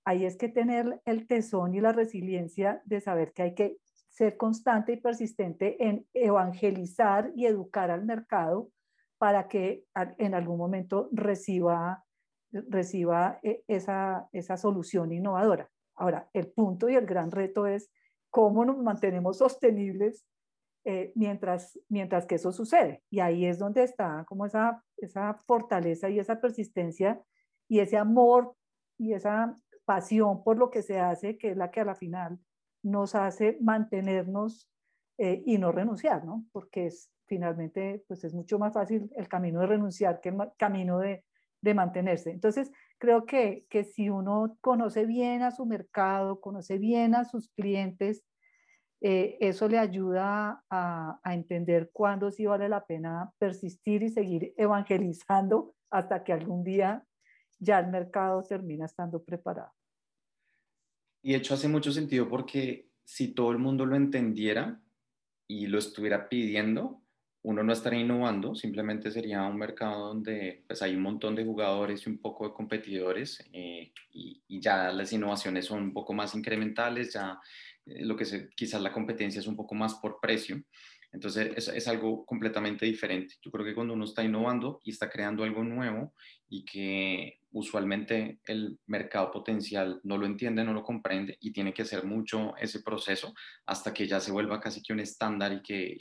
ahí 0.05 0.25
es 0.25 0.37
que 0.37 0.49
tener 0.49 1.01
el 1.05 1.27
tesón 1.27 1.75
y 1.75 1.81
la 1.81 1.93
resiliencia 1.93 2.83
de 2.85 3.01
saber 3.01 3.33
que 3.33 3.43
hay 3.43 3.55
que 3.55 3.77
ser 4.09 4.37
constante 4.37 4.93
y 4.93 4.97
persistente 4.97 5.87
en 5.87 6.07
evangelizar 6.13 7.33
y 7.37 7.47
educar 7.47 7.91
al 7.91 8.05
mercado 8.05 8.71
para 9.19 9.49
que 9.49 9.85
en 9.95 10.35
algún 10.35 10.59
momento 10.59 11.09
reciba 11.13 12.05
reciba 12.53 13.39
eh, 13.43 13.63
esa, 13.69 14.29
esa 14.33 14.57
solución 14.57 15.13
innovadora. 15.13 15.71
Ahora, 15.95 16.29
el 16.33 16.49
punto 16.49 16.89
y 16.89 16.97
el 16.97 17.07
gran 17.07 17.31
reto 17.31 17.67
es 17.67 17.91
cómo 18.31 18.65
nos 18.65 18.79
mantenemos 18.79 19.39
sostenibles 19.39 20.27
eh, 20.85 21.13
mientras, 21.15 21.79
mientras 21.89 22.27
que 22.27 22.37
eso 22.37 22.53
sucede. 22.53 23.03
Y 23.11 23.21
ahí 23.21 23.45
es 23.45 23.59
donde 23.59 23.83
está 23.83 24.25
como 24.27 24.47
esa, 24.47 24.83
esa 24.97 25.35
fortaleza 25.47 26.09
y 26.09 26.19
esa 26.19 26.41
persistencia 26.41 27.23
y 27.69 27.81
ese 27.81 27.99
amor 27.99 28.55
y 28.99 29.13
esa 29.13 29.59
pasión 29.85 30.43
por 30.43 30.57
lo 30.57 30.71
que 30.71 30.83
se 30.83 30.99
hace, 30.99 31.37
que 31.37 31.51
es 31.51 31.57
la 31.57 31.71
que 31.71 31.81
a 31.81 31.85
la 31.85 31.95
final 31.95 32.39
nos 32.83 33.15
hace 33.15 33.59
mantenernos 33.61 34.71
eh, 35.19 35.43
y 35.45 35.59
no 35.59 35.71
renunciar, 35.71 36.25
¿no? 36.25 36.47
Porque 36.51 36.87
es, 36.87 37.11
finalmente 37.27 38.03
pues 38.09 38.25
es 38.25 38.33
mucho 38.33 38.59
más 38.59 38.73
fácil 38.73 39.11
el 39.17 39.29
camino 39.29 39.61
de 39.61 39.67
renunciar 39.67 40.21
que 40.21 40.31
el 40.31 40.37
camino 40.57 40.99
de, 40.99 41.25
de 41.63 41.75
mantenerse. 41.75 42.31
Entonces, 42.31 42.71
creo 42.99 43.27
que, 43.27 43.67
que 43.71 43.85
si 43.85 44.11
uno 44.11 44.57
conoce 44.61 45.07
bien 45.07 45.43
a 45.43 45.51
su 45.51 45.67
mercado, 45.67 46.41
conoce 46.41 46.79
bien 46.79 47.15
a 47.15 47.25
sus 47.25 47.49
clientes, 47.49 48.23
eh, 49.03 49.39
eso 49.41 49.69
le 49.69 49.79
ayuda 49.79 50.63
a, 50.69 51.21
a, 51.23 51.35
entender 51.35 51.91
cuándo 51.93 52.31
sí 52.31 52.45
vale 52.45 52.69
la 52.69 52.85
pena 52.85 53.33
persistir 53.39 54.03
y 54.03 54.11
seguir 54.11 54.53
evangelizando 54.59 55.75
hasta 55.91 56.23
que 56.23 56.35
algún 56.35 56.65
día 56.65 57.07
ya 57.59 57.79
el 57.79 57.89
mercado 57.89 58.43
termina 58.43 58.85
estando 58.85 59.23
preparado. 59.25 59.73
Y 61.23 61.33
de 61.33 61.39
hecho 61.39 61.55
hace 61.55 61.69
mucho 61.69 61.93
sentido 61.93 62.29
porque 62.29 62.91
si 63.05 63.29
todo 63.29 63.53
el 63.53 63.59
mundo 63.59 63.87
lo 63.87 63.97
entendiera 63.97 64.81
y 65.47 65.67
lo 65.67 65.79
estuviera 65.79 66.29
pidiendo, 66.29 67.00
uno 67.43 67.62
no 67.62 67.72
estaría 67.72 68.01
innovando, 68.01 68.55
simplemente 68.55 69.11
sería 69.11 69.43
un 69.45 69.57
mercado 69.57 70.09
donde 70.09 70.62
pues, 70.66 70.82
hay 70.82 70.95
un 70.95 71.03
montón 71.03 71.34
de 71.34 71.45
jugadores 71.45 72.07
y 72.07 72.11
un 72.11 72.18
poco 72.18 72.47
de 72.47 72.55
competidores 72.55 73.43
eh, 73.53 73.93
y, 74.12 74.43
ya 74.61 74.93
las 74.93 75.11
innovaciones 75.12 75.64
son 75.64 75.82
un 75.84 75.93
poco 75.95 76.12
más 76.12 76.34
incrementales, 76.34 77.14
ya 77.14 77.38
eh, 77.86 78.05
lo 78.05 78.14
que 78.14 78.26
se, 78.26 78.51
quizás 78.51 78.82
la 78.82 78.93
competencia 78.93 79.38
es 79.41 79.47
un 79.47 79.57
poco 79.57 79.74
más 79.74 79.95
por 79.95 80.18
precio. 80.20 80.62
Entonces 81.12 81.53
es, 81.57 81.68
es, 81.68 81.88
algo 81.88 82.24
completamente 82.26 82.84
diferente. 82.84 83.34
Yo 83.43 83.51
creo 83.51 83.64
que 83.64 83.74
cuando 83.74 83.95
uno 83.95 84.05
está 84.05 84.22
innovando 84.22 84.80
y 84.84 84.91
está 84.91 85.09
creando 85.09 85.43
algo 85.43 85.64
nuevo 85.64 86.14
y 86.49 86.64
que 86.64 87.41
usualmente 87.53 88.38
el 88.47 88.78
mercado 88.86 89.30
potencial 89.30 90.01
no 90.05 90.18
lo 90.18 90.26
entiende, 90.26 90.62
no 90.62 90.72
lo 90.72 90.84
comprende 90.84 91.36
y 91.41 91.53
tiene 91.53 91.72
que 91.72 91.82
hacer 91.82 92.05
mucho 92.05 92.55
ese 92.59 92.82
proceso 92.82 93.34
hasta 93.66 93.93
que 93.93 94.07
ya 94.07 94.20
se 94.20 94.30
vuelva 94.30 94.61
casi 94.61 94.82
que 94.82 94.93
un 94.93 95.01
estándar 95.01 95.53
y 95.53 95.62
que, 95.62 95.99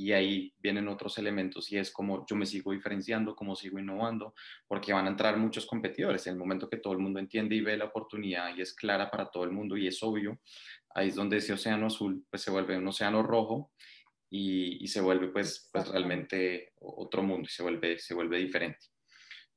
y 0.00 0.12
ahí 0.12 0.54
vienen 0.58 0.88
otros 0.88 1.18
elementos 1.18 1.70
y 1.70 1.76
es 1.76 1.90
como 1.90 2.24
yo 2.26 2.34
me 2.34 2.46
sigo 2.46 2.72
diferenciando, 2.72 3.36
como 3.36 3.54
sigo 3.54 3.78
innovando, 3.78 4.34
porque 4.66 4.94
van 4.94 5.06
a 5.06 5.10
entrar 5.10 5.36
muchos 5.36 5.66
competidores. 5.66 6.26
En 6.26 6.32
el 6.32 6.38
momento 6.38 6.70
que 6.70 6.78
todo 6.78 6.94
el 6.94 7.00
mundo 7.00 7.20
entiende 7.20 7.54
y 7.54 7.60
ve 7.60 7.76
la 7.76 7.84
oportunidad 7.84 8.56
y 8.56 8.62
es 8.62 8.72
clara 8.72 9.10
para 9.10 9.30
todo 9.30 9.44
el 9.44 9.50
mundo 9.50 9.76
y 9.76 9.86
es 9.86 10.02
obvio, 10.02 10.40
ahí 10.94 11.08
es 11.08 11.16
donde 11.16 11.36
ese 11.36 11.52
océano 11.52 11.88
azul 11.88 12.24
pues 12.30 12.40
se 12.40 12.50
vuelve 12.50 12.78
un 12.78 12.88
océano 12.88 13.22
rojo 13.22 13.72
y, 14.30 14.82
y 14.82 14.88
se 14.88 15.02
vuelve 15.02 15.28
pues, 15.28 15.68
pues 15.70 15.86
realmente 15.88 16.72
otro 16.80 17.22
mundo 17.22 17.42
y 17.46 17.52
se 17.52 17.62
vuelve, 17.62 17.98
se 17.98 18.14
vuelve 18.14 18.38
diferente. 18.38 18.86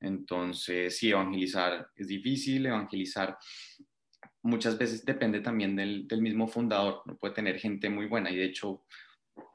Entonces, 0.01 0.97
sí, 0.97 1.11
evangelizar 1.11 1.87
es 1.95 2.07
difícil, 2.09 2.65
evangelizar 2.65 3.37
muchas 4.41 4.77
veces 4.77 5.05
depende 5.05 5.39
también 5.39 5.77
del, 5.77 6.05
del 6.05 6.21
mismo 6.21 6.49
fundador, 6.49 7.01
no 7.05 7.15
puede 7.15 7.33
tener 7.33 7.59
gente 7.59 7.89
muy 7.89 8.07
buena 8.07 8.29
y 8.29 8.35
de 8.35 8.43
hecho 8.43 8.83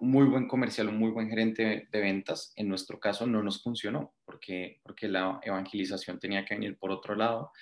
muy 0.01 0.27
buen 0.27 0.49
comercial, 0.49 0.89
un 0.89 0.99
muy 0.99 1.11
buen 1.11 1.29
gerente 1.29 1.89
de 1.91 2.01
ventas, 2.01 2.53
en 2.57 2.69
nuestro 2.69 2.99
caso 2.99 3.27
no 3.27 3.43
nos 3.43 3.63
funcionó 3.63 4.15
porque, 4.25 4.81
porque 4.83 5.09
la 5.09 5.41
evangelización 5.43 6.19
tenía 6.19 6.45
que 6.45 6.55
venir 6.55 6.79
por 6.79 6.91
otro 6.91 7.15
lado 7.15 7.53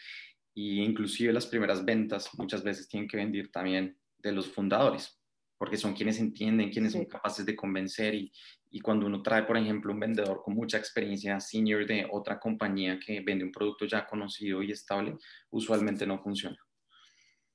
y 0.55 0.83
inclusive 0.83 1.33
las 1.33 1.47
primeras 1.47 1.85
ventas 1.85 2.31
muchas 2.39 2.63
veces 2.63 2.89
tienen 2.89 3.09
que 3.09 3.17
venir 3.17 3.51
también 3.51 3.99
de 4.19 4.33
los 4.33 4.49
fundadores 4.49 5.21
porque 5.59 5.77
son 5.77 5.95
quienes 5.95 6.21
entienden, 6.21 6.71
quienes 6.71 6.93
son 6.93 7.07
capaces 7.07 7.47
de 7.47 7.57
convencer 7.57 8.15
y, 8.15 8.31
y 8.71 8.81
cuando 8.81 9.07
uno 9.07 9.23
trae, 9.23 9.45
por 9.45 9.57
ejemplo, 9.57 9.93
un 9.93 10.01
vendedor 10.01 10.43
con 10.43 10.55
mucha 10.55 10.77
experiencia 10.77 11.41
senior 11.41 11.87
de 11.87 12.07
otra 12.11 12.39
compañía 12.39 12.99
que 12.99 13.21
vende 13.21 13.45
un 13.45 13.53
producto 13.53 13.87
ya 13.87 14.07
conocido 14.07 14.63
y 14.63 14.73
estable, 14.73 15.17
usualmente 15.51 16.07
no 16.07 16.23
funciona. 16.23 16.59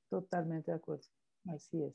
Totalmente 0.10 0.72
de 0.72 0.78
acuerdo, 0.78 1.06
así 1.46 1.84
es. 1.84 1.94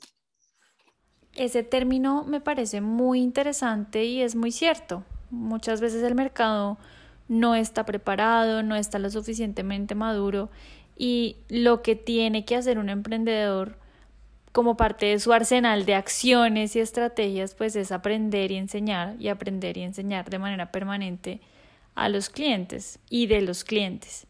Ese 1.36 1.62
término 1.62 2.24
me 2.24 2.40
parece 2.40 2.80
muy 2.80 3.20
interesante 3.20 4.04
y 4.04 4.22
es 4.22 4.34
muy 4.34 4.52
cierto. 4.52 5.04
Muchas 5.30 5.82
veces 5.82 6.02
el 6.02 6.14
mercado 6.14 6.78
no 7.28 7.54
está 7.54 7.84
preparado, 7.84 8.62
no 8.62 8.74
está 8.74 8.98
lo 8.98 9.10
suficientemente 9.10 9.94
maduro 9.94 10.48
y 10.96 11.36
lo 11.48 11.82
que 11.82 11.94
tiene 11.94 12.46
que 12.46 12.56
hacer 12.56 12.78
un 12.78 12.88
emprendedor 12.88 13.78
como 14.52 14.78
parte 14.78 15.06
de 15.06 15.18
su 15.18 15.34
arsenal 15.34 15.84
de 15.84 15.94
acciones 15.94 16.74
y 16.74 16.80
estrategias 16.80 17.54
pues 17.54 17.76
es 17.76 17.92
aprender 17.92 18.50
y 18.50 18.56
enseñar 18.56 19.16
y 19.18 19.28
aprender 19.28 19.76
y 19.76 19.82
enseñar 19.82 20.30
de 20.30 20.38
manera 20.38 20.72
permanente 20.72 21.42
a 21.94 22.08
los 22.08 22.30
clientes 22.30 22.98
y 23.10 23.26
de 23.26 23.42
los 23.42 23.62
clientes. 23.62 24.26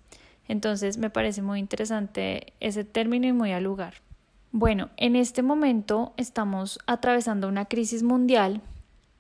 Entonces 0.49 0.99
me 0.99 1.11
parece 1.11 1.41
muy 1.41 1.61
interesante 1.61 2.53
ese 2.59 2.83
término 2.83 3.29
y 3.29 3.33
muy 3.33 3.53
al 3.53 3.63
lugar. 3.63 4.06
Bueno, 4.53 4.91
en 4.97 5.17
este 5.17 5.43
momento 5.43 6.13
estamos 6.17 6.79
atravesando 6.87 7.49
una 7.49 7.67
crisis 7.67 8.03
mundial 8.03 8.63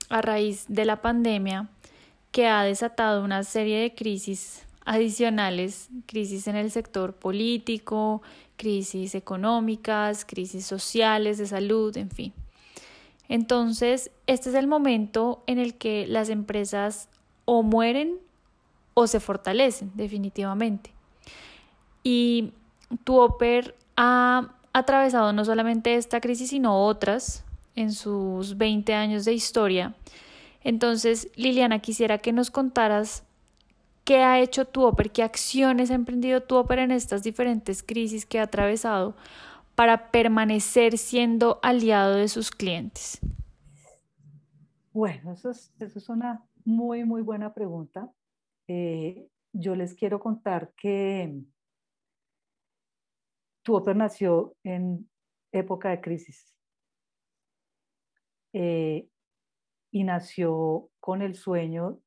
a 0.08 0.22
raíz 0.22 0.64
de 0.68 0.84
la 0.84 1.02
pandemia 1.02 1.68
que 2.30 2.46
ha 2.46 2.62
desatado 2.62 3.24
una 3.24 3.44
serie 3.44 3.80
de 3.80 3.94
crisis 3.94 4.64
adicionales, 4.84 5.88
crisis 6.06 6.46
en 6.46 6.56
el 6.56 6.70
sector 6.70 7.12
político, 7.12 8.22
crisis 8.56 9.14
económicas, 9.14 10.24
crisis 10.24 10.64
sociales, 10.64 11.38
de 11.38 11.46
salud, 11.46 11.96
en 11.96 12.10
fin. 12.10 12.32
Entonces, 13.28 14.12
este 14.26 14.50
es 14.50 14.54
el 14.54 14.68
momento 14.68 15.42
en 15.46 15.58
el 15.58 15.74
que 15.74 16.06
las 16.06 16.28
empresas 16.28 17.08
o 17.44 17.62
mueren 17.62 18.18
o 18.94 19.06
se 19.06 19.20
fortalecen 19.20 19.90
definitivamente. 19.94 20.92
Y 22.04 22.52
Tuoper 23.04 23.74
ha 23.96 24.55
atravesado 24.78 25.32
no 25.32 25.44
solamente 25.44 25.94
esta 25.94 26.20
crisis, 26.20 26.50
sino 26.50 26.84
otras 26.84 27.44
en 27.74 27.92
sus 27.92 28.56
20 28.56 28.94
años 28.94 29.24
de 29.24 29.32
historia. 29.32 29.94
Entonces, 30.62 31.30
Liliana, 31.36 31.78
quisiera 31.78 32.18
que 32.18 32.32
nos 32.32 32.50
contaras 32.50 33.24
qué 34.04 34.18
ha 34.18 34.40
hecho 34.40 34.66
Tuoper, 34.66 35.10
qué 35.10 35.22
acciones 35.22 35.90
ha 35.90 35.94
emprendido 35.94 36.42
Tuoper 36.42 36.78
en 36.80 36.90
estas 36.90 37.22
diferentes 37.22 37.82
crisis 37.82 38.26
que 38.26 38.38
ha 38.38 38.44
atravesado 38.44 39.16
para 39.74 40.10
permanecer 40.10 40.98
siendo 40.98 41.58
aliado 41.62 42.14
de 42.14 42.28
sus 42.28 42.50
clientes. 42.50 43.20
Bueno, 44.92 45.32
eso 45.32 45.50
es, 45.50 45.72
eso 45.78 45.98
es 45.98 46.08
una 46.08 46.42
muy, 46.64 47.04
muy 47.04 47.22
buena 47.22 47.52
pregunta. 47.52 48.10
Eh, 48.68 49.28
yo 49.52 49.74
les 49.74 49.94
quiero 49.94 50.20
contar 50.20 50.72
que 50.76 51.42
Tuoper 53.66 53.96
nació 53.96 54.54
en 54.62 55.10
época 55.50 55.90
de 55.90 56.00
crisis 56.00 56.54
eh, 58.52 59.08
y 59.90 60.04
nació 60.04 60.88
con 61.00 61.20
el 61.20 61.34
sueño 61.34 61.98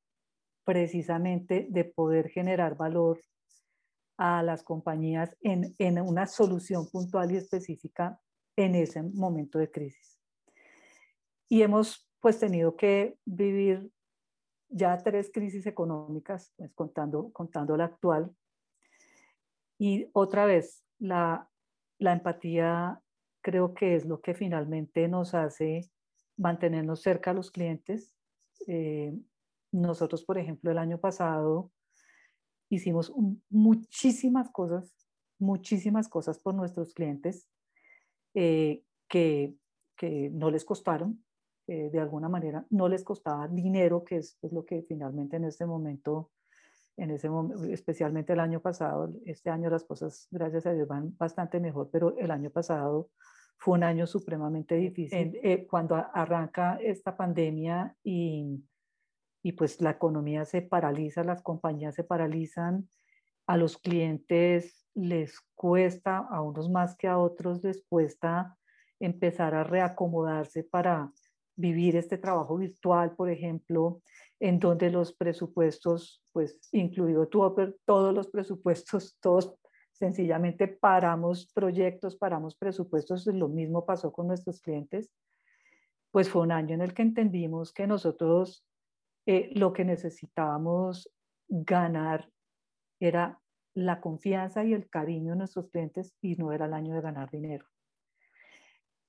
precisamente 0.64 1.68
de 1.70 1.84
poder 1.84 2.30
generar 2.30 2.78
valor 2.78 3.22
a 4.18 4.42
las 4.42 4.64
compañías 4.64 5.36
en, 5.42 5.76
en 5.80 6.00
una 6.00 6.28
solución 6.28 6.88
puntual 6.90 7.34
y 7.34 7.36
específica 7.36 8.18
en 8.56 8.76
ese 8.76 9.04
momento 9.04 9.60
de 9.60 9.70
crisis. 9.70 10.18
Y 11.50 11.62
hemos 11.62 12.10
pues 12.22 12.40
tenido 12.40 12.78
que 12.78 13.18
vivir 13.26 13.92
ya 14.70 14.98
tres 14.98 15.30
crisis 15.34 15.66
económicas, 15.66 16.54
pues, 16.56 16.72
contando, 16.74 17.34
contando 17.34 17.76
la 17.76 17.86
actual. 17.86 18.34
Y 19.78 20.08
otra 20.14 20.46
vez, 20.46 20.86
la, 21.00 21.50
empatía 22.00 23.02
creo 23.42 23.74
que 23.74 23.96
es 23.96 24.06
lo 24.06 24.22
que 24.22 24.34
finalmente 24.34 25.08
nos 25.08 25.34
hace 25.34 25.90
mantenernos 26.38 27.02
cerca 27.02 27.32
a 27.32 27.34
los 27.34 27.52
clientes. 27.52 28.16
Eh, 28.68 29.18
nosotros, 29.72 30.24
por 30.24 30.38
ejemplo, 30.38 30.72
el 30.72 30.78
año 30.78 31.00
pasado 31.00 31.72
hicimos 32.70 33.14
muchísimas 33.50 34.50
cosas, 34.52 34.94
muchísimas 35.40 36.08
cosas 36.08 36.40
por 36.40 36.54
nuestros 36.54 36.94
clientes 36.94 37.50
eh, 38.34 38.84
que, 39.08 39.56
que 39.98 40.30
no 40.30 40.52
les 40.52 40.66
costaron, 40.66 41.24
de 41.68 42.00
alguna 42.00 42.30
manera 42.30 42.66
no 42.72 42.90
les 42.90 43.04
costaba 43.04 43.48
dinero, 43.48 44.04
que 44.04 44.18
es, 44.18 44.40
lo 44.42 44.66
que 44.66 44.82
finalmente 44.82 45.38
en 45.38 45.44
este 45.44 45.68
momento, 45.68 46.32
en 47.00 47.12
ese 47.12 47.30
especialmente 47.70 48.34
el 48.34 48.40
año 48.40 48.60
pasado, 48.60 49.14
este 49.26 49.50
año 49.50 49.70
las 49.70 49.84
cosas, 49.84 50.28
gracias 50.32 50.66
a 50.66 50.74
Dios, 50.74 50.88
van 50.88 51.16
bastante 51.18 51.60
mejor, 51.60 51.90
pero 51.92 52.18
el 52.18 52.32
año 52.32 52.50
pasado 52.50 53.10
fue 53.58 53.78
un 53.78 53.84
año 53.84 54.08
supremamente 54.08 54.76
difícil. 54.76 55.38
Eh, 55.44 55.68
cuando 55.70 55.96
arranca 55.96 56.78
esta 56.82 57.16
pandemia 57.16 57.96
y, 58.04 58.64
y 59.44 59.52
pues 59.54 59.82
la 59.82 59.92
economía 59.92 60.46
se 60.46 60.62
paraliza, 60.62 61.24
las 61.24 61.42
compañías 61.42 61.96
se 61.96 62.04
paralizan, 62.04 62.88
a 63.48 63.58
los 63.58 63.78
clientes 63.78 64.88
les 64.94 65.40
cuesta, 65.56 66.20
a 66.20 66.42
unos 66.42 66.70
más 66.70 66.96
que 66.96 67.08
a 67.08 67.18
otros 67.18 67.64
les 67.64 67.84
cuesta 67.90 68.58
empezar 69.00 69.56
a 69.56 69.64
reacomodarse 69.64 70.64
para 70.64 71.12
vivir 71.60 71.98
este 71.98 72.18
trabajo 72.18 72.58
virtual, 72.58 73.16
por 73.16 73.30
ejemplo, 73.30 74.02
en 74.40 74.60
donde 74.60 74.90
los 74.90 75.14
presupuestos, 75.14 76.24
pues 76.32 76.58
incluido 76.72 77.28
tu 77.28 77.40
todos 77.86 78.14
los 78.14 78.28
presupuestos, 78.30 79.18
todos 79.22 79.56
sencillamente 79.92 80.70
paramos 80.70 81.52
proyectos, 81.54 82.16
paramos 82.16 82.56
presupuestos, 82.56 83.26
lo 83.28 83.50
mismo 83.50 83.86
pasó 83.86 84.14
con 84.14 84.28
nuestros 84.28 84.62
clientes, 84.62 85.12
pues 86.12 86.30
fue 86.30 86.44
un 86.44 86.54
año 86.54 86.76
en 86.76 86.82
el 86.82 86.94
que 86.94 87.02
entendimos 87.02 87.74
que 87.74 87.86
nosotros 87.86 88.66
eh, 89.26 89.52
lo 89.54 89.74
que 89.74 89.84
necesitábamos 89.84 91.12
ganar 91.50 92.30
era 93.02 93.42
la 93.74 94.00
confianza 94.00 94.64
y 94.64 94.74
el 94.74 94.90
cariño 94.90 95.34
de 95.34 95.40
nuestros 95.40 95.70
clientes 95.70 96.16
y 96.22 96.36
no 96.38 96.54
era 96.54 96.66
el 96.66 96.74
año 96.74 96.96
de 96.96 97.02
ganar 97.02 97.30
dinero. 97.30 97.66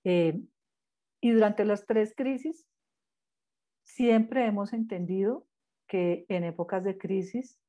Eh, 0.02 0.42
y 1.20 1.30
durante 1.30 1.64
las 1.64 1.86
tres 1.86 2.14
crisis, 2.16 2.66
siempre 3.82 4.46
hemos 4.46 4.72
entendido 4.72 5.46
que 5.86 6.24
en 6.28 6.44
épocas 6.44 6.84
de 6.84 6.96
crisis 6.96 7.60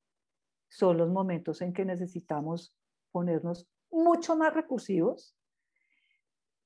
son 0.70 0.98
los 0.98 1.10
momentos 1.10 1.62
en 1.62 1.74
que 1.74 1.84
necesitamos 1.84 2.74
ponernos 3.12 3.68
mucho 3.90 4.38
más 4.38 4.54
recursivos, 4.54 5.36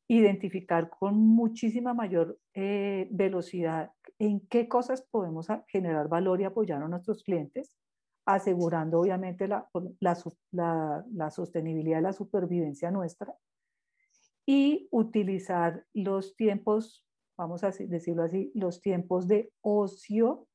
identificar 0.08 0.90
con 0.90 1.18
muchísima 1.18 1.96
mayor 1.96 2.40
eh, 2.54 3.08
velocidad 3.10 3.92
en 4.20 4.42
qué 4.48 4.68
cosas 4.68 5.02
podemos 5.02 5.48
generar 5.68 6.08
valor 6.08 6.40
y 6.42 6.44
apoyar 6.44 6.84
a 6.84 6.88
nuestros 6.88 7.24
clientes, 7.24 7.76
asegurando 8.26 9.00
obviamente 9.00 9.48
la, 9.48 9.68
la, 10.52 11.06
la 11.12 11.32
sostenibilidad 11.32 12.00
y 12.00 12.04
la 12.04 12.14
supervivencia 12.14 12.92
nuestra 12.92 13.36
y 14.46 14.88
utilizar 14.92 15.86
los 15.94 16.36
tiempos, 16.36 17.06
vamos 17.38 17.64
a 17.64 17.72
decirlo 17.72 18.24
así, 18.24 18.52
los 18.54 18.82
tiempos 18.82 19.28
de 19.28 19.52
ocio 19.62 20.48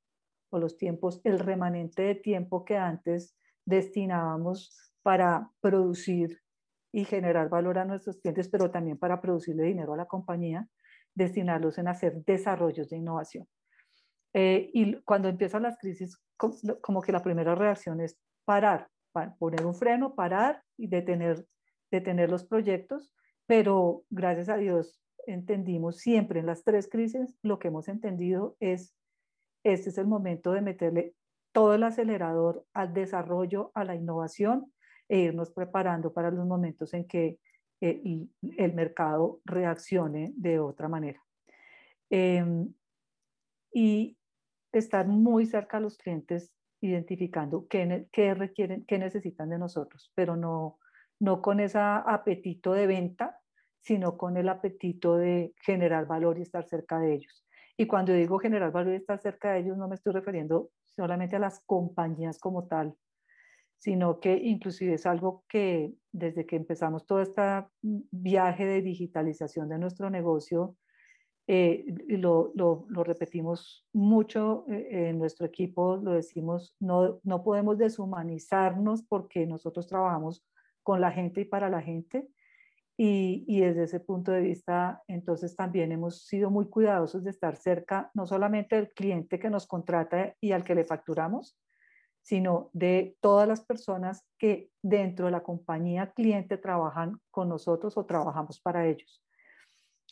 o 0.51 0.59
los 0.59 0.77
tiempos, 0.77 1.21
el 1.25 1.39
remanente 1.39 2.03
de 2.03 2.15
tiempo 2.15 2.65
que 2.65 2.77
antes 2.77 3.37
destinábamos 3.65 4.93
para 5.03 5.51
producir 5.61 6.41
y 6.93 7.05
generar 7.05 7.49
valor 7.49 7.79
a 7.79 7.85
nuestros 7.85 8.19
clientes, 8.19 8.49
pero 8.49 8.71
también 8.71 8.99
para 8.99 9.21
producirle 9.21 9.65
dinero 9.65 9.95
a 9.95 9.97
la 9.97 10.07
compañía, 10.07 10.69
destinarlos 11.15 11.79
en 11.79 11.89
hacer 11.89 12.25
desarrollos 12.25 12.89
de 12.91 12.97
innovación. 12.97 13.47
Eh, 14.33 14.71
y 14.73 15.01
cuando 15.03 15.29
empiezan 15.29 15.63
las 15.63 15.79
crisis, 15.79 16.17
como 16.37 17.03
que 17.03 17.13
la 17.13 17.23
primera 17.23 17.55
reacción 17.55 18.01
es 18.01 18.19
parar, 18.45 18.89
poner 19.39 19.67
un 19.67 19.75
freno, 19.75 20.15
parar 20.15 20.63
y 20.77 20.89
detener, 20.89 21.47
detener 21.91 22.31
los 22.31 22.45
proyectos 22.45 23.13
pero 23.51 24.05
gracias 24.11 24.49
a 24.49 24.59
Dios 24.59 25.03
entendimos 25.27 25.97
siempre 25.97 26.39
en 26.39 26.47
las 26.47 26.63
tres 26.63 26.89
crisis, 26.89 27.37
lo 27.43 27.59
que 27.59 27.67
hemos 27.67 27.89
entendido 27.89 28.57
es, 28.61 28.95
este 29.65 29.89
es 29.89 29.99
el 29.99 30.07
momento 30.07 30.53
de 30.53 30.61
meterle 30.61 31.15
todo 31.51 31.75
el 31.75 31.83
acelerador 31.83 32.65
al 32.75 32.95
desarrollo, 32.95 33.73
a 33.75 33.83
la 33.83 33.97
innovación 33.97 34.73
e 35.09 35.19
irnos 35.19 35.51
preparando 35.51 36.13
para 36.13 36.31
los 36.31 36.47
momentos 36.47 36.95
en 36.95 37.09
que 37.09 37.41
eh, 37.81 38.29
el 38.57 38.73
mercado 38.73 39.41
reaccione 39.45 40.31
de 40.37 40.61
otra 40.61 40.87
manera. 40.89 41.21
Em, 42.09 42.73
y 43.75 44.17
estar 44.71 45.09
muy 45.09 45.45
cerca 45.47 45.79
a 45.79 45.81
los 45.81 45.99
clientes 45.99 46.53
identificando 46.81 47.67
qué, 47.67 48.07
qué, 48.13 48.33
requieren, 48.33 48.85
qué 48.85 48.97
necesitan 48.97 49.51
de 49.51 49.59
nosotros, 49.59 50.13
pero 50.15 50.37
no, 50.37 50.79
no 51.19 51.43
con 51.43 51.59
ese 51.59 51.79
apetito 51.79 52.75
de 52.75 52.87
venta, 52.87 53.40
sino 53.81 54.17
con 54.17 54.37
el 54.37 54.49
apetito 54.49 55.17
de 55.17 55.55
generar 55.63 56.07
valor 56.07 56.39
y 56.39 56.43
estar 56.43 56.65
cerca 56.67 56.99
de 56.99 57.15
ellos. 57.15 57.47
Y 57.77 57.87
cuando 57.87 58.13
digo 58.13 58.39
generar 58.39 58.73
valor 58.73 58.93
y 58.93 58.97
estar 58.97 59.19
cerca 59.21 59.53
de 59.53 59.61
ellos, 59.61 59.79
no 59.79 59.89
me 59.89 59.95
estoy 59.95 60.13
refiriendo 60.13 60.71
solamente 60.85 61.37
a 61.37 61.39
las 61.39 61.61
compañías 61.61 62.39
como 62.39 62.67
tal, 62.67 62.95
sino 63.79 64.21
que 64.21 64.37
inclusive 64.37 64.95
es 64.95 65.07
algo 65.07 65.45
que 65.49 65.95
desde 66.13 66.45
que 66.45 66.57
empezamos 66.57 67.07
todo 67.07 67.23
este 67.23 67.43
viaje 67.81 68.67
de 68.67 68.83
digitalización 68.83 69.71
de 69.71 69.79
nuestro 69.79 70.11
negocio, 70.11 70.77
eh, 71.47 71.85
lo, 72.07 72.53
lo, 72.55 72.85
lo, 72.89 73.03
repetimos 73.03 73.85
mucho 73.93 74.67
eh, 74.69 75.09
en 75.09 75.19
nuestro 75.19 75.47
equipo, 75.47 75.97
lo 75.97 76.13
decimos, 76.13 76.77
no, 76.79 77.19
no 77.25 77.43
podemos 77.43 77.79
deshumanizarnos 77.79 79.03
porque 79.03 79.47
nosotros 79.47 79.87
trabajamos 79.89 80.45
con 80.83 81.01
la 81.01 81.11
gente 81.11 81.41
y 81.41 81.45
para 81.47 81.69
la 81.69 81.81
gente, 81.81 82.29
y, 83.03 83.61
desde 83.61 83.85
ese 83.85 83.99
punto 83.99 84.31
de 84.31 84.43
vista, 84.43 85.03
entonces 85.09 85.57
también 85.57 85.91
hemos 85.91 86.27
sido 86.27 86.51
muy 86.51 86.69
cuidadosos 86.69 87.25
de 87.25 87.31
estar 87.31 87.57
cerca, 87.57 88.11
no 88.13 88.27
solamente 88.27 88.77
del 88.77 88.93
cliente 88.93 89.39
que 89.39 89.49
nos 89.49 89.67
contrata 89.67 90.35
y 90.39 90.53
al 90.53 90.65
que 90.65 90.75
le 90.75 90.85
facturamos, 90.85 91.59
sino 92.21 92.69
de 92.75 93.17
todas 93.23 93.49
las 93.49 93.65
personas 93.65 94.27
que 94.37 94.69
dentro 94.83 95.25
de 95.25 95.33
la 95.33 95.43
compañía 95.43 96.13
cliente 96.13 96.59
trabajan 96.59 97.19
con 97.31 97.49
nosotros 97.49 97.97
o 97.97 98.05
trabajamos 98.05 98.61
para 98.61 98.87
ellos. 98.87 99.25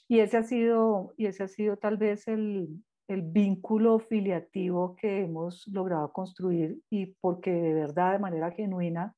Y 0.08 0.20
ese 0.20 0.38
ha 0.38 0.42
sido, 0.42 1.12
y 1.18 1.26
ese 1.26 1.42
ha 1.42 1.48
sido 1.48 1.76
tal 1.76 1.98
vez 1.98 2.26
el, 2.26 2.70
el 3.06 3.20
vínculo 3.20 3.98
filiativo 3.98 4.96
que 4.96 5.24
hemos 5.24 5.68
logrado 5.68 6.10
construir 6.10 6.80
y 6.88 7.14
porque 7.20 7.52
de 7.52 7.74
verdad, 7.74 8.12
de 8.12 8.18
manera 8.18 8.50
genuina, 8.50 9.14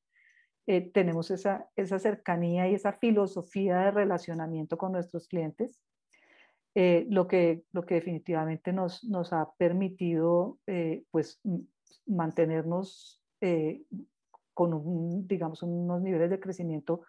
eh, 0.67 0.91
tenemos 0.91 1.31
esa, 1.31 1.67
esa 1.75 1.97
cercanía 1.97 2.69
y 2.69 2.75
esa 2.75 2.93
filosofía 2.93 3.79
de 3.79 3.91
relacionamiento 3.91 4.77
con 4.77 4.91
nuestros 4.91 5.27
clientes, 5.27 5.81
eh, 6.75 7.05
lo, 7.09 7.27
que, 7.27 7.63
lo 7.71 7.85
que 7.85 7.95
definitivamente 7.95 8.71
nos, 8.71 9.03
nos 9.03 9.33
ha 9.33 9.51
permitido 9.57 10.59
eh, 10.67 11.03
pues, 11.11 11.41
mantenernos 12.05 13.21
con, 14.53 14.73
un, 14.75 15.27
digamos, 15.27 15.63
unos 15.63 15.99
niveles 16.01 16.29
de 16.29 16.39
crecimiento 16.39 17.01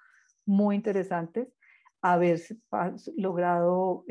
muy 0.47 0.77
interesantes, 0.77 1.53
haber 2.01 2.41
logrado 3.17 4.07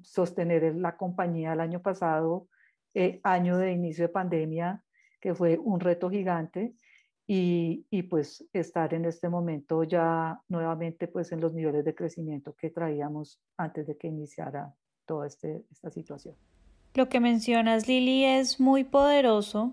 sostener 0.00 0.74
la 0.74 0.96
compañía 0.96 1.52
el 1.52 1.60
año 1.60 1.82
pasado, 1.82 2.48
año 3.22 3.58
de 3.58 3.72
inicio 3.72 4.06
de 4.06 4.12
pandemia, 4.12 4.82
que 5.20 5.34
fue 5.34 5.58
un 5.58 5.80
reto 5.80 6.08
gigante, 6.08 6.74
y, 7.26 7.86
y, 7.90 8.02
pues 8.02 8.44
estar 8.52 8.92
en 8.92 9.06
este 9.06 9.30
momento 9.30 9.82
ya 9.84 10.40
nuevamente 10.48 11.08
pues 11.08 11.32
en 11.32 11.40
los 11.40 11.54
niveles 11.54 11.84
de 11.84 11.94
crecimiento 11.94 12.54
que 12.54 12.68
traíamos 12.68 13.40
antes 13.56 13.86
de 13.86 13.96
que 13.96 14.08
iniciara 14.08 14.74
toda 15.06 15.26
este, 15.26 15.64
esta 15.70 15.90
situación. 15.90 16.34
Lo 16.94 17.08
que 17.08 17.20
mencionas 17.20 17.88
Lili 17.88 18.24
es 18.24 18.60
muy 18.60 18.84
poderoso 18.84 19.72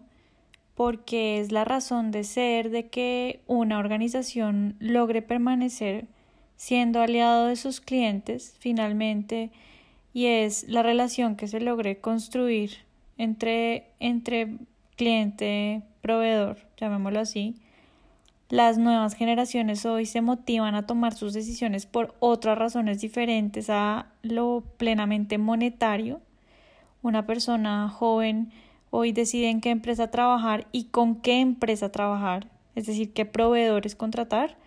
porque 0.76 1.40
es 1.40 1.52
la 1.52 1.66
razón 1.66 2.12
de 2.12 2.24
ser 2.24 2.70
de 2.70 2.90
que 2.90 3.42
una 3.48 3.78
organización 3.78 4.76
logre 4.80 5.22
permanecer 5.22 6.08
siendo 6.56 7.02
aliado 7.02 7.48
de 7.48 7.56
sus 7.56 7.82
clientes 7.82 8.56
finalmente 8.60 9.52
y 10.14 10.28
es 10.28 10.68
la 10.68 10.84
relación 10.84 11.36
que 11.36 11.48
se 11.48 11.60
logre 11.60 12.00
construir 12.00 12.72
entre, 13.18 13.92
entre 14.00 14.58
cliente, 14.96 15.84
proveedor, 16.02 16.58
llamémoslo 16.78 17.20
así, 17.20 17.56
las 18.52 18.78
nuevas 18.78 19.14
generaciones 19.14 19.86
hoy 19.86 20.06
se 20.06 20.20
motivan 20.20 20.76
a 20.76 20.86
tomar 20.86 21.14
sus 21.14 21.32
decisiones 21.32 21.86
por 21.86 22.16
otras 22.20 22.58
razones 22.58 23.00
diferentes 23.00 23.70
a 23.70 24.08
lo 24.24 24.66
plenamente 24.76 25.38
monetario. 25.38 26.20
Una 27.02 27.26
persona 27.26 27.88
joven 27.88 28.52
hoy 28.90 29.14
decide 29.14 29.50
en 29.50 29.62
qué 29.62 29.70
empresa 29.70 30.12
trabajar 30.12 30.68
y 30.74 30.86
con 30.86 31.16
qué 31.16 31.40
empresa 31.40 31.94
trabajar, 31.94 32.48
es 32.76 32.88
decir, 32.88 33.14
qué 33.14 33.26
proveedores 33.26 33.96
contratar, 33.96 34.58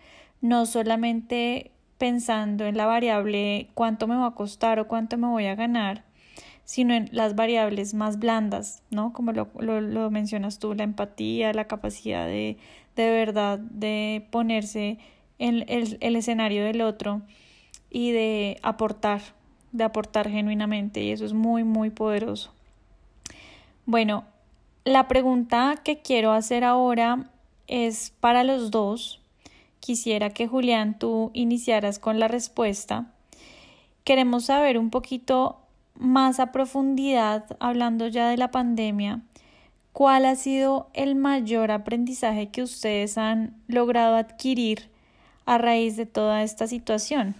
no 0.41 0.65
solamente 0.65 1.69
pensando 1.99 2.65
en 2.65 2.77
la 2.77 2.87
variable 2.87 3.69
cuánto 3.75 4.07
me 4.07 4.15
va 4.15 4.27
a 4.27 4.35
costar 4.35 4.79
o 4.79 4.87
cuánto 4.87 5.15
me 5.17 5.27
voy 5.27 5.45
a 5.45 5.53
ganar, 5.53 6.05
sino 6.65 6.95
en 6.95 7.09
las 7.11 7.35
variables 7.35 7.93
más 7.93 8.19
blandas, 8.19 8.81
¿no? 8.89 9.13
Como 9.13 9.31
lo, 9.31 9.49
lo, 9.59 10.11
mencionas 10.11 10.59
tú, 10.59 10.73
la 10.73 10.83
empatía, 10.83 11.53
la 11.53 11.65
capacidad 11.65 12.25
de, 12.25 12.57
de 12.95 13.09
verdad 13.11 13.59
de 13.59 14.27
ponerse 14.31 14.97
en 15.37 15.63
el, 15.67 15.97
el 16.01 16.15
escenario 16.15 16.65
del 16.65 16.81
otro 16.81 17.21
y 17.91 18.11
de 18.11 18.59
aportar, 18.63 19.21
de 19.71 19.83
aportar 19.83 20.29
genuinamente, 20.29 21.03
y 21.03 21.11
eso 21.11 21.23
es 21.23 21.33
muy, 21.33 21.63
muy 21.63 21.91
poderoso. 21.91 22.51
Bueno, 23.85 24.25
la 24.83 25.07
pregunta 25.07 25.75
que 25.83 26.01
quiero 26.01 26.31
hacer 26.31 26.63
ahora 26.63 27.29
es 27.67 28.11
para 28.19 28.43
los 28.43 28.71
dos. 28.71 29.21
Quisiera 29.79 30.31
que 30.31 30.47
Julián 30.47 30.97
tú 30.97 31.29
iniciaras 31.33 31.99
con 31.99 32.19
la 32.19 32.27
respuesta. 32.27 33.11
Queremos 34.03 34.45
saber 34.45 34.79
un 34.79 34.89
poquito 34.89 35.64
más 35.95 36.39
a 36.39 36.51
profundidad, 36.51 37.45
hablando 37.59 38.07
ya 38.07 38.29
de 38.29 38.37
la 38.37 38.51
pandemia, 38.51 39.21
¿cuál 39.91 40.25
ha 40.25 40.35
sido 40.35 40.89
el 40.93 41.15
mayor 41.15 41.71
aprendizaje 41.71 42.51
que 42.51 42.63
ustedes 42.63 43.17
han 43.17 43.61
logrado 43.67 44.15
adquirir 44.15 44.89
a 45.45 45.57
raíz 45.57 45.95
de 45.95 46.05
toda 46.05 46.43
esta 46.43 46.67
situación? 46.67 47.35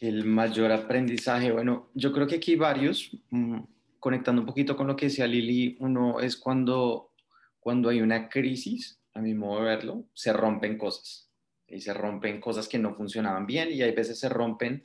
El 0.00 0.24
mayor 0.24 0.70
aprendizaje, 0.70 1.50
bueno, 1.50 1.88
yo 1.94 2.12
creo 2.12 2.26
que 2.26 2.36
aquí 2.36 2.54
varios, 2.54 3.10
mm, 3.30 3.58
conectando 3.98 4.42
un 4.42 4.46
poquito 4.46 4.76
con 4.76 4.86
lo 4.86 4.94
que 4.94 5.06
decía 5.06 5.26
Lili, 5.26 5.76
uno 5.80 6.20
es 6.20 6.36
cuando, 6.36 7.10
cuando 7.58 7.88
hay 7.88 8.00
una 8.00 8.28
crisis, 8.28 9.00
a 9.14 9.20
mi 9.20 9.34
modo 9.34 9.58
de 9.58 9.64
verlo, 9.64 10.04
se 10.14 10.32
rompen 10.32 10.78
cosas 10.78 11.28
y 11.66 11.80
se 11.80 11.92
rompen 11.92 12.40
cosas 12.40 12.68
que 12.68 12.78
no 12.78 12.94
funcionaban 12.94 13.46
bien 13.46 13.70
y 13.72 13.82
hay 13.82 13.92
veces 13.92 14.18
se 14.20 14.28
rompen 14.28 14.84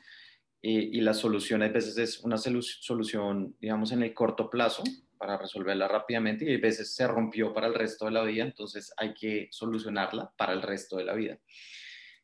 y, 0.66 1.02
la 1.02 1.14
solución 1.14 1.62
a 1.62 1.68
veces 1.68 1.98
es 1.98 2.22
una 2.22 2.38
solución, 2.38 3.54
digamos, 3.60 3.92
en 3.92 4.02
el 4.02 4.14
corto 4.14 4.50
plazo 4.50 4.82
para 5.18 5.38
resolverla 5.38 5.90
rápidamente 5.90 6.50
y 6.50 6.56
a 6.56 6.58
veces 6.58 6.96
se 6.96 7.06
rompió 7.06 7.54
para 7.54 7.68
el 7.68 7.74
resto 7.74 8.06
de 8.06 8.12
la 8.12 8.24
vida, 8.24 8.46
entonces 8.46 8.94
hay 8.96 9.14
que 9.14 9.50
solucionarla 9.52 10.32
para 10.38 10.54
el 10.54 10.62
resto 10.62 10.96
de 10.96 11.04
la 11.04 11.16
vida. 11.16 11.38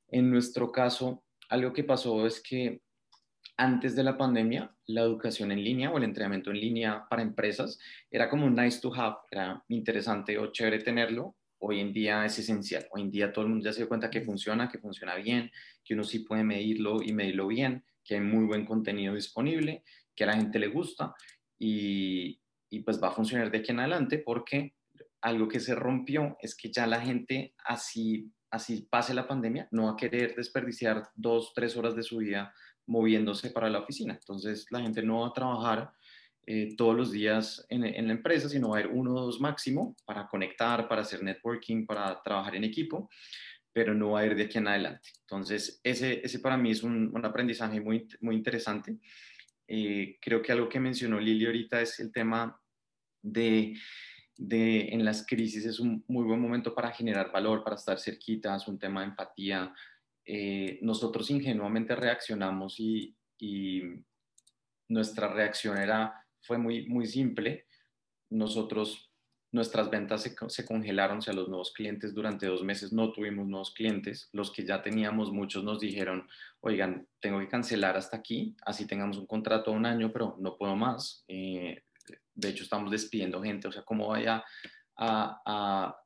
En 0.08 0.32
nuestro 0.32 0.72
caso, 0.72 1.26
algo 1.50 1.74
que 1.74 1.84
pasó 1.84 2.26
es 2.26 2.42
que 2.42 2.82
antes 3.58 3.94
de 3.94 4.04
la 4.04 4.18
pandemia, 4.18 4.74
la 4.86 5.02
educación 5.02 5.52
en 5.52 5.62
línea 5.62 5.92
o 5.92 5.98
el 5.98 6.06
entrenamiento 6.06 6.50
en 6.50 6.62
línea 6.62 7.08
para 7.10 7.22
empresas 7.22 7.78
era 8.10 8.30
como 8.30 8.46
un 8.46 8.56
nice 8.56 8.80
to 8.80 8.96
have, 8.96 9.18
era 9.30 9.62
interesante 9.68 10.38
o 10.38 10.50
chévere 10.54 10.80
tenerlo. 10.80 11.36
Hoy 11.58 11.82
en 11.82 11.92
día 11.92 12.24
es 12.24 12.40
esencial. 12.40 12.88
Hoy 12.92 13.02
en 13.02 13.12
día 13.12 13.34
todo 13.34 13.44
el 13.44 13.52
mundo 13.52 13.66
ya 13.66 13.74
se 13.74 13.80
dio 13.80 13.90
cuenta 13.90 14.10
que 14.10 14.22
funciona, 14.22 14.70
que 14.70 14.78
funciona 14.78 15.16
bien, 15.16 15.52
que 15.84 15.94
uno 15.94 16.06
sí 16.06 16.20
puede 16.20 16.46
medirlo 16.46 17.02
y 17.04 17.12
medirlo 17.12 17.48
bien 17.48 17.84
que 18.10 18.16
hay 18.16 18.22
muy 18.22 18.46
buen 18.46 18.66
contenido 18.66 19.14
disponible, 19.14 19.84
que 20.16 20.24
a 20.24 20.28
la 20.28 20.34
gente 20.34 20.58
le 20.58 20.66
gusta 20.66 21.14
y, 21.60 22.42
y 22.72 22.80
pues 22.80 23.00
va 23.02 23.10
a 23.10 23.12
funcionar 23.12 23.52
de 23.52 23.60
aquí 23.60 23.72
en 23.72 23.82
adelante 23.82 24.18
porque 24.18 24.74
algo 25.22 25.48
que 25.48 25.60
se 25.60 25.76
rompió 25.76 26.36
es 26.42 26.56
que 26.56 26.72
ya 26.72 26.88
la 26.88 27.02
gente 27.02 27.54
así, 27.64 28.32
así 28.50 28.88
pase 28.90 29.14
la 29.14 29.28
pandemia 29.28 29.68
no 29.70 29.86
va 29.86 29.92
a 29.92 29.96
querer 29.96 30.34
desperdiciar 30.36 31.08
dos, 31.14 31.54
tres 31.54 31.78
horas 31.78 31.96
de 31.96 32.02
su 32.02 32.18
vida 32.18 32.52
moviéndose 32.88 33.52
para 33.52 33.70
la 33.70 33.82
oficina. 33.82 34.16
Entonces 34.16 34.66
la 34.72 34.82
gente 34.82 35.04
no 35.04 35.20
va 35.20 35.28
a 35.28 35.34
trabajar 35.34 35.92
eh, 36.48 36.76
todos 36.76 36.96
los 36.96 37.12
días 37.12 37.64
en, 37.70 37.84
en, 37.84 38.08
la 38.08 38.14
empresa, 38.14 38.50
sino 38.50 38.70
va 38.70 38.80
a 38.80 38.82
ir 38.82 38.88
uno 38.88 39.14
o 39.14 39.26
dos 39.28 39.40
máximo 39.40 39.96
para 40.04 40.28
conectar, 40.28 40.88
para 40.88 41.04
hacer 41.04 41.22
networking, 41.22 41.86
para 41.86 42.24
trabajar 42.24 42.56
en 42.56 42.64
equipo 42.64 43.08
pero 43.80 43.94
no 43.94 44.10
va 44.10 44.20
a 44.20 44.26
ir 44.26 44.36
de 44.36 44.44
aquí 44.44 44.58
en 44.58 44.68
adelante. 44.68 45.10
Entonces, 45.22 45.80
ese, 45.86 46.20
ese 46.22 46.40
para 46.40 46.58
mí 46.58 46.72
es 46.72 46.84
un, 46.84 47.16
un 47.16 47.26
aprendizaje 47.26 47.80
muy, 47.80 48.06
muy 48.20 48.36
interesante. 48.36 48.98
Eh, 49.66 50.18
creo 50.20 50.42
que 50.42 50.52
algo 50.52 50.68
que 50.68 50.82
mencionó 50.82 51.18
Lili 51.18 51.46
ahorita 51.46 51.80
es 51.80 51.98
el 52.02 52.12
tema 52.12 52.62
de, 53.22 53.78
de, 54.36 54.90
en 54.90 55.06
las 55.06 55.26
crisis 55.26 55.66
es 55.66 55.80
un 55.80 56.04
muy 56.10 56.26
buen 56.26 56.42
momento 56.42 56.76
para 56.76 56.92
generar 56.92 57.32
valor, 57.32 57.64
para 57.64 57.78
estar 57.78 57.98
cerquita, 57.98 58.54
es 58.54 58.68
un 58.68 58.78
tema 58.78 59.00
de 59.00 59.08
empatía. 59.08 59.74
Eh, 60.26 60.80
nosotros 60.82 61.32
ingenuamente 61.32 61.96
reaccionamos 61.96 62.82
y, 62.82 63.16
y 63.38 63.82
nuestra 64.90 65.32
reacción 65.32 65.78
era, 65.78 66.22
fue 66.42 66.58
muy, 66.58 66.86
muy 66.86 67.08
simple. 67.08 67.66
Nosotros 68.30 69.09
nuestras 69.52 69.90
ventas 69.90 70.22
se, 70.48 70.66
congelaron, 70.66 71.18
o 71.18 71.22
sea, 71.22 71.34
los 71.34 71.50
nuevos 71.50 71.74
clientes 71.74 72.14
durante 72.14 72.46
dos 72.46 72.64
meses 72.64 72.94
no 72.94 73.12
tuvimos 73.12 73.48
nuevos 73.48 73.74
clientes. 73.74 74.30
Los 74.32 74.52
que 74.52 74.66
ya 74.66 74.82
teníamos, 74.82 75.32
muchos 75.32 75.64
nos 75.64 75.80
dijeron, 75.80 76.28
oigan, 76.62 77.08
tengo 77.20 77.40
que 77.40 77.48
cancelar 77.48 77.98
hasta 77.98 78.18
aquí, 78.18 78.56
así 78.66 78.86
tengamos 78.86 79.18
un 79.18 79.26
contrato 79.26 79.72
de 79.72 79.78
un 79.78 79.86
año, 79.86 80.12
pero 80.12 80.36
no 80.40 80.56
puedo 80.58 80.76
más. 80.76 81.24
Eh, 81.28 81.84
de 82.36 82.50
hecho, 82.50 82.64
estamos 82.64 82.92
despidiendo 82.92 83.42
gente, 83.42 83.68
o 83.68 83.72
sea, 83.72 83.84
¿cómo 83.84 84.08
vaya 84.08 84.44
a, 84.96 85.98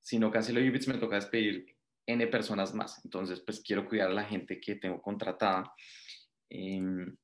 si 0.00 0.18
no 0.18 0.30
cancelo 0.30 0.60
Ubits, 0.60 0.88
me 0.88 0.98
toca 0.98 1.16
despedir 1.16 1.76
N 2.06 2.26
personas 2.26 2.74
más. 2.74 3.02
Entonces, 3.04 3.40
pues 3.40 3.60
quiero 3.60 3.88
cuidar 3.88 4.10
a 4.10 4.14
la 4.14 4.24
gente 4.24 4.60
que 4.60 4.76
tengo 4.76 5.00
contratada. 5.00 5.72
Em, 6.50 7.16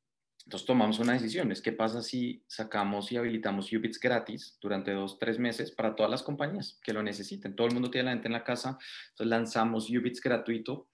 entonces 0.44 0.66
tomamos 0.66 0.98
una 0.98 1.12
decisión, 1.12 1.52
es 1.52 1.60
qué 1.62 1.72
pasa 1.72 2.02
si 2.02 2.42
sacamos 2.46 3.12
y 3.12 3.16
habilitamos 3.16 3.72
Ubits 3.72 4.00
gratis 4.00 4.58
durante 4.60 4.92
dos, 4.92 5.18
tres 5.18 5.38
meses 5.38 5.70
para 5.70 5.94
todas 5.94 6.10
las 6.10 6.22
compañías 6.22 6.78
que 6.82 6.92
lo 6.92 7.02
necesiten. 7.02 7.54
Todo 7.54 7.66
el 7.66 7.74
mundo 7.74 7.90
tiene 7.90 8.06
la 8.06 8.12
gente 8.12 8.28
en 8.28 8.32
la 8.32 8.44
casa, 8.44 8.78
entonces 9.10 9.30
lanzamos 9.30 9.90
Ubits 9.90 10.20
gratuito, 10.20 10.88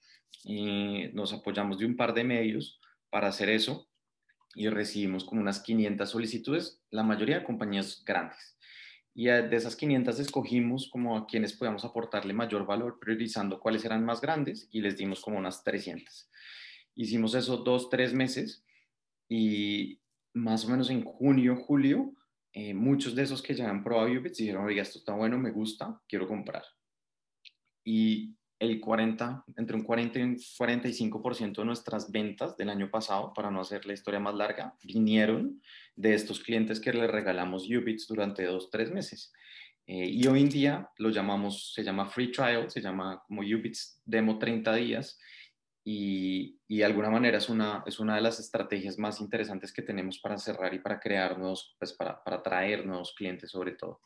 y 0.45 1.09
nos 1.13 1.33
apoyamos 1.33 1.79
de 1.79 1.87
un 1.87 1.97
par 1.97 2.15
de 2.15 2.25
medios 2.25 2.81
para 3.11 3.29
hacer 3.29 3.49
eso 3.49 3.89
y 4.55 4.69
recibimos 4.69 5.25
como 5.25 5.41
unas 5.41 5.61
500 5.61 6.09
solicitudes, 6.09 6.81
la 6.91 7.03
mayoría 7.03 7.41
de 7.41 7.45
compañías 7.45 8.03
grandes. 8.05 8.57
Y 9.15 9.27
de 9.27 9.57
esas 9.57 9.77
500 9.77 10.21
escogimos 10.21 10.89
como 10.91 11.17
a 11.17 11.27
quienes 11.27 11.53
podíamos 11.55 11.85
aportarle 11.85 12.33
mayor 12.33 12.67
valor, 12.67 12.99
priorizando 13.01 13.59
cuáles 13.59 13.85
eran 13.85 14.05
más 14.05 14.21
grandes 14.21 14.69
y 14.71 14.83
les 14.83 14.97
dimos 14.97 15.21
como 15.21 15.39
unas 15.39 15.65
300. 15.65 16.31
Hicimos 16.95 17.35
eso 17.35 17.59
dos, 17.59 17.91
tres 17.91 18.13
meses 18.13 18.65
y 19.29 20.01
más 20.35 20.65
o 20.65 20.69
menos 20.69 20.91
en 20.91 21.03
junio, 21.05 21.57
julio, 21.57 22.15
eh, 22.53 22.75
muchos 22.75 23.15
de 23.15 23.23
esos 23.23 23.43
que 23.43 23.55
ya 23.55 23.69
han 23.69 23.83
probado 23.83 24.11
Ubits 24.11 24.39
dijeron, 24.39 24.65
oiga, 24.65 24.83
esto 24.83 24.99
está 24.99 25.13
bueno, 25.13 25.39
me 25.39 25.51
gusta, 25.51 26.01
quiero 26.09 26.27
comprar. 26.27 26.65
Y 27.85 28.35
el 28.59 28.81
40, 28.81 29.45
entre 29.57 29.77
un 29.77 29.83
40 29.83 30.19
y 30.19 30.23
un 30.23 30.37
45% 30.37 31.57
de 31.57 31.65
nuestras 31.65 32.11
ventas 32.11 32.57
del 32.57 32.71
año 32.71 32.91
pasado, 32.91 33.33
para 33.35 33.51
no 33.51 33.61
hacer 33.61 33.85
la 33.85 33.93
historia 33.93 34.21
más 34.21 34.35
larga, 34.35 34.75
vinieron 34.83 35.61
de 35.95 36.15
estos 36.15 36.41
clientes 36.41 36.81
que 36.81 36.93
les 36.93 37.11
regalamos 37.11 37.69
Ubits 37.69 38.07
durante 38.07 38.45
dos, 38.45 38.71
tres 38.71 38.91
meses. 38.91 39.33
Eh, 39.87 40.09
y 40.09 40.27
hoy 40.27 40.41
en 40.41 40.49
día 40.49 40.91
lo 40.97 41.11
llamamos, 41.11 41.73
se 41.75 41.85
llama 41.85 42.07
Free 42.07 42.33
Trial, 42.33 42.71
se 42.71 42.81
llama 42.81 43.23
como 43.27 43.43
Ubits 43.43 44.01
Demo 44.05 44.39
30 44.39 44.75
días 44.75 45.19
y, 45.89 46.59
y, 46.67 46.79
de 46.79 46.85
alguna 46.85 47.11
manera 47.11 47.39
es 47.39 47.49
una, 47.49 47.85
es 47.87 48.01
una 48.01 48.17
de 48.17 48.21
las 48.21 48.41
estrategias 48.41 48.99
más 48.99 49.21
interesantes 49.21 49.73
que 49.73 49.83
tenemos 49.83 50.19
para 50.19 50.37
cerrar 50.37 50.75
y 50.75 50.81
para 50.81 50.99
crear 50.99 51.39
nuevos, 51.39 51.77
pues 51.79 51.93
para, 51.93 52.25
para 52.25 52.39
atraer 52.39 52.85
nuevos 52.85 53.15
clientes 53.17 53.53
sobre 53.53 53.71
todo. 53.71 54.01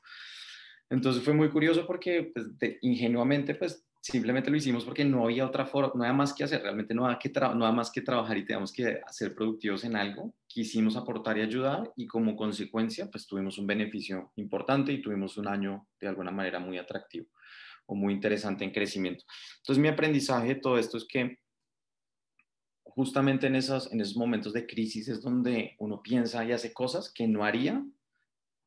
Entonces 0.90 1.22
fue 1.22 1.32
muy 1.32 1.48
curioso 1.48 1.86
porque 1.86 2.32
pues, 2.34 2.48
ingenuamente 2.82 3.54
pues 3.54 3.86
simplemente 4.02 4.50
lo 4.50 4.58
hicimos 4.58 4.84
porque 4.84 5.06
no 5.06 5.24
había 5.24 5.46
otra 5.46 5.64
forma, 5.64 5.92
no 5.94 6.02
había 6.02 6.12
más 6.12 6.34
que 6.34 6.44
hacer, 6.44 6.60
realmente 6.60 6.92
no 6.92 7.06
había, 7.06 7.18
que 7.18 7.30
no 7.30 7.64
había 7.64 7.72
más 7.72 7.90
que 7.90 8.02
trabajar 8.02 8.36
y 8.36 8.44
teníamos 8.44 8.74
que 8.74 9.00
ser 9.10 9.34
productivos 9.34 9.82
en 9.84 9.96
algo, 9.96 10.34
quisimos 10.46 10.96
aportar 10.96 11.38
y 11.38 11.40
ayudar 11.40 11.90
y 11.96 12.06
como 12.06 12.36
consecuencia 12.36 13.10
pues 13.10 13.26
tuvimos 13.26 13.56
un 13.56 13.66
beneficio 13.66 14.32
importante 14.36 14.92
y 14.92 15.00
tuvimos 15.00 15.38
un 15.38 15.48
año 15.48 15.88
de 15.98 16.08
alguna 16.08 16.30
manera 16.30 16.58
muy 16.58 16.76
atractivo 16.76 17.28
o 17.86 17.94
muy 17.94 18.12
interesante 18.12 18.64
en 18.64 18.70
crecimiento. 18.70 19.24
Entonces 19.60 19.80
mi 19.80 19.88
aprendizaje 19.88 20.48
de 20.48 20.54
todo 20.56 20.76
esto 20.76 20.98
es 20.98 21.06
que 21.06 21.38
justamente 22.94 23.46
en 23.46 23.56
esos, 23.56 23.92
en 23.92 24.00
esos 24.00 24.16
momentos 24.16 24.52
de 24.52 24.66
crisis 24.66 25.08
es 25.08 25.22
donde 25.22 25.74
uno 25.78 26.02
piensa 26.02 26.44
y 26.44 26.52
hace 26.52 26.72
cosas 26.72 27.12
que 27.12 27.26
no 27.26 27.44
haría 27.44 27.84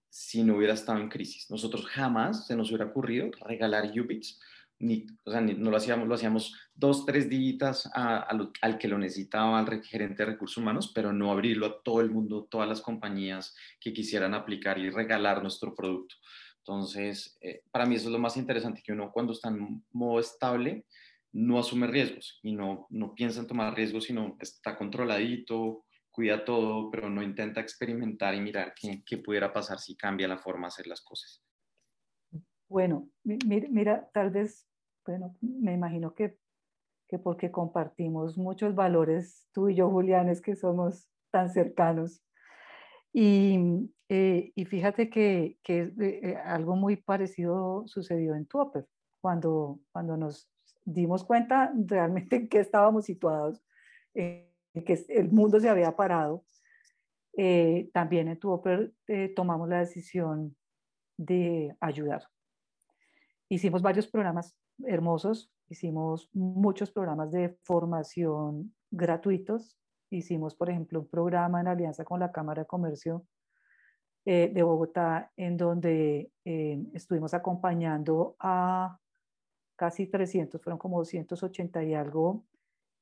si 0.10 0.44
no 0.44 0.58
hubiera 0.58 0.74
estado 0.74 1.00
en 1.00 1.10
crisis. 1.10 1.50
Nosotros 1.50 1.86
jamás 1.88 2.46
se 2.48 2.56
nos 2.56 2.70
hubiera 2.70 2.86
ocurrido 2.86 3.32
regalar 3.46 3.92
Ubits 4.00 4.40
ni, 4.80 5.06
o 5.24 5.32
sea, 5.32 5.42
no 5.42 5.72
lo 5.72 5.78
hacíamos, 5.78 6.08
lo 6.08 6.16
hacíamos 6.16 6.54
dos, 6.76 7.06
tres 7.06 7.30
días 7.30 7.90
al 7.94 8.78
que 8.78 8.88
lo 8.88 8.98
necesitaba, 8.98 9.60
al 9.60 9.82
gerente 9.82 10.24
de 10.24 10.32
recursos 10.32 10.58
humanos, 10.58 10.92
pero 10.94 11.14
no 11.14 11.32
abrirlo 11.32 11.66
a 11.66 11.82
todo 11.82 12.02
el 12.02 12.12
mundo, 12.12 12.48
todas 12.50 12.68
las 12.68 12.82
compañías 12.82 13.56
que 13.80 13.94
quisieran 13.94 14.34
aplicar 14.34 14.78
y 14.78 14.90
regalar 14.90 15.42
nuestro 15.42 15.74
producto. 15.74 16.16
Entonces, 16.58 17.38
eh, 17.42 17.62
para 17.72 17.86
mí 17.86 17.96
eso 17.96 18.08
es 18.08 18.12
lo 18.12 18.20
más 18.20 18.38
interesante, 18.38 18.82
que 18.84 18.92
uno 18.94 19.12
cuando 19.12 19.34
está 19.34 19.50
en 19.50 19.84
modo 19.92 20.20
estable 20.20 20.86
no 21.34 21.60
asume 21.60 21.88
riesgos 21.88 22.40
y 22.44 22.54
no, 22.54 22.88
no 22.90 23.14
piensa 23.14 23.42
en 23.42 23.48
tomar 23.48 23.76
riesgos, 23.76 24.06
sino 24.06 24.38
está 24.40 24.78
controladito, 24.78 25.86
cuida 26.12 26.46
todo, 26.46 26.90
pero 26.92 27.10
no 27.10 27.22
intenta 27.22 27.60
experimentar 27.60 28.36
y 28.36 28.42
mirar 28.42 28.74
qué, 28.80 29.04
qué 29.06 29.18
pudiera 29.18 29.52
pasar 29.52 29.80
si 29.80 29.96
cambia 29.96 30.28
la 30.28 30.38
forma 30.38 30.68
de 30.68 30.70
hacer 30.70 30.88
las 30.88 31.02
cosas. 31.02 31.44
Bueno, 32.70 33.10
mira, 33.24 34.10
tal 34.14 34.32
vez 34.32 34.68
bueno, 35.06 35.36
me 35.42 35.74
imagino 35.74 36.14
que, 36.14 36.38
que 37.08 37.20
porque 37.20 37.52
compartimos 37.52 38.38
muchos 38.38 38.76
valores, 38.76 39.48
tú 39.52 39.70
y 39.70 39.76
yo, 39.76 39.90
Julián, 39.90 40.30
es 40.30 40.42
que 40.42 40.56
somos 40.56 41.10
tan 41.32 41.50
cercanos. 41.50 42.24
Y, 43.12 43.90
eh, 44.10 44.52
y 44.56 44.66
fíjate 44.66 45.10
que, 45.10 45.60
que 45.64 45.94
eh, 46.00 46.36
algo 46.46 46.76
muy 46.76 46.96
parecido 46.96 47.84
sucedió 47.86 48.36
en 48.36 48.46
Tupper, 48.46 48.88
cuando, 49.22 49.80
cuando 49.92 50.18
nos 50.18 50.50
dimos 50.86 51.24
cuenta 51.24 51.72
realmente 51.76 52.36
en 52.36 52.50
qué 52.50 52.60
estábamos 52.60 53.06
situados, 53.06 53.64
en 54.14 54.50
que 54.86 55.06
el 55.10 55.32
mundo 55.32 55.60
se 55.60 55.70
había 55.70 55.96
parado. 55.96 56.46
también 57.94 58.28
en 58.28 58.40
Tupper 58.40 58.94
tomamos 59.36 59.70
la 59.70 59.80
decisión 59.80 60.56
de 61.18 61.76
ayudar. 61.80 62.24
Hicimos 63.50 63.82
varios 63.82 64.08
programas 64.08 64.56
hermosos. 64.86 65.52
Hicimos 65.70 66.30
muchos 66.34 66.92
programas 66.92 67.32
de 67.32 67.58
formación 67.64 68.74
gratuitos. 68.92 69.78
Hicimos, 70.10 70.56
por 70.56 70.70
ejemplo, 70.70 71.02
un 71.02 71.08
programa 71.08 71.62
en 71.62 71.68
alianza 71.68 72.04
con 72.04 72.20
la 72.20 72.32
Cámara 72.32 72.64
de 72.64 72.68
Comercio 72.68 73.26
eh, 74.26 74.52
de 74.54 74.64
Bogotá, 74.64 75.32
en 75.36 75.58
donde 75.58 76.32
eh, 76.46 76.84
estuvimos 76.94 77.34
acompañando 77.34 78.36
a 78.40 78.98
casi 79.76 80.08
300, 80.08 80.62
fueron 80.62 80.78
como 80.78 80.98
280 81.00 81.84
y 81.84 81.94
algo 81.94 82.46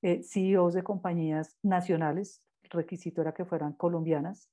eh, 0.02 0.22
CEOs 0.24 0.74
de 0.74 0.84
compañías 0.84 1.58
nacionales. 1.64 2.44
El 2.64 2.72
requisito 2.72 3.22
era 3.22 3.34
que 3.34 3.46
fueran 3.46 3.74
colombianas 3.74 4.50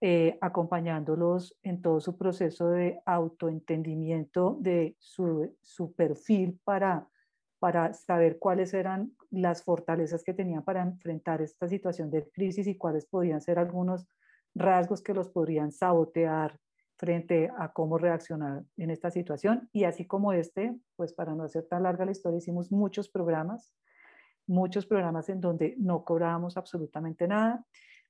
eh, 0.00 0.36
acompañándolos 0.40 1.56
en 1.62 1.80
todo 1.80 2.00
su 2.00 2.18
proceso 2.18 2.68
de 2.68 3.00
autoentendimiento 3.06 4.58
de 4.60 4.96
su, 4.98 5.56
su 5.62 5.94
perfil 5.94 6.60
para, 6.64 7.08
para 7.58 7.94
saber 7.94 8.38
cuáles 8.38 8.74
eran 8.74 9.12
las 9.30 9.62
fortalezas 9.62 10.22
que 10.22 10.34
tenían 10.34 10.62
para 10.62 10.82
enfrentar 10.82 11.40
esta 11.40 11.68
situación 11.68 12.10
de 12.10 12.28
crisis 12.30 12.66
y 12.66 12.76
cuáles 12.76 13.06
podían 13.06 13.40
ser 13.40 13.58
algunos 13.58 14.06
rasgos 14.54 15.00
que 15.00 15.14
los 15.14 15.30
podrían 15.30 15.72
sabotear 15.72 16.60
frente 16.96 17.50
a 17.58 17.72
cómo 17.72 17.98
reaccionar 17.98 18.64
en 18.76 18.90
esta 18.90 19.10
situación. 19.10 19.68
Y 19.72 19.84
así 19.84 20.06
como 20.06 20.32
este, 20.32 20.76
pues 20.96 21.12
para 21.12 21.34
no 21.34 21.44
hacer 21.44 21.66
tan 21.66 21.82
larga 21.82 22.04
la 22.04 22.12
historia, 22.12 22.38
hicimos 22.38 22.70
muchos 22.70 23.08
programas, 23.08 23.74
muchos 24.46 24.86
programas 24.86 25.28
en 25.28 25.40
donde 25.40 25.74
no 25.78 26.04
cobrábamos 26.04 26.56
absolutamente 26.56 27.26
nada 27.26 27.64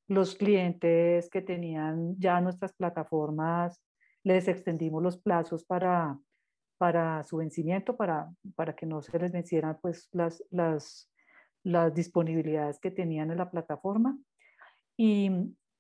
los 0.09 0.35
clientes 0.35 1.31
que 1.31 1.41
tenían 1.41 2.17
ya 2.19 2.41
nuestras 2.41 2.73
plataformas, 2.73 3.83
les 4.23 4.49
extendimos 4.49 5.03
los 5.03 5.17
plazos 5.17 5.65
para, 5.65 6.19
para 6.79 7.23
su 7.25 7.39
vencimiento, 7.39 7.97
para, 7.97 8.31
para 8.55 8.75
que 8.75 8.87
no 8.87 9.03
se 9.03 9.19
les 9.19 9.33
vencieran 9.33 9.79
pues, 9.81 10.09
las, 10.13 10.45
las, 10.51 11.11
las 11.63 11.95
disponibilidades 11.95 12.79
que 12.79 12.91
tenían 12.91 13.31
en 13.31 13.39
la 13.39 13.51
plataforma. 13.51 14.19
Y, 14.97 15.31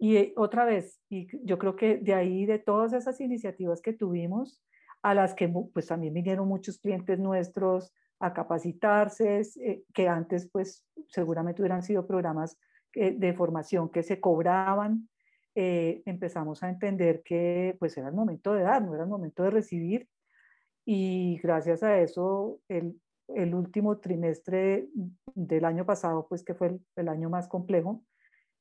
y 0.04 0.34
otra 0.36 0.64
vez, 0.66 1.00
y 1.08 1.28
yo 1.46 1.58
creo 1.58 1.76
que 1.76 1.96
de 1.96 2.12
ahí, 2.12 2.44
de 2.44 2.58
todas 2.58 2.92
esas 2.92 3.20
iniciativas 3.20 3.80
que 3.80 3.94
tuvimos, 3.94 4.62
a 5.02 5.14
las 5.14 5.34
que 5.34 5.48
pues 5.72 5.86
también 5.86 6.12
vinieron 6.12 6.46
muchos 6.46 6.78
clientes 6.78 7.18
nuestros 7.18 7.92
a 8.20 8.32
capacitarse, 8.32 9.42
eh, 9.62 9.82
que 9.94 10.08
antes 10.08 10.48
pues 10.50 10.84
seguramente 11.08 11.62
hubieran 11.62 11.82
sido 11.82 12.06
programas 12.06 12.58
de 12.94 13.34
formación 13.34 13.88
que 13.88 14.04
se 14.04 14.20
cobraban, 14.20 15.08
eh, 15.56 16.02
empezamos 16.04 16.62
a 16.62 16.68
entender 16.68 17.22
que 17.24 17.76
pues 17.78 17.96
era 17.96 18.08
el 18.08 18.14
momento 18.14 18.54
de 18.54 18.62
dar, 18.62 18.82
no 18.82 18.94
era 18.94 19.04
el 19.04 19.10
momento 19.10 19.42
de 19.42 19.50
recibir. 19.50 20.08
Y 20.84 21.38
gracias 21.42 21.82
a 21.82 21.98
eso, 21.98 22.60
el, 22.68 23.00
el 23.28 23.54
último 23.54 23.98
trimestre 23.98 24.88
del 25.34 25.64
año 25.64 25.86
pasado, 25.86 26.26
pues 26.28 26.44
que 26.44 26.54
fue 26.54 26.78
el 26.96 27.08
año 27.08 27.30
más 27.30 27.48
complejo, 27.48 28.04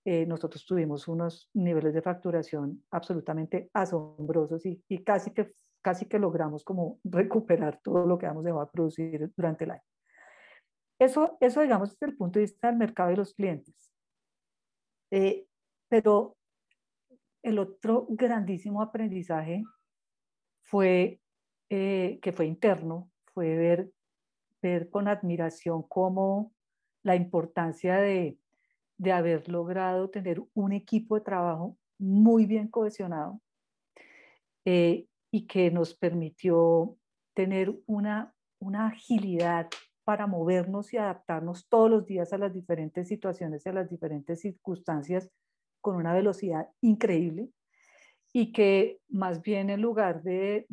eh, 0.05 0.25
nosotros 0.25 0.65
tuvimos 0.65 1.07
unos 1.07 1.49
niveles 1.53 1.93
de 1.93 2.01
facturación 2.01 2.83
absolutamente 2.91 3.69
asombrosos 3.73 4.65
y, 4.65 4.83
y, 4.89 5.03
casi, 5.03 5.31
que, 5.31 5.53
casi 5.81 6.05
que 6.05 6.19
logramos 6.19 6.63
como 6.63 6.99
recuperar 7.03 7.79
todo 7.81 8.05
lo 8.05 8.17
que 8.17 8.25
habíamos 8.25 8.43
dejado 8.43 8.65
de 8.65 8.71
producir 8.71 9.31
durante 9.35 9.63
el 9.63 9.71
año. 9.71 9.83
Eso, 10.99 11.37
eso 11.39 11.61
digamos, 11.61 11.91
desde 11.91 12.11
el 12.11 12.17
punto 12.17 12.39
de 12.39 12.45
vista 12.45 12.67
del 12.67 12.77
mercado 12.77 13.11
y 13.11 13.15
los 13.15 13.33
clientes. 13.33 13.91
Eh, 15.11 15.47
pero 15.89 16.35
el 17.43 17.59
otro 17.59 18.07
grandísimo 18.09 18.81
aprendizaje 18.81 19.63
fue, 20.63 21.19
eh, 21.69 22.19
que 22.21 22.31
fue 22.31 22.45
interno, 22.45 23.09
fue 23.33 23.55
ver, 23.55 23.91
ver 24.61 24.89
con 24.89 25.07
admiración 25.07 25.83
cómo 25.83 26.53
la 27.03 27.15
importancia 27.15 27.97
de, 27.97 28.37
de 29.03 29.11
haber 29.11 29.47
logrado 29.49 30.09
tener 30.09 30.41
un 30.53 30.71
equipo 30.71 31.15
de 31.15 31.21
trabajo 31.21 31.77
muy 31.99 32.45
bien 32.45 32.69
cohesionado 32.69 33.41
eh, 34.65 35.05
y 35.31 35.45
que 35.45 35.69
nos 35.71 35.93
permitió 35.93 36.97
tener 37.35 37.75
una, 37.85 38.33
una 38.59 38.87
agilidad 38.87 39.69
para 40.05 40.25
movernos 40.25 40.93
y 40.93 40.97
adaptarnos 40.97 41.67
todos 41.67 41.89
los 41.89 42.05
días 42.05 42.33
a 42.33 42.37
las 42.37 42.53
diferentes 42.53 43.07
situaciones 43.07 43.65
y 43.65 43.69
a 43.69 43.73
las 43.73 43.89
diferentes 43.89 44.41
circunstancias 44.41 45.29
con 45.81 45.95
una 45.95 46.13
velocidad 46.13 46.69
increíble 46.81 47.49
y 48.33 48.51
que 48.51 48.99
más 49.09 49.41
bien 49.43 49.69
en 49.69 49.81
lugar 49.81 50.23
de, 50.23 50.65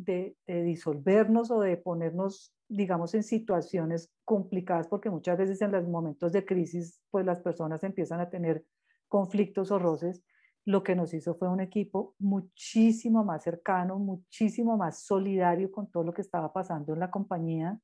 disolvernos 0.47 1.51
o 1.51 1.61
de 1.61 1.77
ponernos, 1.77 2.55
digamos, 2.69 3.15
en 3.15 3.23
situaciones 3.23 4.11
complicadas, 4.25 4.89
porque 4.89 5.11
muchas 5.11 5.37
veces 5.37 5.61
en 5.61 5.73
los 5.73 5.87
momentos 5.87 6.33
de 6.33 6.45
crisis, 6.45 7.03
pues 7.11 7.27
las 7.27 7.41
personas 7.41 7.85
empiezan 7.85 8.21
a 8.21 8.31
tener 8.31 8.65
conflictos 9.09 9.71
o 9.71 9.79
roces, 9.79 10.25
lo 10.65 10.83
que 10.83 10.97
nos 10.97 11.13
hizo 11.13 11.35
fue 11.35 11.49
un 11.49 11.61
equipo 11.61 12.15
muchísimo 12.19 13.25
más 13.25 13.43
cercano, 13.43 13.99
muchísimo 13.99 14.77
más 14.77 15.03
solidario 15.05 15.71
con 15.71 15.91
todo 15.91 16.05
lo 16.05 16.15
que 16.15 16.23
estaba 16.23 16.53
pasando 16.53 16.95
en 16.95 17.01
la 17.01 17.11
compañía, 17.11 17.79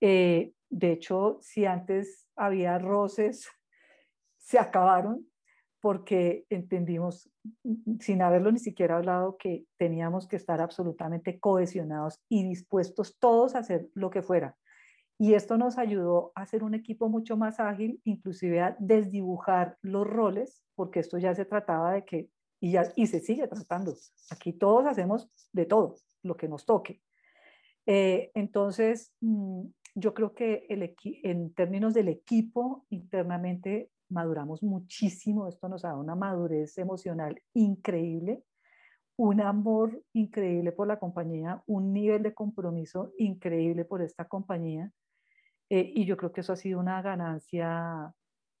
eh, 0.00 0.54
de 0.70 0.92
hecho, 0.92 1.38
si 1.42 1.66
antes 1.66 2.26
había 2.36 2.78
roces, 2.78 3.48
se 4.38 4.58
acabaron, 4.58 5.29
porque 5.80 6.44
entendimos, 6.50 7.30
sin 8.00 8.22
haberlo 8.22 8.52
ni 8.52 8.58
siquiera 8.58 8.96
hablado, 8.96 9.36
que 9.38 9.64
teníamos 9.78 10.28
que 10.28 10.36
estar 10.36 10.60
absolutamente 10.60 11.40
cohesionados 11.40 12.20
y 12.28 12.46
dispuestos 12.46 13.18
todos 13.18 13.54
a 13.54 13.60
hacer 13.60 13.88
lo 13.94 14.10
que 14.10 14.22
fuera. 14.22 14.56
Y 15.18 15.34
esto 15.34 15.58
nos 15.58 15.76
ayudó 15.78 16.32
a 16.34 16.42
hacer 16.42 16.62
un 16.62 16.74
equipo 16.74 17.08
mucho 17.08 17.36
más 17.36 17.60
ágil, 17.60 18.00
inclusive 18.04 18.60
a 18.60 18.76
desdibujar 18.78 19.76
los 19.82 20.06
roles, 20.06 20.62
porque 20.74 21.00
esto 21.00 21.18
ya 21.18 21.34
se 21.34 21.44
trataba 21.44 21.92
de 21.92 22.04
que, 22.04 22.30
y, 22.58 22.72
ya, 22.72 22.84
y 22.96 23.06
se 23.06 23.20
sigue 23.20 23.46
tratando, 23.46 23.94
aquí 24.30 24.52
todos 24.52 24.86
hacemos 24.86 25.30
de 25.52 25.66
todo, 25.66 25.96
lo 26.22 26.36
que 26.36 26.48
nos 26.48 26.64
toque. 26.64 27.02
Eh, 27.86 28.30
entonces, 28.34 29.12
mm, 29.20 29.64
yo 29.94 30.14
creo 30.14 30.34
que 30.34 30.66
el 30.68 30.94
en 31.22 31.52
términos 31.52 31.94
del 31.94 32.08
equipo, 32.08 32.86
internamente 32.90 33.90
maduramos 34.10 34.62
muchísimo, 34.62 35.48
esto 35.48 35.68
nos 35.68 35.82
da 35.82 35.94
una 35.94 36.14
madurez 36.14 36.76
emocional 36.78 37.40
increíble, 37.54 38.42
un 39.16 39.40
amor 39.40 40.02
increíble 40.12 40.72
por 40.72 40.88
la 40.88 40.98
compañía, 40.98 41.62
un 41.66 41.92
nivel 41.92 42.22
de 42.22 42.34
compromiso 42.34 43.12
increíble 43.18 43.84
por 43.84 44.02
esta 44.02 44.26
compañía. 44.26 44.90
Eh, 45.68 45.92
y 45.94 46.04
yo 46.04 46.16
creo 46.16 46.32
que 46.32 46.40
eso 46.40 46.52
ha 46.52 46.56
sido 46.56 46.80
una 46.80 47.00
ganancia, 47.02 48.12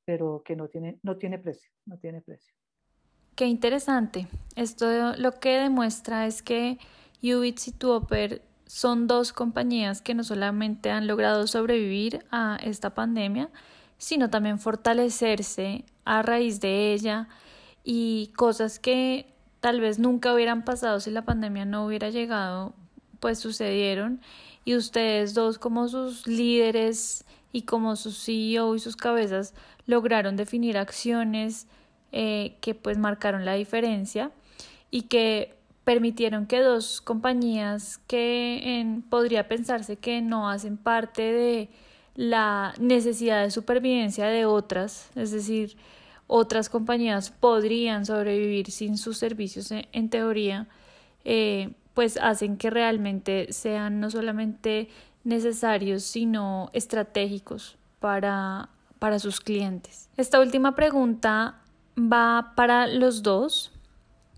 pero 0.04 0.42
que 0.44 0.54
no 0.56 0.68
tiene, 0.68 0.98
no 1.02 1.16
tiene 1.16 1.38
precio, 1.38 1.70
no 1.86 1.98
tiene 1.98 2.20
precio. 2.20 2.54
Qué 3.34 3.46
interesante. 3.46 4.28
Esto 4.54 5.16
lo 5.16 5.32
que 5.32 5.58
demuestra 5.58 6.26
es 6.26 6.42
que 6.42 6.78
Ubits 7.22 7.68
y 7.68 7.72
Tuoper 7.72 8.42
son 8.66 9.06
dos 9.06 9.32
compañías 9.32 10.02
que 10.02 10.14
no 10.14 10.22
solamente 10.22 10.90
han 10.90 11.06
logrado 11.06 11.46
sobrevivir 11.46 12.24
a 12.30 12.58
esta 12.62 12.94
pandemia, 12.94 13.50
sino 14.00 14.30
también 14.30 14.58
fortalecerse 14.58 15.84
a 16.06 16.22
raíz 16.22 16.58
de 16.60 16.94
ella 16.94 17.28
y 17.84 18.32
cosas 18.34 18.78
que 18.78 19.26
tal 19.60 19.82
vez 19.82 19.98
nunca 19.98 20.32
hubieran 20.32 20.64
pasado 20.64 21.00
si 21.00 21.10
la 21.10 21.26
pandemia 21.26 21.66
no 21.66 21.84
hubiera 21.84 22.08
llegado, 22.08 22.72
pues 23.20 23.38
sucedieron. 23.38 24.22
Y 24.64 24.74
ustedes 24.74 25.34
dos 25.34 25.58
como 25.58 25.86
sus 25.88 26.26
líderes 26.26 27.26
y 27.52 27.62
como 27.62 27.94
sus 27.94 28.24
CEO 28.24 28.74
y 28.74 28.78
sus 28.78 28.96
cabezas 28.96 29.52
lograron 29.84 30.34
definir 30.34 30.78
acciones 30.78 31.66
eh, 32.10 32.56
que 32.62 32.74
pues 32.74 32.96
marcaron 32.96 33.44
la 33.44 33.52
diferencia 33.52 34.30
y 34.90 35.02
que 35.02 35.58
permitieron 35.84 36.46
que 36.46 36.60
dos 36.60 37.02
compañías 37.02 37.98
que 38.06 38.80
en, 38.80 39.02
podría 39.02 39.46
pensarse 39.46 39.96
que 39.96 40.22
no 40.22 40.48
hacen 40.48 40.78
parte 40.78 41.20
de 41.20 41.68
la 42.14 42.74
necesidad 42.78 43.42
de 43.42 43.50
supervivencia 43.50 44.26
de 44.26 44.46
otras, 44.46 45.10
es 45.14 45.30
decir, 45.30 45.76
otras 46.26 46.68
compañías 46.68 47.30
podrían 47.30 48.06
sobrevivir 48.06 48.70
sin 48.70 48.96
sus 48.98 49.18
servicios 49.18 49.72
en, 49.72 50.10
teoría, 50.10 50.68
eh, 51.24 51.72
pues 51.94 52.18
hacen 52.18 52.56
que 52.56 52.70
realmente 52.70 53.52
sean 53.52 54.00
no 54.00 54.10
solamente 54.10 54.88
necesarios, 55.24 56.04
sino 56.04 56.70
estratégicos 56.72 57.76
para, 57.98 58.68
para 58.98 59.18
sus 59.18 59.40
clientes. 59.40 60.08
Esta 60.16 60.40
última 60.40 60.74
pregunta 60.74 61.60
va 61.98 62.52
para 62.54 62.86
los 62.86 63.22
dos. 63.22 63.72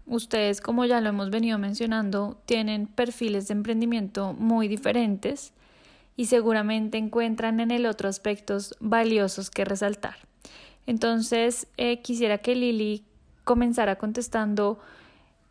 Ustedes, 0.07 0.61
como 0.61 0.85
ya 0.85 1.01
lo 1.01 1.11
hemos 1.11 1.31
venido 1.31 1.59
mencionando, 1.59 2.41
tienen 2.47 2.87
perfiles 2.87 3.49
de 3.49 3.55
emprendimiento 3.55 4.33
muy 4.33 4.66
diferentes 4.66 5.53
y 6.17 6.27
seguramente 6.27 6.99
encuentran 6.99 7.61
en 7.61 7.71
el 7.71 7.87
otro 7.87 8.09
aspectos 8.09 8.77
valiosos 8.81 9.51
que 9.51 9.65
resaltar. 9.65 10.17
Entonces, 10.87 11.69
eh, 11.77 12.01
quisiera 12.03 12.39
que 12.39 12.55
Lili 12.55 13.05
comenzara 13.45 13.97
contestando, 13.97 14.79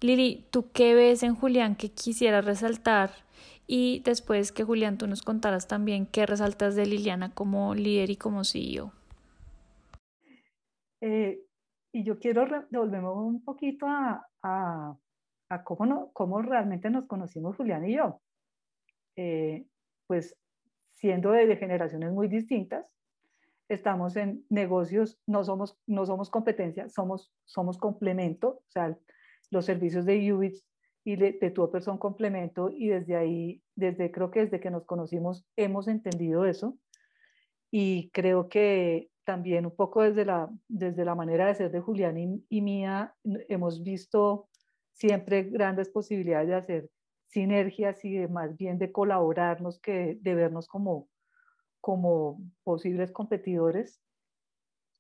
Lili, 0.02 0.46
¿tú 0.52 0.66
qué 0.74 0.96
ves 0.96 1.24
en 1.24 1.36
Julián 1.36 1.76
que 1.76 1.90
quisiera 1.92 2.42
resaltar? 2.42 3.12
Y 3.68 4.02
después 4.04 4.52
que 4.52 4.64
Julián 4.64 4.98
tú 4.98 5.08
nos 5.08 5.22
contaras 5.22 5.68
también 5.68 6.06
qué 6.06 6.26
resaltas 6.26 6.76
de 6.76 6.86
Liliana 6.86 7.34
como 7.34 7.74
líder 7.74 8.10
y 8.10 8.18
como 8.18 8.44
CEO. 8.44 8.92
Eh, 11.02 11.40
y 11.94 12.04
yo 12.04 12.20
quiero 12.20 12.46
devolverme 12.70 13.10
un 13.10 13.44
poquito 13.44 13.88
a, 13.88 14.28
a, 14.44 15.64
cómo, 15.64 16.12
cómo 16.14 16.42
realmente 16.42 16.90
nos 16.90 17.06
conocimos 17.06 17.56
Julián 17.56 17.88
y 17.88 17.96
yo. 17.96 18.22
Eh, 19.16 19.66
pues 20.08 20.36
siendo 21.02 21.32
de, 21.32 21.58
generaciones 21.58 22.12
muy 22.12 22.28
distintas, 22.28 22.86
estamos 23.68 24.16
en 24.16 24.46
negocios, 24.50 25.20
no 25.26 25.44
somos, 25.44 25.78
no 25.88 26.06
somos 26.06 26.30
competencia, 26.30 26.88
somos, 26.90 27.34
somos 27.46 27.80
complemento, 27.80 28.50
o 28.50 28.64
sea, 28.70 28.96
los 29.50 29.66
servicios 29.66 30.06
de 30.06 30.32
Ubits 30.32 30.64
y 31.04 31.16
de, 31.16 31.40
de 31.42 31.82
son 31.82 31.98
complemento 31.98 32.70
y 32.70 32.90
desde 32.90 33.16
ahí, 33.16 33.64
desde 33.76 34.12
creo 34.12 34.30
que 34.30 34.42
desde 34.42 34.60
que 34.60 34.70
nos 34.70 34.86
conocimos 34.86 35.44
hemos 35.56 35.88
entendido 35.88 36.46
eso. 36.46 36.78
Y 37.72 38.12
creo 38.12 38.48
que 38.48 39.10
también 39.24 39.66
un 39.66 39.76
poco 39.76 40.04
desde 40.04 40.26
la, 40.26 40.50
desde 40.68 41.04
la 41.04 41.16
manera 41.16 41.48
de 41.48 41.56
ser 41.56 41.72
de 41.72 41.80
Julián 41.80 42.18
y, 42.18 42.46
y 42.50 42.62
mía 42.62 43.16
hemos 43.50 43.82
visto 43.82 44.50
siempre 44.94 45.44
grandes 45.44 45.90
posibilidades 45.90 46.50
de 46.50 46.56
hacer 46.56 46.90
sinergias 47.32 48.04
y 48.04 48.28
más 48.28 48.58
bien 48.58 48.78
de 48.78 48.92
colaborarnos 48.92 49.80
que 49.80 50.18
de 50.22 50.36
vernos 50.36 50.68
como, 50.68 51.10
como 51.80 52.42
posibles 52.64 53.12
competidores. 53.12 54.02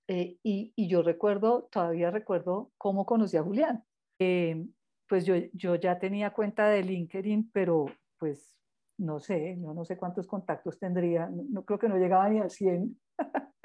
Eh, 0.07 0.37
y, 0.43 0.73
yo 0.87 1.03
recuerdo, 1.03 1.69
todavía 1.71 2.09
recuerdo 2.09 2.71
cómo 2.77 3.05
conocí 3.05 3.37
a 3.37 3.43
Julián. 3.43 3.83
Eh, 4.19 4.65
pues 5.07 5.25
yo, 5.25 5.35
yo 5.53 5.75
ya 5.75 5.99
tenía 5.99 6.31
cuenta 6.31 6.69
de 6.69 6.83
LinkedIn, 6.83 7.51
pero 7.51 7.85
pues 8.17 8.55
no 8.97 9.19
sé, 9.19 9.57
yo 9.59 9.73
no 9.73 9.83
sé 9.83 9.97
cuántos 9.97 10.27
contactos 10.27 10.79
tendría, 10.79 11.29
no, 11.29 11.65
creo 11.65 11.79
que 11.79 11.89
no 11.89 11.97
llegaba 11.97 12.29
ni 12.29 12.39
al 12.39 12.49
100. 12.49 12.97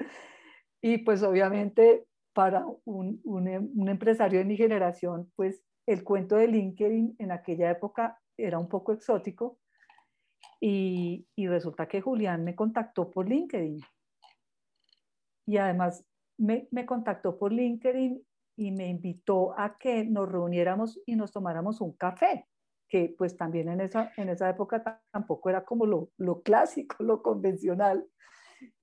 y 0.81 0.97
pues 0.99 1.23
obviamente 1.23 2.05
para 2.33 2.65
un, 2.85 3.21
un, 3.23 3.71
un 3.75 3.89
empresario 3.89 4.39
de 4.39 4.45
mi 4.45 4.57
generación, 4.57 5.31
pues 5.35 5.63
el 5.85 6.03
cuento 6.03 6.35
de 6.35 6.47
LinkedIn 6.47 7.15
en 7.17 7.31
aquella 7.31 7.71
época 7.71 8.19
era 8.37 8.59
un 8.59 8.69
poco 8.69 8.93
exótico 8.93 9.59
y, 10.59 11.27
resulta 11.37 11.87
que 11.87 12.01
Julián 12.01 12.43
me 12.43 12.55
contactó 12.55 13.09
por 13.11 13.27
LinkedIn. 13.27 13.79
Y 15.45 15.57
además 15.57 16.05
me, 16.37 16.67
me, 16.71 16.85
contactó 16.85 17.37
por 17.37 17.53
LinkedIn 17.53 18.21
y 18.57 18.71
me 18.71 18.89
invitó 18.89 19.57
a 19.57 19.77
que 19.77 20.03
nos 20.03 20.29
reuniéramos 20.29 20.99
y 21.05 21.15
nos 21.15 21.31
tomáramos 21.31 21.79
un 21.79 21.93
café, 21.93 22.47
que 22.89 23.13
pues 23.17 23.37
también 23.37 23.69
en 23.69 23.81
esa, 23.81 24.11
en 24.17 24.29
esa 24.29 24.49
época 24.49 25.01
tampoco 25.11 25.49
era 25.49 25.63
como 25.63 25.85
lo, 25.85 26.11
lo 26.17 26.41
clásico, 26.41 26.97
lo 27.03 27.21
convencional. 27.21 28.05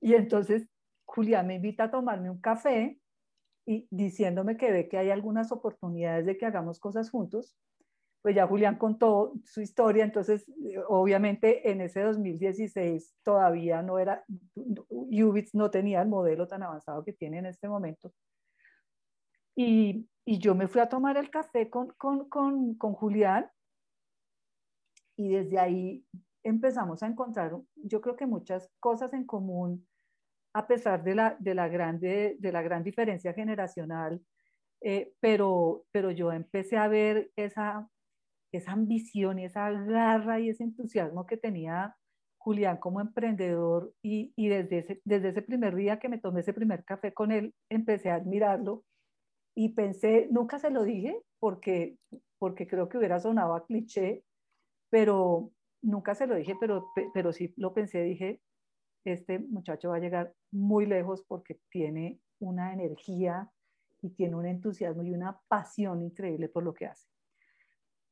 Y 0.00 0.14
entonces 0.14 0.68
Julián 1.04 1.46
me 1.46 1.56
invita 1.56 1.84
a 1.84 1.90
tomarme 1.90 2.30
un 2.30 2.40
café 2.40 2.98
y 3.66 3.88
diciéndome 3.90 4.56
que 4.56 4.70
ve 4.70 4.88
que 4.88 4.98
hay 4.98 5.10
algunas 5.10 5.50
oportunidades 5.50 6.26
de 6.26 6.36
que 6.36 6.46
hagamos 6.46 6.78
cosas 6.78 7.10
juntos 7.10 7.56
pues 8.24 8.34
ya 8.34 8.46
Julián 8.46 8.78
contó 8.78 9.34
su 9.44 9.60
historia, 9.60 10.02
entonces 10.02 10.48
eh, 10.48 10.78
obviamente 10.88 11.70
en 11.70 11.82
ese 11.82 12.00
2016 12.00 13.16
todavía 13.22 13.82
no 13.82 13.98
era, 13.98 14.24
Ubits 14.88 15.54
no 15.54 15.70
tenía 15.70 16.00
el 16.00 16.08
modelo 16.08 16.48
tan 16.48 16.62
avanzado 16.62 17.04
que 17.04 17.12
tiene 17.12 17.40
en 17.40 17.44
este 17.44 17.68
momento. 17.68 18.14
Y, 19.54 20.08
y 20.24 20.38
yo 20.38 20.54
me 20.54 20.68
fui 20.68 20.80
a 20.80 20.88
tomar 20.88 21.18
el 21.18 21.28
café 21.28 21.68
con, 21.68 21.88
con, 21.98 22.30
con, 22.30 22.76
con 22.76 22.94
Julián 22.94 23.46
y 25.18 25.28
desde 25.34 25.58
ahí 25.58 26.06
empezamos 26.42 27.02
a 27.02 27.08
encontrar, 27.08 27.54
yo 27.74 28.00
creo 28.00 28.16
que 28.16 28.24
muchas 28.24 28.72
cosas 28.80 29.12
en 29.12 29.26
común, 29.26 29.86
a 30.54 30.66
pesar 30.66 31.04
de 31.04 31.14
la, 31.14 31.36
de 31.40 31.54
la, 31.54 31.68
grande, 31.68 32.36
de 32.38 32.52
la 32.52 32.62
gran 32.62 32.82
diferencia 32.84 33.34
generacional, 33.34 34.24
eh, 34.80 35.12
pero, 35.20 35.84
pero 35.92 36.10
yo 36.10 36.32
empecé 36.32 36.78
a 36.78 36.88
ver 36.88 37.30
esa, 37.36 37.86
esa 38.56 38.72
ambición 38.72 39.38
y 39.38 39.44
esa 39.44 39.70
garra 39.70 40.40
y 40.40 40.48
ese 40.48 40.64
entusiasmo 40.64 41.26
que 41.26 41.36
tenía 41.36 41.96
Julián 42.38 42.76
como 42.76 43.00
emprendedor 43.00 43.94
y, 44.02 44.32
y 44.36 44.48
desde, 44.48 44.78
ese, 44.78 45.00
desde 45.04 45.30
ese 45.30 45.42
primer 45.42 45.74
día 45.74 45.98
que 45.98 46.08
me 46.08 46.18
tomé 46.18 46.40
ese 46.40 46.52
primer 46.52 46.84
café 46.84 47.12
con 47.14 47.32
él, 47.32 47.54
empecé 47.70 48.10
a 48.10 48.16
admirarlo 48.16 48.84
y 49.54 49.70
pensé, 49.70 50.28
nunca 50.30 50.58
se 50.58 50.70
lo 50.70 50.82
dije 50.82 51.18
porque, 51.38 51.96
porque 52.38 52.66
creo 52.66 52.88
que 52.88 52.98
hubiera 52.98 53.20
sonado 53.20 53.54
a 53.54 53.64
cliché, 53.64 54.24
pero 54.90 55.52
nunca 55.82 56.14
se 56.14 56.26
lo 56.26 56.34
dije, 56.34 56.54
pero, 56.60 56.86
pero 57.14 57.32
sí 57.32 57.54
lo 57.56 57.72
pensé, 57.72 58.02
dije, 58.02 58.40
este 59.04 59.38
muchacho 59.38 59.90
va 59.90 59.96
a 59.96 60.00
llegar 60.00 60.34
muy 60.50 60.86
lejos 60.86 61.24
porque 61.26 61.58
tiene 61.70 62.20
una 62.40 62.72
energía 62.72 63.50
y 64.02 64.10
tiene 64.10 64.36
un 64.36 64.46
entusiasmo 64.46 65.02
y 65.02 65.12
una 65.12 65.40
pasión 65.48 66.02
increíble 66.02 66.48
por 66.48 66.62
lo 66.62 66.74
que 66.74 66.86
hace. 66.86 67.13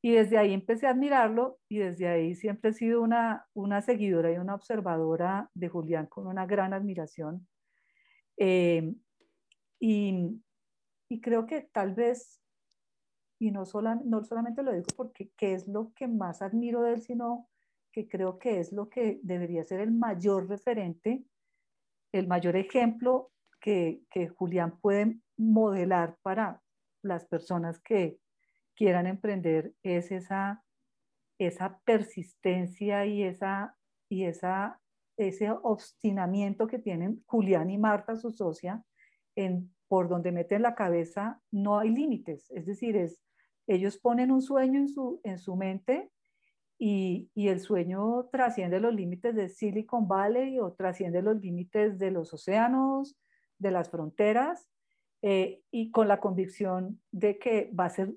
Y 0.04 0.10
desde 0.12 0.36
ahí 0.36 0.52
empecé 0.52 0.88
a 0.88 0.90
admirarlo 0.90 1.60
y 1.68 1.78
desde 1.78 2.08
ahí 2.08 2.34
siempre 2.34 2.70
he 2.70 2.74
sido 2.74 3.00
una, 3.02 3.46
una 3.54 3.82
seguidora 3.82 4.32
y 4.32 4.38
una 4.38 4.56
observadora 4.56 5.48
de 5.54 5.68
Julián 5.68 6.06
con 6.06 6.26
una 6.26 6.44
gran 6.44 6.74
admiración. 6.74 7.46
Eh, 8.36 8.92
y, 9.78 10.42
y 11.08 11.20
creo 11.20 11.46
que 11.46 11.68
tal 11.72 11.94
vez, 11.94 12.40
y 13.38 13.52
no, 13.52 13.64
sola, 13.64 14.00
no 14.04 14.24
solamente 14.24 14.64
lo 14.64 14.72
digo 14.72 14.86
porque 14.96 15.30
que 15.36 15.54
es 15.54 15.68
lo 15.68 15.92
que 15.94 16.08
más 16.08 16.42
admiro 16.42 16.82
de 16.82 16.94
él, 16.94 17.02
sino 17.02 17.48
que 17.92 18.08
creo 18.08 18.38
que 18.38 18.58
es 18.58 18.72
lo 18.72 18.88
que 18.88 19.20
debería 19.22 19.62
ser 19.64 19.80
el 19.80 19.92
mayor 19.92 20.48
referente, 20.48 21.24
el 22.10 22.26
mayor 22.26 22.56
ejemplo 22.56 23.30
que, 23.60 24.02
que 24.10 24.28
Julián 24.28 24.80
puede 24.80 25.18
modelar 25.36 26.16
para 26.22 26.60
las 27.02 27.24
personas 27.26 27.78
que 27.80 28.18
quieran 28.74 29.06
emprender, 29.06 29.74
es 29.82 30.10
esa, 30.10 30.64
esa 31.38 31.80
persistencia 31.84 33.06
y, 33.06 33.22
esa, 33.22 33.76
y 34.08 34.24
esa, 34.24 34.80
ese 35.16 35.50
obstinamiento 35.50 36.66
que 36.66 36.78
tienen 36.78 37.22
Julián 37.26 37.70
y 37.70 37.78
Marta, 37.78 38.16
su 38.16 38.30
socia, 38.30 38.82
en 39.36 39.72
por 39.88 40.08
donde 40.08 40.32
meten 40.32 40.62
la 40.62 40.74
cabeza 40.74 41.40
no 41.50 41.78
hay 41.78 41.90
límites. 41.90 42.50
Es 42.52 42.64
decir, 42.64 42.96
es, 42.96 43.22
ellos 43.66 43.98
ponen 43.98 44.30
un 44.30 44.40
sueño 44.40 44.80
en 44.80 44.88
su, 44.88 45.20
en 45.22 45.38
su 45.38 45.54
mente 45.54 46.10
y, 46.78 47.30
y, 47.34 47.48
el 47.48 47.60
sueño 47.60 48.28
trasciende 48.32 48.80
los 48.80 48.94
límites 48.94 49.34
de 49.34 49.48
Silicon 49.48 50.08
Valley 50.08 50.58
o 50.58 50.72
trasciende 50.72 51.20
los 51.22 51.36
límites 51.40 51.98
de 51.98 52.10
los 52.10 52.32
océanos, 52.32 53.16
de 53.58 53.70
las 53.70 53.90
fronteras, 53.90 54.72
eh, 55.24 55.62
y 55.70 55.92
con 55.92 56.08
la 56.08 56.18
convicción 56.18 57.00
de 57.12 57.38
que 57.38 57.70
va 57.78 57.84
a 57.84 57.90
ser 57.90 58.12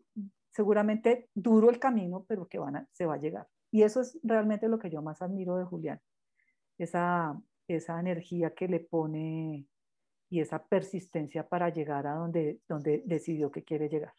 seguramente 0.55 1.27
duro 1.35 1.69
el 1.69 1.79
camino, 1.79 2.25
pero 2.29 2.47
que 2.47 2.59
van 2.59 2.77
a, 2.77 2.87
se 2.93 3.05
va 3.05 3.15
a 3.15 3.19
llegar. 3.19 3.45
Y 3.71 3.83
eso 3.83 3.99
es 3.99 4.17
realmente 4.23 4.69
lo 4.69 4.79
que 4.79 4.89
yo 4.89 5.01
más 5.01 5.21
admiro 5.21 5.57
de 5.57 5.65
Julián, 5.65 5.99
esa, 6.77 7.37
esa 7.67 7.99
energía 7.99 8.53
que 8.53 8.69
le 8.69 8.79
pone 8.79 9.67
y 10.29 10.39
esa 10.39 10.65
persistencia 10.65 11.45
para 11.49 11.69
llegar 11.69 12.07
a 12.07 12.13
donde, 12.13 12.61
donde 12.69 13.03
decidió 13.05 13.51
que 13.51 13.65
quiere 13.65 13.89
llegar. 13.89 14.13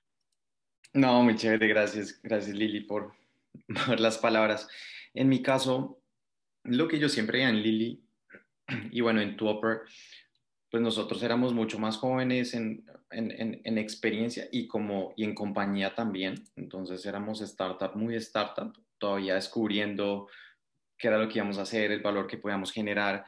No, 0.92 1.22
muy 1.22 1.36
chévere, 1.36 1.68
gracias, 1.68 2.20
gracias 2.22 2.54
Lili 2.54 2.80
por, 2.80 3.14
por 3.86 3.98
las 3.98 4.18
palabras. 4.18 4.68
En 5.14 5.30
mi 5.30 5.40
caso, 5.40 6.02
lo 6.64 6.86
que 6.86 6.98
yo 6.98 7.08
siempre 7.08 7.38
veía 7.38 7.48
en 7.48 7.62
Lili 7.62 8.04
y 8.90 9.00
bueno, 9.00 9.22
en 9.22 9.38
Tupper, 9.38 9.80
pues 10.70 10.82
nosotros 10.82 11.22
éramos 11.22 11.54
mucho 11.54 11.78
más 11.78 11.96
jóvenes 11.96 12.54
en, 12.54 12.84
en, 13.10 13.60
en, 13.64 13.78
experiencia 13.78 14.48
y, 14.50 14.66
como, 14.66 15.12
y 15.16 15.24
en 15.24 15.34
compañía 15.34 15.94
también. 15.94 16.42
Entonces 16.56 17.04
éramos 17.06 17.40
startup, 17.40 17.94
muy 17.94 18.16
startup, 18.16 18.72
todavía 18.98 19.34
descubriendo 19.34 20.28
qué 20.98 21.08
era 21.08 21.18
lo 21.18 21.28
que 21.28 21.38
íbamos 21.38 21.58
a 21.58 21.62
hacer, 21.62 21.92
el 21.92 22.02
valor 22.02 22.26
que 22.26 22.38
podíamos 22.38 22.72
generar. 22.72 23.24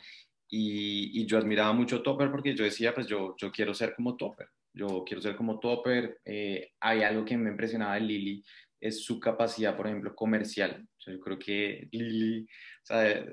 Y, 0.50 1.26
yo 1.26 1.38
admiraba 1.38 1.72
mucho 1.72 2.02
Topper 2.02 2.30
porque 2.30 2.54
yo 2.54 2.64
decía, 2.64 2.94
pues 2.94 3.06
yo, 3.06 3.34
yo 3.36 3.52
quiero 3.52 3.74
ser 3.74 3.94
como 3.94 4.16
Topper, 4.16 4.48
yo 4.72 5.04
quiero 5.04 5.20
ser 5.20 5.36
como 5.36 5.60
Topper. 5.60 6.20
Eh, 6.24 6.72
hay 6.80 7.02
algo 7.02 7.24
que 7.24 7.36
me 7.36 7.50
impresionaba 7.50 7.94
de 7.94 8.00
Lili, 8.00 8.44
es 8.80 9.04
su 9.04 9.20
capacidad, 9.20 9.76
por 9.76 9.86
ejemplo, 9.86 10.14
comercial. 10.14 10.86
yo 11.06 11.20
creo 11.20 11.38
que 11.38 11.88
Lili, 11.92 12.44
o 12.44 12.46
sea, 12.86 13.26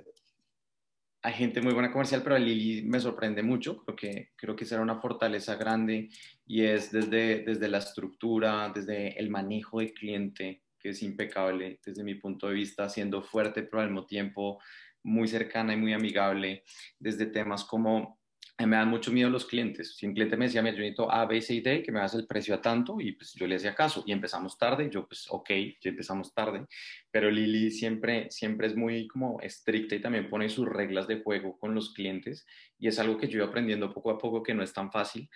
hay 1.26 1.34
gente 1.34 1.59
muy 1.59 1.73
buena 1.73 1.91
comercial, 1.91 2.21
pero 2.21 2.38
Lili 2.38 2.84
me 2.84 2.99
sorprende 2.99 3.41
mucho. 3.41 3.84
Creo 3.84 3.95
que, 3.95 4.30
creo 4.36 4.55
que 4.55 4.63
será 4.63 4.84
una 4.84 5.01
fortaleza 5.01 5.55
grande 5.55 6.09
y 6.45 6.63
es 6.63 6.91
desde, 6.91 7.43
desde 7.43 7.67
la 7.67 7.80
estructura, 7.80 8.71
desde 8.73 9.19
el 9.19 9.32
manejo 9.32 9.80
del 9.80 9.91
cliente, 9.91 10.61
que 10.78 10.89
es 10.89 11.01
impecable 11.01 11.80
desde 11.84 12.03
mi 12.03 12.13
punto 12.13 12.47
de 12.47 12.53
vista, 12.53 12.88
siendo 12.89 13.23
fuerte, 13.23 13.63
pero 13.63 13.82
al 13.82 13.89
mismo 13.89 14.05
tiempo 14.05 14.61
muy 15.01 15.28
cercana 15.28 15.73
y 15.73 15.78
muy 15.78 15.93
amigable, 15.93 16.63
desde 16.99 17.26
temas 17.26 17.63
como 17.63 18.19
me 18.60 18.78
dan 18.78 18.89
mucho 18.89 19.12
miedo 19.12 19.30
los 19.30 19.45
clientes. 19.45 19.97
Si 19.97 20.06
un 20.06 20.14
cliente 20.14 20.38
me 20.38 20.45
decía, 20.45 20.62
mira, 20.62 20.76
yo 20.76 20.80
necesito 20.80 21.12
A, 21.12 21.26
B, 21.26 21.41
C 21.41 21.56
y 21.56 21.62
D, 21.62 21.84
que 21.84 21.91
me 21.91 21.99
das 21.99 22.16
el 22.16 22.26
precio 22.26 22.56
a 22.56 22.62
tanto, 22.62 23.01
y 23.01 23.12
pues 23.12 23.34
yo 23.34 23.47
le 23.47 23.56
hacía 23.56 23.76
caso. 23.76 24.03
Y 24.06 24.14
empezamos 24.14 24.58
tarde, 24.58 24.89
yo 24.89 25.06
pues, 25.08 25.28
ok, 25.30 25.49
ya 25.82 25.89
empezamos 25.89 26.34
tarde. 26.34 26.66
Pero 27.12 27.30
Lili 27.30 27.70
siempre, 27.72 28.30
siempre 28.32 28.68
es 28.68 28.76
muy 28.76 29.08
como 29.08 29.41
estricta 29.41 29.95
y 29.95 30.01
también 30.01 30.30
pone 30.30 30.47
sus 30.49 30.68
reglas 30.68 31.08
de 31.08 31.22
juego 31.22 31.58
con 31.58 31.76
los 31.76 31.93
clientes. 31.93 32.45
Y 32.80 32.88
es 32.88 32.97
algo 32.99 33.18
que 33.18 33.28
yo 33.28 33.39
iba 33.39 33.47
aprendiendo 33.47 33.93
poco 33.93 34.12
a 34.12 34.18
poco, 34.18 34.41
que 34.41 34.53
no 34.53 34.64
es 34.64 34.72
tan 34.72 34.91
fácil. 34.91 35.30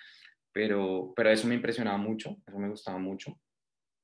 Pero, 0.53 1.13
pero 1.15 1.29
eso 1.29 1.47
me 1.47 1.55
impresionaba 1.55 1.97
mucho, 1.97 2.37
eso 2.47 2.57
me 2.57 2.69
gustaba 2.69 2.97
mucho 2.97 3.39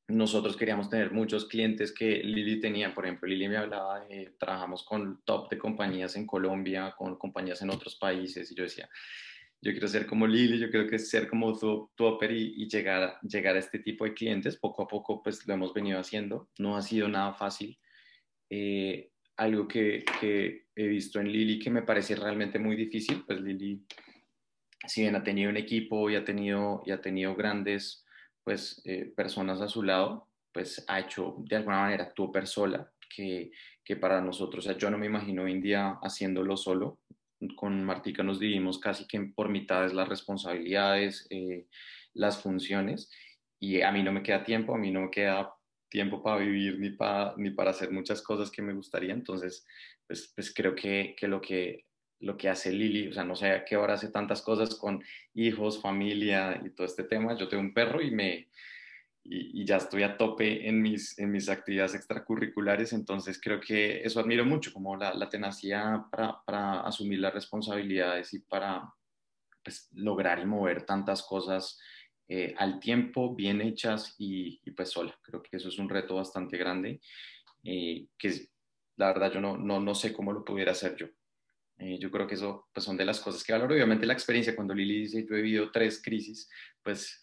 nosotros 0.07 0.55
queríamos 0.55 0.89
tener 0.89 1.11
muchos 1.11 1.45
clientes 1.45 1.91
que 1.91 2.21
Lili 2.23 2.59
tenía. 2.59 2.93
Por 2.93 3.05
ejemplo, 3.05 3.27
Lili 3.27 3.49
me 3.49 3.57
hablaba 3.57 4.01
de, 4.01 4.35
trabajamos 4.37 4.83
con 4.83 5.21
top 5.23 5.49
de 5.49 5.57
compañías 5.57 6.15
en 6.15 6.27
Colombia, 6.27 6.93
con 6.97 7.15
compañías 7.17 7.61
en 7.61 7.71
otros 7.71 7.95
países, 7.95 8.51
y 8.51 8.55
yo 8.55 8.63
decía, 8.63 8.87
yo 9.61 9.71
quiero 9.71 9.87
ser 9.87 10.05
como 10.05 10.27
Lili, 10.27 10.59
yo 10.59 10.69
quiero 10.69 10.87
que 10.87 10.99
ser 10.99 11.27
como 11.27 11.57
tu, 11.57 11.89
Topper 11.95 12.31
y, 12.31 12.53
y, 12.55 12.69
llegar, 12.69 13.19
llegar 13.21 13.55
a 13.55 13.59
este 13.59 13.79
tipo 13.79 14.05
de 14.05 14.13
clientes. 14.13 14.57
Poco 14.57 14.83
a 14.83 14.87
poco, 14.87 15.23
pues 15.23 15.45
lo 15.47 15.55
hemos 15.55 15.73
venido 15.73 15.99
haciendo. 15.99 16.49
No 16.59 16.77
ha 16.77 16.83
sido 16.83 17.07
nada 17.07 17.33
fácil. 17.33 17.79
Eh, 18.49 19.09
algo 19.37 19.67
que, 19.67 20.05
que, 20.19 20.65
he 20.75 20.87
visto 20.87 21.19
en 21.19 21.31
Lili 21.31 21.57
que 21.57 21.69
me 21.69 21.81
parece 21.81 22.15
realmente 22.15 22.59
muy 22.59 22.75
difícil, 22.75 23.23
pues 23.25 23.39
Lili, 23.41 23.81
si 24.85 25.01
bien 25.01 25.15
ha 25.15 25.23
tenido 25.23 25.49
un 25.49 25.57
equipo 25.57 26.09
y 26.09 26.15
ha 26.15 26.23
tenido, 26.23 26.83
y 26.85 26.91
ha 26.91 27.01
tenido 27.01 27.33
grandes 27.33 28.04
pues 28.45 28.81
eh, 28.85 29.11
personas 29.15 29.59
a 29.59 29.67
su 29.67 29.83
lado, 29.83 30.29
pues 30.53 30.85
ha 30.87 30.99
hecho 30.99 31.35
de 31.39 31.57
alguna 31.57 31.81
manera 31.81 32.13
tu 32.13 32.31
sola, 32.45 32.89
que, 33.09 33.51
que 33.83 33.95
para 33.97 34.21
nosotros, 34.21 34.65
o 34.65 34.69
sea, 34.69 34.77
yo 34.77 34.89
no 34.89 34.97
me 34.97 35.07
imagino 35.07 35.43
hoy 35.43 35.51
en 35.51 35.61
día 35.61 35.99
haciéndolo 36.01 36.55
solo. 36.55 36.99
Con 37.57 37.83
Martica 37.83 38.23
nos 38.23 38.39
dividimos 38.39 38.79
casi 38.79 39.07
que 39.07 39.19
por 39.35 39.49
mitades 39.49 39.93
las 39.93 40.07
responsabilidades, 40.07 41.27
eh, 41.31 41.65
las 42.13 42.41
funciones, 42.41 43.11
y 43.59 43.81
a 43.81 43.91
mí 43.91 44.03
no 44.03 44.13
me 44.13 44.23
queda 44.23 44.43
tiempo, 44.43 44.75
a 44.75 44.77
mí 44.77 44.91
no 44.91 45.01
me 45.01 45.11
queda 45.11 45.53
tiempo 45.89 46.21
para 46.21 46.37
vivir 46.37 46.79
ni 46.79 46.91
para, 46.91 47.33
ni 47.37 47.49
para 47.49 47.71
hacer 47.71 47.91
muchas 47.91 48.21
cosas 48.21 48.51
que 48.51 48.61
me 48.61 48.73
gustaría. 48.73 49.13
Entonces, 49.13 49.65
pues, 50.07 50.31
pues 50.35 50.53
creo 50.53 50.75
que, 50.75 51.15
que 51.17 51.27
lo 51.27 51.41
que 51.41 51.85
lo 52.20 52.38
que 52.38 52.49
hace 52.49 52.72
Lili, 52.72 53.07
o 53.09 53.13
sea, 53.13 53.24
no 53.24 53.36
sé 53.36 53.51
a 53.51 53.66
qué 53.66 53.78
hora 53.78 53.95
hace 53.95 54.09
tantas 54.09 54.41
cosas 54.41 54.76
con 54.76 55.03
hijos, 55.34 55.82
familia 55.82 56.61
y 56.66 56.70
todo 56.70 56.88
este 56.88 57.03
tema. 57.03 57.38
Yo 57.38 57.47
tengo 57.47 57.61
un 57.61 57.74
perro 57.74 58.01
y 58.01 58.11
me 58.11 58.47
y, 59.28 59.66
ya 59.66 59.78
estoy 59.78 60.03
a 60.03 60.18
tope 60.18 60.68
en 60.70 60.82
mis, 60.82 61.18
en 61.18 61.32
mis 61.32 61.49
actividades 61.49 61.95
extracurriculares, 61.95 62.93
entonces 62.93 63.41
creo 63.41 63.59
que 63.59 64.03
eso 64.03 64.20
admiro 64.20 64.45
mucho, 64.45 64.72
como 64.72 64.95
la, 64.95 65.13
la 65.16 65.30
tenacidad 65.30 66.01
para, 66.11 66.43
para, 66.45 66.82
asumir 66.82 67.20
las 67.20 67.34
responsabilidades 67.34 68.34
y 68.34 68.39
para 68.39 68.93
pues, 69.63 69.89
lograr 69.93 70.39
y 70.39 70.45
mover 70.45 70.86
tantas 70.86 71.24
cosas 71.24 71.80
eh, 72.28 72.53
al 72.57 72.80
tiempo, 72.80 73.36
bien 73.36 73.61
hechas 73.61 74.16
y, 74.20 74.61
y, 74.63 74.72
pues 74.72 74.91
sola. 74.91 75.18
Creo 75.24 75.41
que 75.41 75.57
eso 75.57 75.70
es 75.70 75.80
un 75.80 75.89
reto 75.89 76.16
bastante 76.16 76.57
grande, 76.57 77.01
eh, 77.63 78.07
que 78.18 78.47
la 78.97 79.07
verdad 79.07 79.34
yo 79.34 79.41
no, 79.41 79.57
no, 79.57 79.80
no 79.80 79.95
sé 79.95 80.13
cómo 80.13 80.34
lo 80.34 80.45
pudiera 80.45 80.74
hacer 80.74 80.95
yo. 80.95 81.07
Eh, 81.78 81.97
yo 81.99 82.09
creo 82.09 82.26
que 82.28 82.36
eso 82.36 82.67
pues, 82.73 82.86
son 82.86 82.97
de 82.97 83.05
las 83.05 83.19
cosas 83.19 83.43
que 83.43 83.53
valoro. 83.53 83.73
Obviamente 83.73 84.05
la 84.05 84.13
experiencia, 84.13 84.55
cuando 84.55 84.73
Lili 84.73 85.01
dice, 85.01 85.26
yo 85.30 85.36
he 85.36 85.41
vivido 85.41 85.71
tres 85.71 86.01
crisis, 86.01 86.49
pues 86.82 87.21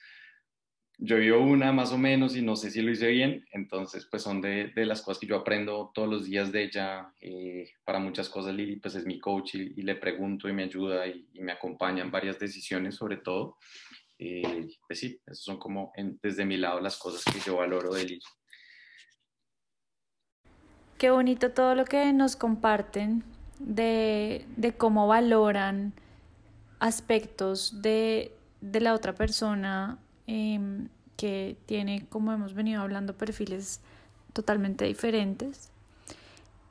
yo 1.04 1.16
vivo 1.16 1.40
una 1.40 1.72
más 1.72 1.90
o 1.90 1.98
menos 1.98 2.36
y 2.36 2.42
no 2.42 2.54
sé 2.54 2.70
si 2.70 2.80
lo 2.80 2.92
hice 2.92 3.08
bien, 3.08 3.44
entonces 3.50 4.06
pues 4.08 4.22
son 4.22 4.40
de, 4.40 4.68
de 4.68 4.86
las 4.86 5.02
cosas 5.02 5.20
que 5.20 5.26
yo 5.26 5.36
aprendo 5.36 5.90
todos 5.92 6.08
los 6.08 6.26
días 6.26 6.52
de 6.52 6.64
ella. 6.64 7.12
Eh, 7.20 7.70
para 7.84 7.98
muchas 7.98 8.28
cosas 8.28 8.54
Lili 8.54 8.76
pues 8.76 8.94
es 8.94 9.04
mi 9.04 9.18
coach 9.18 9.54
y, 9.54 9.82
le 9.82 9.96
pregunto 9.96 10.48
y 10.48 10.52
me 10.52 10.64
ayuda 10.64 11.06
y, 11.06 11.26
me 11.40 11.52
acompaña 11.52 12.02
en 12.02 12.10
varias 12.10 12.38
decisiones 12.38 12.94
sobre 12.94 13.16
todo. 13.16 13.56
Eh, 14.18 14.68
pues 14.86 15.00
sí, 15.00 15.20
esas 15.26 15.42
son 15.42 15.58
como 15.58 15.92
desde 16.22 16.44
mi 16.44 16.56
lado 16.56 16.80
las 16.80 16.96
cosas 16.96 17.24
que 17.24 17.40
yo 17.40 17.56
valoro 17.56 17.94
de 17.94 18.04
Lili. 18.04 18.20
Qué 20.98 21.10
bonito 21.10 21.50
todo 21.50 21.74
lo 21.74 21.84
que 21.84 22.12
nos 22.12 22.36
comparten 22.36 23.24
de, 23.64 24.46
de 24.56 24.72
cómo 24.72 25.06
valoran 25.06 25.92
aspectos 26.78 27.80
de, 27.80 28.32
de 28.60 28.80
la 28.80 28.94
otra 28.94 29.14
persona 29.14 29.98
em, 30.26 30.88
que 31.16 31.56
tiene, 31.66 32.06
como 32.08 32.32
hemos 32.32 32.54
venido 32.54 32.82
hablando, 32.82 33.16
perfiles 33.16 33.80
totalmente 34.32 34.84
diferentes. 34.84 35.70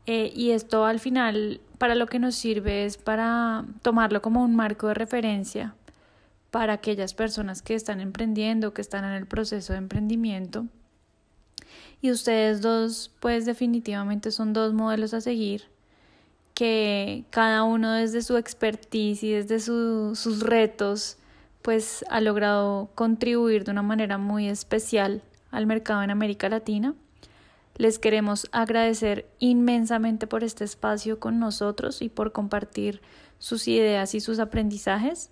Eh, 0.07 0.31
y 0.35 0.51
esto 0.51 0.85
al 0.85 0.99
final 0.99 1.61
para 1.77 1.95
lo 1.95 2.07
que 2.07 2.19
nos 2.19 2.35
sirve 2.35 2.85
es 2.85 2.97
para 2.97 3.65
tomarlo 3.81 4.21
como 4.21 4.43
un 4.43 4.55
marco 4.55 4.87
de 4.87 4.95
referencia 4.95 5.75
para 6.49 6.73
aquellas 6.73 7.13
personas 7.13 7.61
que 7.61 7.75
están 7.75 8.01
emprendiendo, 8.01 8.73
que 8.73 8.81
están 8.81 9.05
en 9.05 9.11
el 9.11 9.25
proceso 9.25 9.73
de 9.73 9.79
emprendimiento. 9.79 10.65
Y 12.01 12.11
ustedes 12.11 12.61
dos, 12.61 13.11
pues 13.19 13.45
definitivamente 13.45 14.31
son 14.31 14.53
dos 14.53 14.73
modelos 14.73 15.13
a 15.13 15.21
seguir 15.21 15.71
que 16.61 17.25
cada 17.31 17.63
uno 17.63 17.93
desde 17.93 18.21
su 18.21 18.37
expertise 18.37 19.23
y 19.23 19.31
desde 19.31 19.59
sus 19.59 20.41
retos 20.41 21.17
pues 21.63 22.05
ha 22.07 22.21
logrado 22.21 22.91
contribuir 22.93 23.63
de 23.63 23.71
una 23.71 23.81
manera 23.81 24.19
muy 24.19 24.47
especial 24.47 25.23
al 25.49 25.65
mercado 25.65 26.03
en 26.03 26.11
América 26.11 26.49
Latina. 26.49 26.93
Les 27.77 27.97
queremos 27.97 28.47
agradecer 28.51 29.27
inmensamente 29.39 30.27
por 30.27 30.43
este 30.43 30.63
espacio 30.63 31.19
con 31.19 31.39
nosotros 31.39 32.03
y 32.03 32.09
por 32.09 32.31
compartir 32.31 33.01
sus 33.39 33.67
ideas 33.67 34.13
y 34.13 34.19
sus 34.19 34.37
aprendizajes. 34.37 35.31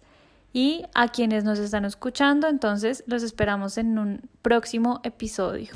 Y 0.51 0.81
a 0.95 1.09
quienes 1.09 1.43
nos 1.43 1.59
están 1.59 1.85
escuchando, 1.85 2.47
entonces 2.47 3.03
los 3.05 3.21
esperamos 3.21 3.77
en 3.77 3.99
un 3.99 4.21
próximo 4.41 4.99
episodio. 5.03 5.69